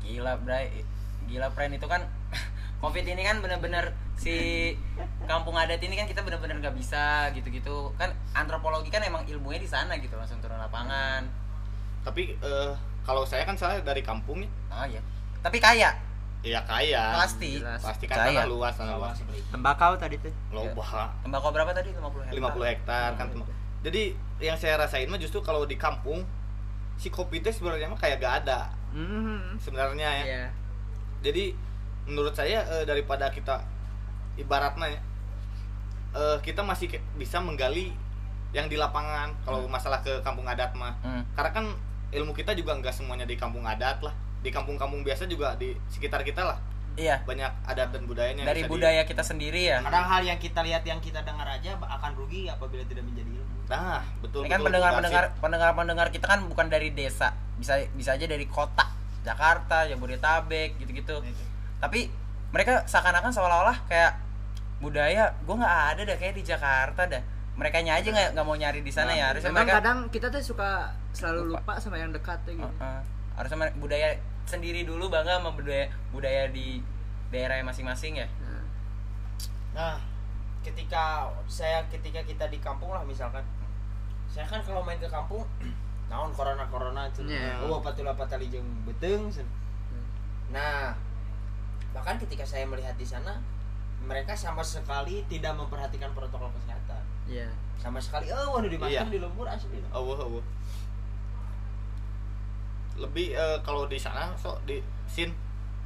gila 0.00 0.40
bray. 0.40 0.84
Gila 1.28 1.52
friend 1.52 1.76
itu 1.76 1.84
kan 1.84 2.00
covid 2.82 3.04
ini 3.04 3.22
kan 3.24 3.44
bener-bener 3.44 3.92
si 4.16 4.72
kampung 5.28 5.56
adat 5.56 5.80
ini 5.84 6.00
kan 6.00 6.08
kita 6.08 6.24
bener-bener 6.24 6.64
nggak 6.64 6.76
bisa 6.76 7.28
gitu-gitu. 7.36 7.92
Kan 8.00 8.16
antropologi 8.32 8.88
kan 8.88 9.04
emang 9.04 9.28
ilmunya 9.28 9.60
di 9.60 9.68
sana 9.68 10.00
gitu 10.00 10.16
langsung 10.16 10.40
turun 10.40 10.56
lapangan 10.56 11.28
tapi 12.06 12.38
eh, 12.38 12.72
kalau 13.02 13.26
saya 13.26 13.42
kan 13.42 13.58
saya 13.58 13.82
dari 13.82 14.06
kampung 14.06 14.46
nih 14.46 14.50
oh 14.70 14.86
iya. 14.86 15.02
Tapi 15.42 15.58
kaya? 15.58 15.90
Ya 16.46 16.62
kaya. 16.62 17.22
Pasti. 17.22 17.58
Jelas. 17.58 17.82
pasti 17.82 18.06
kan 18.06 18.22
Kaya. 18.22 18.42
tanah 18.42 18.46
luas 18.46 18.74
tanah 18.78 18.98
luas. 18.98 19.18
Tembakau 19.50 19.98
tadi 19.98 20.18
tuh. 20.22 20.30
Loba. 20.54 21.10
Tembakau 21.26 21.50
berapa 21.50 21.70
tadi? 21.74 21.90
50 21.90 22.02
hektar. 22.30 22.50
50 22.54 22.70
hektar 22.70 23.10
kan 23.18 23.28
jadi 23.86 24.18
yang 24.42 24.58
saya 24.58 24.82
rasain 24.82 25.06
mah 25.06 25.20
justru 25.20 25.38
kalau 25.46 25.62
di 25.62 25.78
kampung 25.78 26.26
si 26.98 27.06
kopi 27.06 27.38
teh 27.38 27.54
sebenarnya 27.54 27.86
mah 27.86 28.00
kayak 28.00 28.18
gak 28.18 28.34
ada. 28.42 28.74
Hmm. 28.96 29.60
sebenarnya 29.60 30.08
ya. 30.08 30.24
Iya. 30.24 30.44
jadi 31.20 31.44
menurut 32.08 32.32
saya 32.32 32.64
eh, 32.64 32.84
daripada 32.88 33.28
kita 33.28 33.60
ibaratnya 34.40 34.96
ya 34.96 35.00
eh, 36.16 36.38
kita 36.40 36.64
masih 36.64 36.88
bisa 37.14 37.38
menggali 37.38 37.92
yang 38.56 38.72
di 38.72 38.80
lapangan 38.80 39.36
kalau 39.44 39.68
masalah 39.68 40.00
ke 40.00 40.24
kampung 40.24 40.48
adat 40.48 40.72
mah. 40.72 40.96
Hmm. 41.04 41.22
karena 41.36 41.50
kan 41.52 41.66
ilmu 42.14 42.32
kita 42.34 42.54
juga 42.54 42.76
nggak 42.78 42.94
semuanya 42.94 43.26
di 43.26 43.34
kampung 43.34 43.66
adat 43.66 44.02
lah. 44.02 44.14
Di 44.44 44.54
kampung-kampung 44.54 45.02
biasa 45.02 45.26
juga 45.26 45.58
di 45.58 45.74
sekitar 45.90 46.22
kita 46.22 46.46
lah. 46.46 46.58
Iya. 46.96 47.20
Banyak 47.28 47.52
adat 47.68 47.92
dan 47.92 48.02
budayanya 48.08 48.46
yang 48.46 48.48
dari 48.48 48.62
bisa 48.64 48.68
di- 48.68 48.72
budaya 48.72 49.02
kita 49.04 49.22
sendiri 49.26 49.62
ya. 49.68 49.78
Kadang 49.84 50.06
hal 50.06 50.22
yang 50.24 50.38
kita 50.40 50.60
lihat 50.64 50.82
yang 50.86 51.00
kita 51.02 51.20
dengar 51.26 51.44
aja 51.44 51.76
akan 51.76 52.10
rugi 52.16 52.48
apabila 52.48 52.82
tidak 52.88 53.04
menjadi 53.04 53.30
ilmu. 53.36 53.56
Nah 53.68 54.00
betul 54.22 54.46
ini 54.46 54.50
kan 54.54 54.60
betul, 54.62 54.66
pendengar 54.72 54.92
pendengar 54.96 55.24
pendengar 55.42 55.70
pendengar 55.76 56.06
kita 56.14 56.26
kan 56.30 56.40
bukan 56.48 56.66
dari 56.72 56.94
desa. 56.94 57.36
Bisa 57.60 57.82
bisa 57.92 58.16
aja 58.16 58.24
dari 58.24 58.46
kota. 58.48 58.88
Jakarta 59.26 59.90
Jabodetabek 59.90 60.78
gitu-gitu. 60.78 61.18
Nah, 61.18 61.26
itu. 61.26 61.44
tapi 61.82 62.00
mereka 62.54 62.86
seakan-akan 62.86 63.34
seolah-olah 63.34 63.84
kayak 63.90 64.22
budaya 64.78 65.32
gue 65.42 65.56
nggak 65.56 65.78
ada 65.92 66.02
dah 66.04 66.16
kayak 66.20 66.34
di 66.36 66.44
Jakarta 66.44 67.02
dah 67.08 67.22
mereka 67.56 67.80
aja 67.80 68.04
nggak 68.04 68.28
nggak 68.32 68.44
mau 68.44 68.54
nyari 68.54 68.80
di 68.80 68.90
sana 68.90 69.10
Nah, 69.10 69.16
ya 69.16 69.24
harusnya 69.28 69.48
Memang 69.48 69.64
mereka 69.64 69.78
kadang 69.80 69.98
kita 70.08 70.26
tuh 70.28 70.42
suka 70.44 70.70
selalu 71.10 71.40
Lupa. 71.46 71.58
lupa, 71.58 71.72
sama 71.76 71.96
yang 71.96 72.12
dekat 72.12 72.38
tuh 72.42 72.52
gitu. 72.52 72.68
Heeh. 72.76 73.00
harusnya 73.32 73.58
mere- 73.58 73.76
budaya 73.76 74.08
sendiri 74.44 74.82
dulu 74.82 75.08
bangga 75.08 75.36
sama 75.36 75.50
budaya 75.50 75.84
budaya 76.08 76.48
di 76.48 76.80
daerah 77.28 77.60
masing-masing 77.60 78.16
ya 78.16 78.28
Nah, 78.38 78.62
Nah, 79.72 79.96
ketika 80.62 81.28
saya 81.46 81.84
ketika 81.86 82.20
kita 82.22 82.44
di 82.46 82.56
kampung 82.56 82.88
lah 82.88 83.02
misalkan, 83.02 83.44
saya 84.26 84.44
kan 84.44 84.58
kalau 84.58 84.80
main 84.80 84.96
ke 84.96 85.04
kampung, 85.06 85.44
naon 86.08 86.32
corona 86.32 86.64
corona 86.66 87.04
itu, 87.06 87.20
Iya. 87.22 87.60
oh 87.62 87.78
patula 87.78 88.12
patali 88.12 88.48
jeung 88.48 88.64
beteng. 88.82 89.28
Hmm. 89.28 89.44
Nah, 90.48 90.96
bahkan 91.92 92.16
ketika 92.16 92.40
saya 92.42 92.64
melihat 92.64 92.94
di 92.94 93.04
sana, 93.04 93.36
mereka 94.00 94.32
sama 94.32 94.60
sekali 94.60 95.20
tidak 95.26 95.52
memperhatikan 95.52 96.08
protokol 96.12 96.48
kesehatan. 96.54 96.95
Iya. 97.26 97.48
Sama 97.76 97.98
sekali, 97.98 98.26
oh 98.28 98.52
waduh 98.52 98.66
di 98.66 98.76
masker 98.76 99.02
Iya. 99.02 99.12
di 99.12 99.18
lembur 99.18 99.46
asli. 99.46 99.78
Allah 99.88 100.18
Allah 100.18 100.44
lebih 102.96 103.28
eh, 103.30 103.58
kalau 103.60 103.84
di 103.84 103.96
sana 103.96 104.32
so 104.34 104.56
di 104.64 104.80
sin 105.06 105.28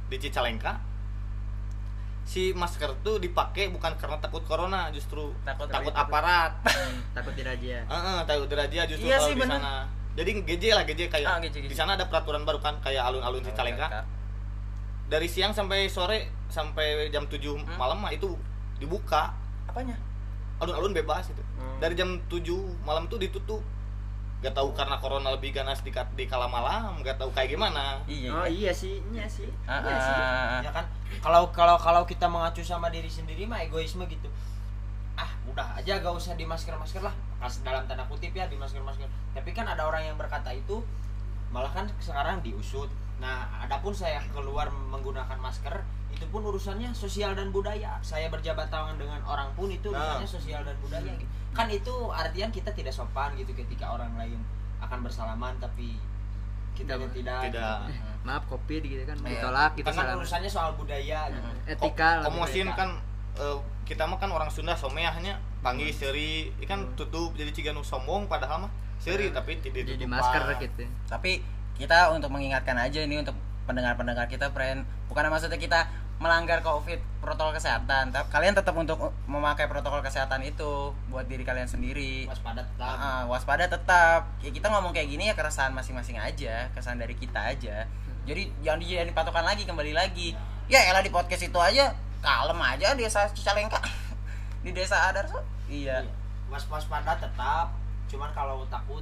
di 0.07 0.15
Cicalengka 0.15 0.79
si 2.23 2.53
masker 2.53 2.95
tuh 3.01 3.17
dipakai 3.17 3.67
bukan 3.67 3.97
karena 3.97 4.15
takut 4.17 4.39
corona 4.41 4.87
justru 4.89 5.35
Takut 5.41 5.67
takut, 5.67 5.91
takut- 5.91 5.95
aparat 5.97 6.51
Takut 7.11 7.33
tidak 7.33 7.57
aja. 7.57 7.83
Heeh, 7.83 8.17
takut 8.23 8.47
derajat 8.47 8.85
justru 8.87 9.05
Iya 9.05 9.17
kalau 9.17 9.27
sih, 9.27 9.35
di 9.35 9.43
sana 9.43 9.73
jadi 10.11 10.31
GJ 10.37 10.63
lah 10.71 10.83
GJ 10.85 11.01
kayak 11.07 11.27
Ah, 11.29 11.39
GJ, 11.39 11.55
GJ. 11.57 11.67
di 11.67 11.75
sana 11.75 11.95
ada 11.95 12.05
peraturan 12.05 12.43
baru 12.43 12.59
kan 12.59 12.79
kayak 12.79 13.03
alun-alun 13.03 13.41
Cicalengka 13.41 14.07
dari 15.07 15.27
siang 15.27 15.51
sampai 15.51 15.87
sore 15.87 16.31
sampai 16.47 17.09
jam 17.09 17.27
7 17.27 17.43
Hmm? 17.57 17.75
malam 17.75 17.99
mah 17.99 18.11
itu 18.11 18.31
dibuka 18.77 19.35
apanya 19.65 19.99
alun-alun 20.61 20.93
bebas 20.93 21.27
itu 21.27 21.41
Hmm. 21.51 21.77
dari 21.77 21.93
jam 21.93 22.09
7 22.25 22.41
malam 22.81 23.05
tuh 23.05 23.17
ditutup 23.17 23.61
gak 24.39 24.49
tahu 24.51 24.73
karena 24.73 24.97
corona 24.97 25.29
lebih 25.29 25.51
ganas 25.51 25.77
di, 25.79 25.89
di 25.91 26.25
kala 26.25 26.45
malam 26.47 26.97
gak 27.01 27.13
tahu 27.15 27.29
kayak 27.29 27.51
gimana 27.51 28.01
iya 28.05 28.29
Oh 28.31 28.47
iya 28.47 28.69
sih, 28.71 28.97
iya 29.07 29.25
sih. 29.27 29.45
Ah, 29.63 29.77
Iya 29.79 29.97
sih. 29.99 30.13
ah. 30.15 30.59
Ya 30.61 30.71
kan, 30.71 30.85
kalau 31.19 31.49
kalau 31.51 31.77
kalau 31.77 32.01
kita 32.03 32.25
mengacu 32.25 32.61
sama 32.61 32.89
diri 32.89 33.05
sendiri 33.05 33.45
mah 33.45 33.61
egoisme 33.61 34.01
gitu. 34.07 34.25
Ah, 35.13 35.29
udah 35.45 35.77
aja 35.77 35.93
gak 35.95 36.09
usah 36.11 36.33
di 36.33 36.41
masker 36.43 36.73
masker 36.73 37.01
lah, 37.01 37.13
Mas, 37.37 37.61
dalam 37.61 37.85
tanda 37.85 38.01
kutip 38.07 38.33
ya 38.33 38.45
di 38.45 38.57
masker 38.57 38.81
masker. 38.81 39.05
Tapi 39.31 39.49
kan 39.51 39.67
ada 39.67 39.85
orang 39.85 40.01
yang 40.03 40.17
berkata 40.17 40.49
itu, 40.49 40.81
malah 41.51 41.69
kan 41.69 41.85
sekarang 41.99 42.41
diusut. 42.41 42.89
Nah, 43.19 43.45
adapun 43.61 43.93
saya 43.93 44.17
keluar 44.27 44.65
menggunakan 44.73 45.37
masker, 45.37 45.85
itu 46.21 46.29
pun 46.29 46.45
urusannya 46.45 46.93
sosial 46.93 47.33
dan 47.33 47.49
budaya. 47.49 47.97
Saya 47.99 48.29
berjabat 48.29 48.69
tangan 48.69 48.93
dengan 48.93 49.17
orang 49.23 49.49
pun 49.51 49.65
itu 49.67 49.89
Nah. 49.89 49.97
urusannya 50.21 50.29
sosial 50.29 50.61
dan 50.61 50.77
budaya. 50.77 51.09
gitu. 51.11 51.25
Kan 51.51 51.65
itu 51.67 51.93
artian 52.07 52.47
kita 52.47 52.69
tidak 52.69 52.93
sopan 52.93 53.33
gitu 53.33 53.49
ketika 53.51 53.89
orang 53.89 54.13
lain 54.13 54.37
akan 54.79 55.01
bersalaman 55.01 55.57
tapi 55.57 55.97
kita 56.71 56.93
Tidak. 56.95 57.09
tidak. 57.11 57.41
Tidak. 57.49 57.77
gitu. 57.89 58.09
Maaf 58.21 58.45
kopi 58.45 58.75
gitu 58.79 59.03
kan 59.03 59.17
Iya. 59.19 59.29
ditolak 59.35 59.71
gitu 59.73 59.89
Kan 59.89 60.13
urusannya 60.15 60.47
soal 60.47 60.71
budaya 60.73 61.19
gitu. 61.27 61.49
Etika 61.67 62.09
lah. 62.15 62.23
komosin 62.23 62.65
mereka. 62.65 62.77
kan 62.77 62.89
eh, 63.33 63.57
kita 63.83 64.03
mah 64.05 64.15
kan 64.15 64.29
orang 64.29 64.47
Sunda 64.47 64.71
someahnya 64.73 65.33
panggil 65.59 65.89
seri 65.89 66.51
ini 66.51 66.65
kan 66.65 66.79
Hmm. 66.79 66.93
tutup 66.93 67.33
jadi 67.33 67.49
ciga 67.49 67.71
nu 67.71 67.81
sombong 67.81 68.27
padahal 68.27 68.61
mah 68.61 68.71
seri 68.97 69.27
Hmm. 69.27 69.35
tapi 69.35 69.57
tidak 69.57 69.89
Jadi 69.89 70.05
masker 70.05 70.41
gitu. 70.59 70.85
tapi 71.05 71.41
kita 71.73 72.11
untuk 72.11 72.29
mengingatkan 72.29 72.77
aja 72.77 72.99
ini 72.99 73.17
untuk 73.17 73.33
pendengar-pendengar 73.63 74.27
kita 74.27 74.47
friend 74.49 74.83
bukan 75.07 75.27
maksudnya 75.27 75.57
kita 75.57 75.87
melanggar 76.21 76.61
covid 76.61 77.01
protokol 77.17 77.57
kesehatan. 77.57 78.13
Tapi 78.13 78.29
kalian 78.29 78.53
tetap 78.53 78.77
untuk 78.77 79.09
memakai 79.25 79.65
protokol 79.65 80.05
kesehatan 80.05 80.45
itu 80.45 80.93
buat 81.09 81.25
diri 81.25 81.41
kalian 81.41 81.65
sendiri. 81.65 82.29
Waspada 82.29 82.61
tetap. 82.61 82.95
Ah, 83.01 83.25
waspada 83.25 83.65
tetap. 83.65 84.29
Ya 84.45 84.53
kita 84.53 84.69
ngomong 84.69 84.93
kayak 84.93 85.09
gini 85.09 85.33
ya 85.33 85.35
keresahan 85.35 85.73
masing-masing 85.73 86.21
aja 86.21 86.69
keresahan 86.77 87.01
dari 87.01 87.17
kita 87.17 87.41
aja. 87.41 87.89
Jadi 88.29 88.53
jangan 88.61 88.79
dijadiin 88.85 89.17
patokan 89.17 89.41
lagi 89.41 89.65
kembali 89.65 89.97
lagi. 89.97 90.37
Ya 90.69 90.85
elah 90.93 91.01
di 91.01 91.09
podcast 91.09 91.41
itu 91.41 91.57
aja 91.57 91.97
kalem 92.21 92.61
aja 92.61 92.93
di 92.93 93.01
desa 93.01 93.25
Cicalengka. 93.33 93.81
Di 94.61 94.69
desa 94.69 95.09
Adarso 95.09 95.41
iya. 95.65 96.05
Was 96.53 96.69
waspada 96.69 97.17
tetap 97.17 97.73
cuman 98.05 98.29
kalau 98.29 98.61
takut 98.69 99.01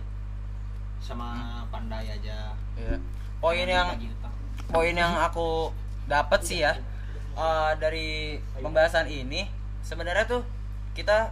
sama 1.03 1.59
pandai 1.67 2.07
aja. 2.07 2.55
Iya. 2.79 2.95
poin 3.43 3.67
yang 3.67 3.91
poin 4.71 4.95
yang 4.95 5.19
aku 5.19 5.71
dapat 6.07 6.39
sih 6.43 6.63
ya 6.63 6.79
eh, 7.39 7.71
dari 7.79 8.35
pembahasan 8.59 9.07
ini 9.07 9.47
sebenarnya 9.79 10.27
tuh 10.27 10.43
kita 10.91 11.31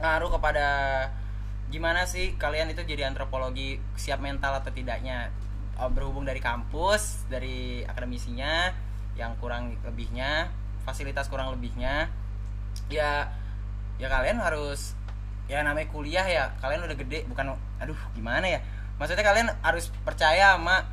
ngaruh 0.00 0.32
kepada 0.32 0.68
gimana 1.68 2.08
sih 2.08 2.38
kalian 2.40 2.72
itu 2.72 2.80
jadi 2.86 3.10
antropologi 3.10 3.76
siap 4.00 4.24
mental 4.24 4.56
atau 4.56 4.72
tidaknya. 4.72 5.28
Eh, 5.76 5.90
berhubung 5.92 6.24
dari 6.24 6.40
kampus 6.40 7.28
dari 7.28 7.84
akademisinya 7.84 8.72
yang 9.16 9.36
kurang 9.36 9.76
lebihnya 9.84 10.48
fasilitas 10.88 11.28
kurang 11.28 11.52
lebihnya 11.52 12.08
ya 12.92 13.28
ya 13.96 14.08
kalian 14.08 14.40
harus 14.40 14.92
ya 15.48 15.64
namanya 15.64 15.88
kuliah 15.88 16.24
ya 16.24 16.52
kalian 16.60 16.84
udah 16.84 16.96
gede 16.96 17.28
bukan 17.28 17.60
aduh 17.76 17.98
gimana 18.16 18.48
ya? 18.48 18.60
Maksudnya 18.96 19.20
kalian 19.20 19.52
harus 19.60 19.92
percaya 20.00 20.56
sama 20.56 20.88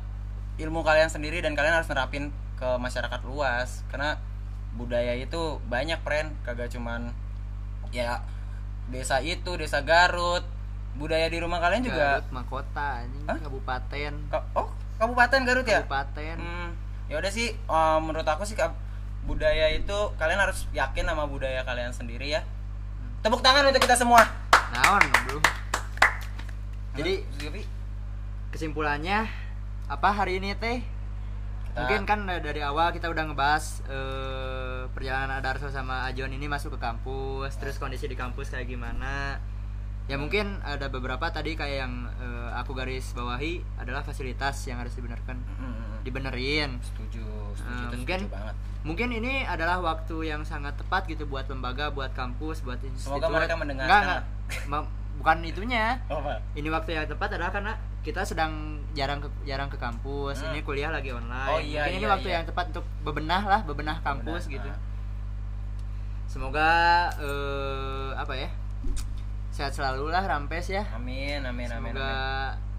ilmu 0.60 0.84
kalian 0.84 1.08
sendiri 1.08 1.40
dan 1.40 1.56
kalian 1.56 1.80
harus 1.80 1.88
nerapin 1.88 2.28
ke 2.60 2.68
masyarakat 2.76 3.20
luas 3.24 3.80
karena 3.88 4.20
budaya 4.74 5.14
itu 5.18 5.58
banyak 5.66 5.98
friend. 6.02 6.34
Kagak 6.42 6.70
cuman 6.74 7.10
ya 7.90 8.22
desa 8.90 9.22
itu 9.24 9.54
desa 9.58 9.82
Garut. 9.82 10.44
Budaya 10.94 11.26
di 11.26 11.42
rumah 11.42 11.58
kalian 11.58 11.82
juga 11.82 12.22
Garut, 12.22 12.26
mahkota 12.30 13.02
anjing. 13.02 13.26
Hah? 13.26 13.38
kabupaten. 13.42 14.12
Ka- 14.30 14.48
oh 14.54 14.68
kabupaten 15.00 15.40
Garut 15.42 15.66
ya? 15.66 15.82
Kabupaten. 15.82 16.36
Hmm, 16.38 16.68
ya 17.10 17.18
udah 17.18 17.32
sih 17.34 17.50
eh, 17.54 17.98
menurut 18.02 18.26
aku 18.26 18.46
sih 18.46 18.54
budaya 19.24 19.72
itu 19.72 19.98
kalian 20.20 20.38
harus 20.38 20.68
yakin 20.76 21.08
sama 21.08 21.26
budaya 21.26 21.66
kalian 21.66 21.90
sendiri 21.90 22.30
ya. 22.30 22.46
Tepuk 23.26 23.42
tangan 23.42 23.66
untuk 23.66 23.82
kita 23.82 23.96
semua. 23.98 24.22
Naon 24.74 25.02
belum 25.26 25.42
jadi 26.94 27.26
kesimpulannya 28.54 29.26
apa 29.90 30.08
hari 30.14 30.38
ini 30.38 30.54
teh 30.54 30.78
mungkin 31.74 32.00
kan 32.06 32.18
dari 32.26 32.60
awal 32.62 32.94
kita 32.94 33.10
udah 33.10 33.24
ngebahas 33.30 33.64
eh, 33.90 34.80
perjalanan 34.94 35.42
Adarso 35.42 35.66
sama 35.74 36.06
Ajon 36.06 36.30
ini 36.30 36.46
masuk 36.46 36.78
ke 36.78 36.80
kampus 36.80 37.58
terus 37.58 37.82
kondisi 37.82 38.06
di 38.06 38.14
kampus 38.14 38.54
kayak 38.54 38.70
gimana 38.70 39.42
ya 40.04 40.20
mungkin 40.20 40.60
ada 40.62 40.86
beberapa 40.92 41.32
tadi 41.34 41.58
kayak 41.58 41.76
yang 41.82 41.94
eh, 42.22 42.50
aku 42.54 42.76
garis 42.78 43.10
bawahi 43.10 43.58
adalah 43.82 44.06
fasilitas 44.06 44.62
yang 44.70 44.78
harus 44.78 44.94
dibenarkan 44.94 45.34
Mm, 45.34 45.58
mm, 45.58 45.74
mm. 45.74 45.98
dibenerin 46.06 46.70
setuju 46.84 47.26
setuju, 47.58 47.74
Eh, 47.74 47.88
itu 47.90 47.96
mungkin 47.98 48.20
setuju 48.22 48.34
banget 48.36 48.54
mungkin 48.84 49.08
ini 49.16 49.48
adalah 49.48 49.80
waktu 49.80 50.28
yang 50.28 50.44
sangat 50.44 50.76
tepat 50.76 51.08
gitu 51.08 51.24
buat 51.24 51.48
lembaga 51.48 51.88
buat 51.88 52.12
kampus 52.12 52.60
buat 52.60 52.76
institut 52.84 53.16
Semoga 53.16 53.32
mereka 53.32 53.56
mendengarkan. 53.56 53.88
Enggak, 53.88 54.02
enggak. 54.68 54.84
Bukan 55.14 55.40
itunya 55.42 55.98
oh, 56.10 56.20
ini 56.52 56.68
waktu 56.68 56.98
yang 56.98 57.06
tepat 57.06 57.38
adalah 57.38 57.54
karena 57.54 57.72
kita 58.04 58.20
sedang 58.20 58.82
jarang 58.92 59.16
ke 59.18 59.28
jarang 59.48 59.72
ke 59.72 59.80
kampus 59.80 60.44
Hmm. 60.44 60.52
ini 60.52 60.60
kuliah 60.60 60.92
lagi 60.92 61.08
online 61.08 61.48
Oh, 61.48 61.56
iya, 61.56 61.88
mungkin 61.88 61.96
ini 61.96 62.04
iya, 62.04 62.12
waktu 62.12 62.28
iya. 62.28 62.36
yang 62.36 62.44
tepat 62.44 62.64
untuk 62.76 62.84
bebenah 63.00 63.42
lah 63.42 63.60
bebenah 63.64 63.96
kampus 64.04 64.44
Bebenah, 64.44 64.54
gitu 64.60 64.68
nah. 64.68 64.78
semoga 66.26 66.70
eh, 67.16 68.10
apa 68.14 68.34
ya 68.34 68.48
sehat 69.48 69.72
selalu 69.72 70.10
lah 70.10 70.26
rampes 70.26 70.66
ya 70.68 70.82
amin 70.92 71.40
amin 71.40 71.70
amin, 71.70 71.94
semoga 71.94 72.10
amin. 72.52 72.73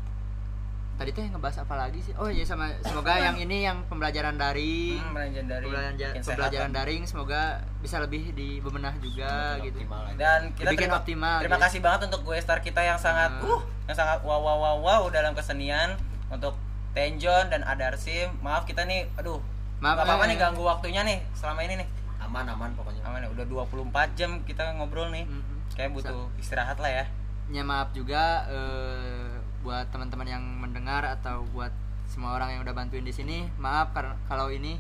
Tadi 0.96 1.12
teh 1.12 1.28
ngebahas 1.28 1.58
apa 1.62 1.76
lagi 1.76 2.00
sih? 2.00 2.14
Oh 2.16 2.28
iya 2.28 2.42
sama 2.42 2.72
semoga 2.80 3.16
yang 3.16 3.36
ini 3.36 3.64
yang 3.64 3.84
pembelajaran 3.86 4.36
daring. 4.36 4.96
Hmm, 4.98 5.12
pembelajaran, 5.12 5.92
bikin 5.92 6.24
sehat 6.24 6.26
pembelajaran 6.26 6.70
lah. 6.70 6.76
daring 6.78 7.04
semoga 7.04 7.42
bisa 7.80 7.96
lebih 8.00 8.24
dibebenah 8.32 8.94
juga 8.98 9.60
gitu. 9.60 9.76
optimal 9.76 10.04
dan 10.16 10.40
kita 10.54 10.72
Dibikin 10.72 10.88
terima, 10.88 10.98
optimal, 10.98 11.36
terima 11.40 11.58
gitu. 11.58 11.66
kasih 11.68 11.80
banget 11.82 12.02
untuk 12.08 12.22
gue 12.24 12.38
star 12.40 12.60
kita 12.60 12.82
yang 12.82 12.96
sangat 12.98 13.32
Hmm. 13.36 13.50
uh 13.50 13.62
yang 13.86 13.94
sangat 13.94 14.20
wow 14.24 14.40
wow 14.40 14.58
wow 14.58 14.78
wow 14.80 15.02
dalam 15.10 15.36
kesenian. 15.36 16.00
Untuk 16.26 16.56
Tenjon 16.92 17.52
dan 17.52 17.62
Adarsim 17.62 18.32
maaf 18.40 18.64
kita 18.64 18.82
nih 18.82 19.06
aduh 19.16 19.38
Maaf, 19.78 20.00
nggak 20.00 20.08
apa-apa 20.08 20.24
eh, 20.26 20.30
nih 20.32 20.38
ganggu 20.40 20.64
waktunya 20.64 21.02
nih 21.04 21.20
selama 21.36 21.60
ini 21.62 21.84
nih. 21.84 21.88
Aman 22.18 22.48
aman 22.48 22.72
pokoknya. 22.74 23.04
Aman 23.04 23.20
ya 23.20 23.30
udah 23.30 23.44
24 23.68 24.16
jam 24.16 24.40
kita 24.42 24.72
ngobrol 24.74 25.12
nih. 25.12 25.28
Mm-mm. 25.28 25.76
kayak 25.76 25.92
butuh 25.92 26.32
istirahat 26.40 26.80
lah 26.80 26.88
ya. 26.88 27.06
Ya 27.46 27.62
maaf 27.62 27.92
juga 27.92 28.48
eh, 28.48 29.35
buat 29.66 29.90
teman-teman 29.90 30.28
yang 30.30 30.44
mendengar 30.56 31.02
atau 31.10 31.42
buat 31.50 31.74
semua 32.06 32.32
orang 32.32 32.54
yang 32.54 32.62
udah 32.62 32.72
bantuin 32.72 33.02
di 33.02 33.10
sini 33.10 33.50
maaf 33.58 33.90
karena 33.90 34.14
kalau 34.24 34.48
ini 34.48 34.78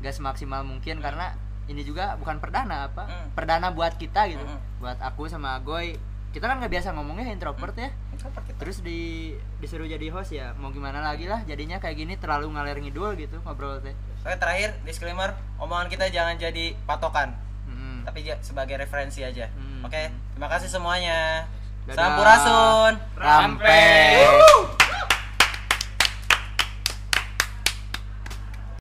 gak 0.00 0.10
semaksimal 0.12 0.64
mungkin 0.64 0.98
karena 0.98 1.36
ini 1.64 1.80
juga 1.80 2.16
bukan 2.16 2.36
perdana 2.38 2.88
apa 2.88 3.04
Hmm. 3.04 3.28
perdana 3.32 3.68
buat 3.68 3.94
kita 3.94 4.24
gitu 4.26 4.40
Hmm. 4.40 4.60
buat 4.78 4.96
aku 4.98 5.28
sama 5.28 5.54
Agoy 5.54 5.96
kita 6.30 6.44
kan 6.44 6.58
nggak 6.58 6.72
biasa 6.72 6.90
ngomongnya 6.90 7.30
introvert 7.30 7.72
ya 7.74 7.92
Introvert 8.10 8.42
kita. 8.44 8.58
terus 8.58 8.80
di 8.80 9.30
disuruh 9.60 9.86
jadi 9.86 10.10
host 10.10 10.32
ya 10.32 10.50
mau 10.54 10.68
gimana 10.68 10.98
lagi 11.00 11.24
lah 11.24 11.44
jadinya 11.44 11.78
kayak 11.78 11.94
gini 11.96 12.14
terlalu 12.16 12.50
ngalir 12.50 12.80
ngidul 12.80 13.14
gitu 13.14 13.38
ngobrol 13.40 13.78
teh 13.78 13.94
Oke 14.20 14.34
terakhir 14.34 14.72
disclaimer 14.82 15.30
omongan 15.56 15.86
kita 15.86 16.08
jangan 16.08 16.34
jadi 16.34 16.74
patokan 16.82 17.36
Mm-mm. 17.66 18.02
tapi 18.02 18.24
ja- 18.24 18.40
sebagai 18.40 18.74
referensi 18.76 19.20
aja 19.20 19.46
Hmm. 19.48 19.84
oke 19.84 20.00
terima 20.32 20.48
kasih 20.48 20.68
semuanya 20.68 21.46
Sampurasun. 21.92 22.96
Rampe. 23.20 23.60
Rampe. 23.60 24.74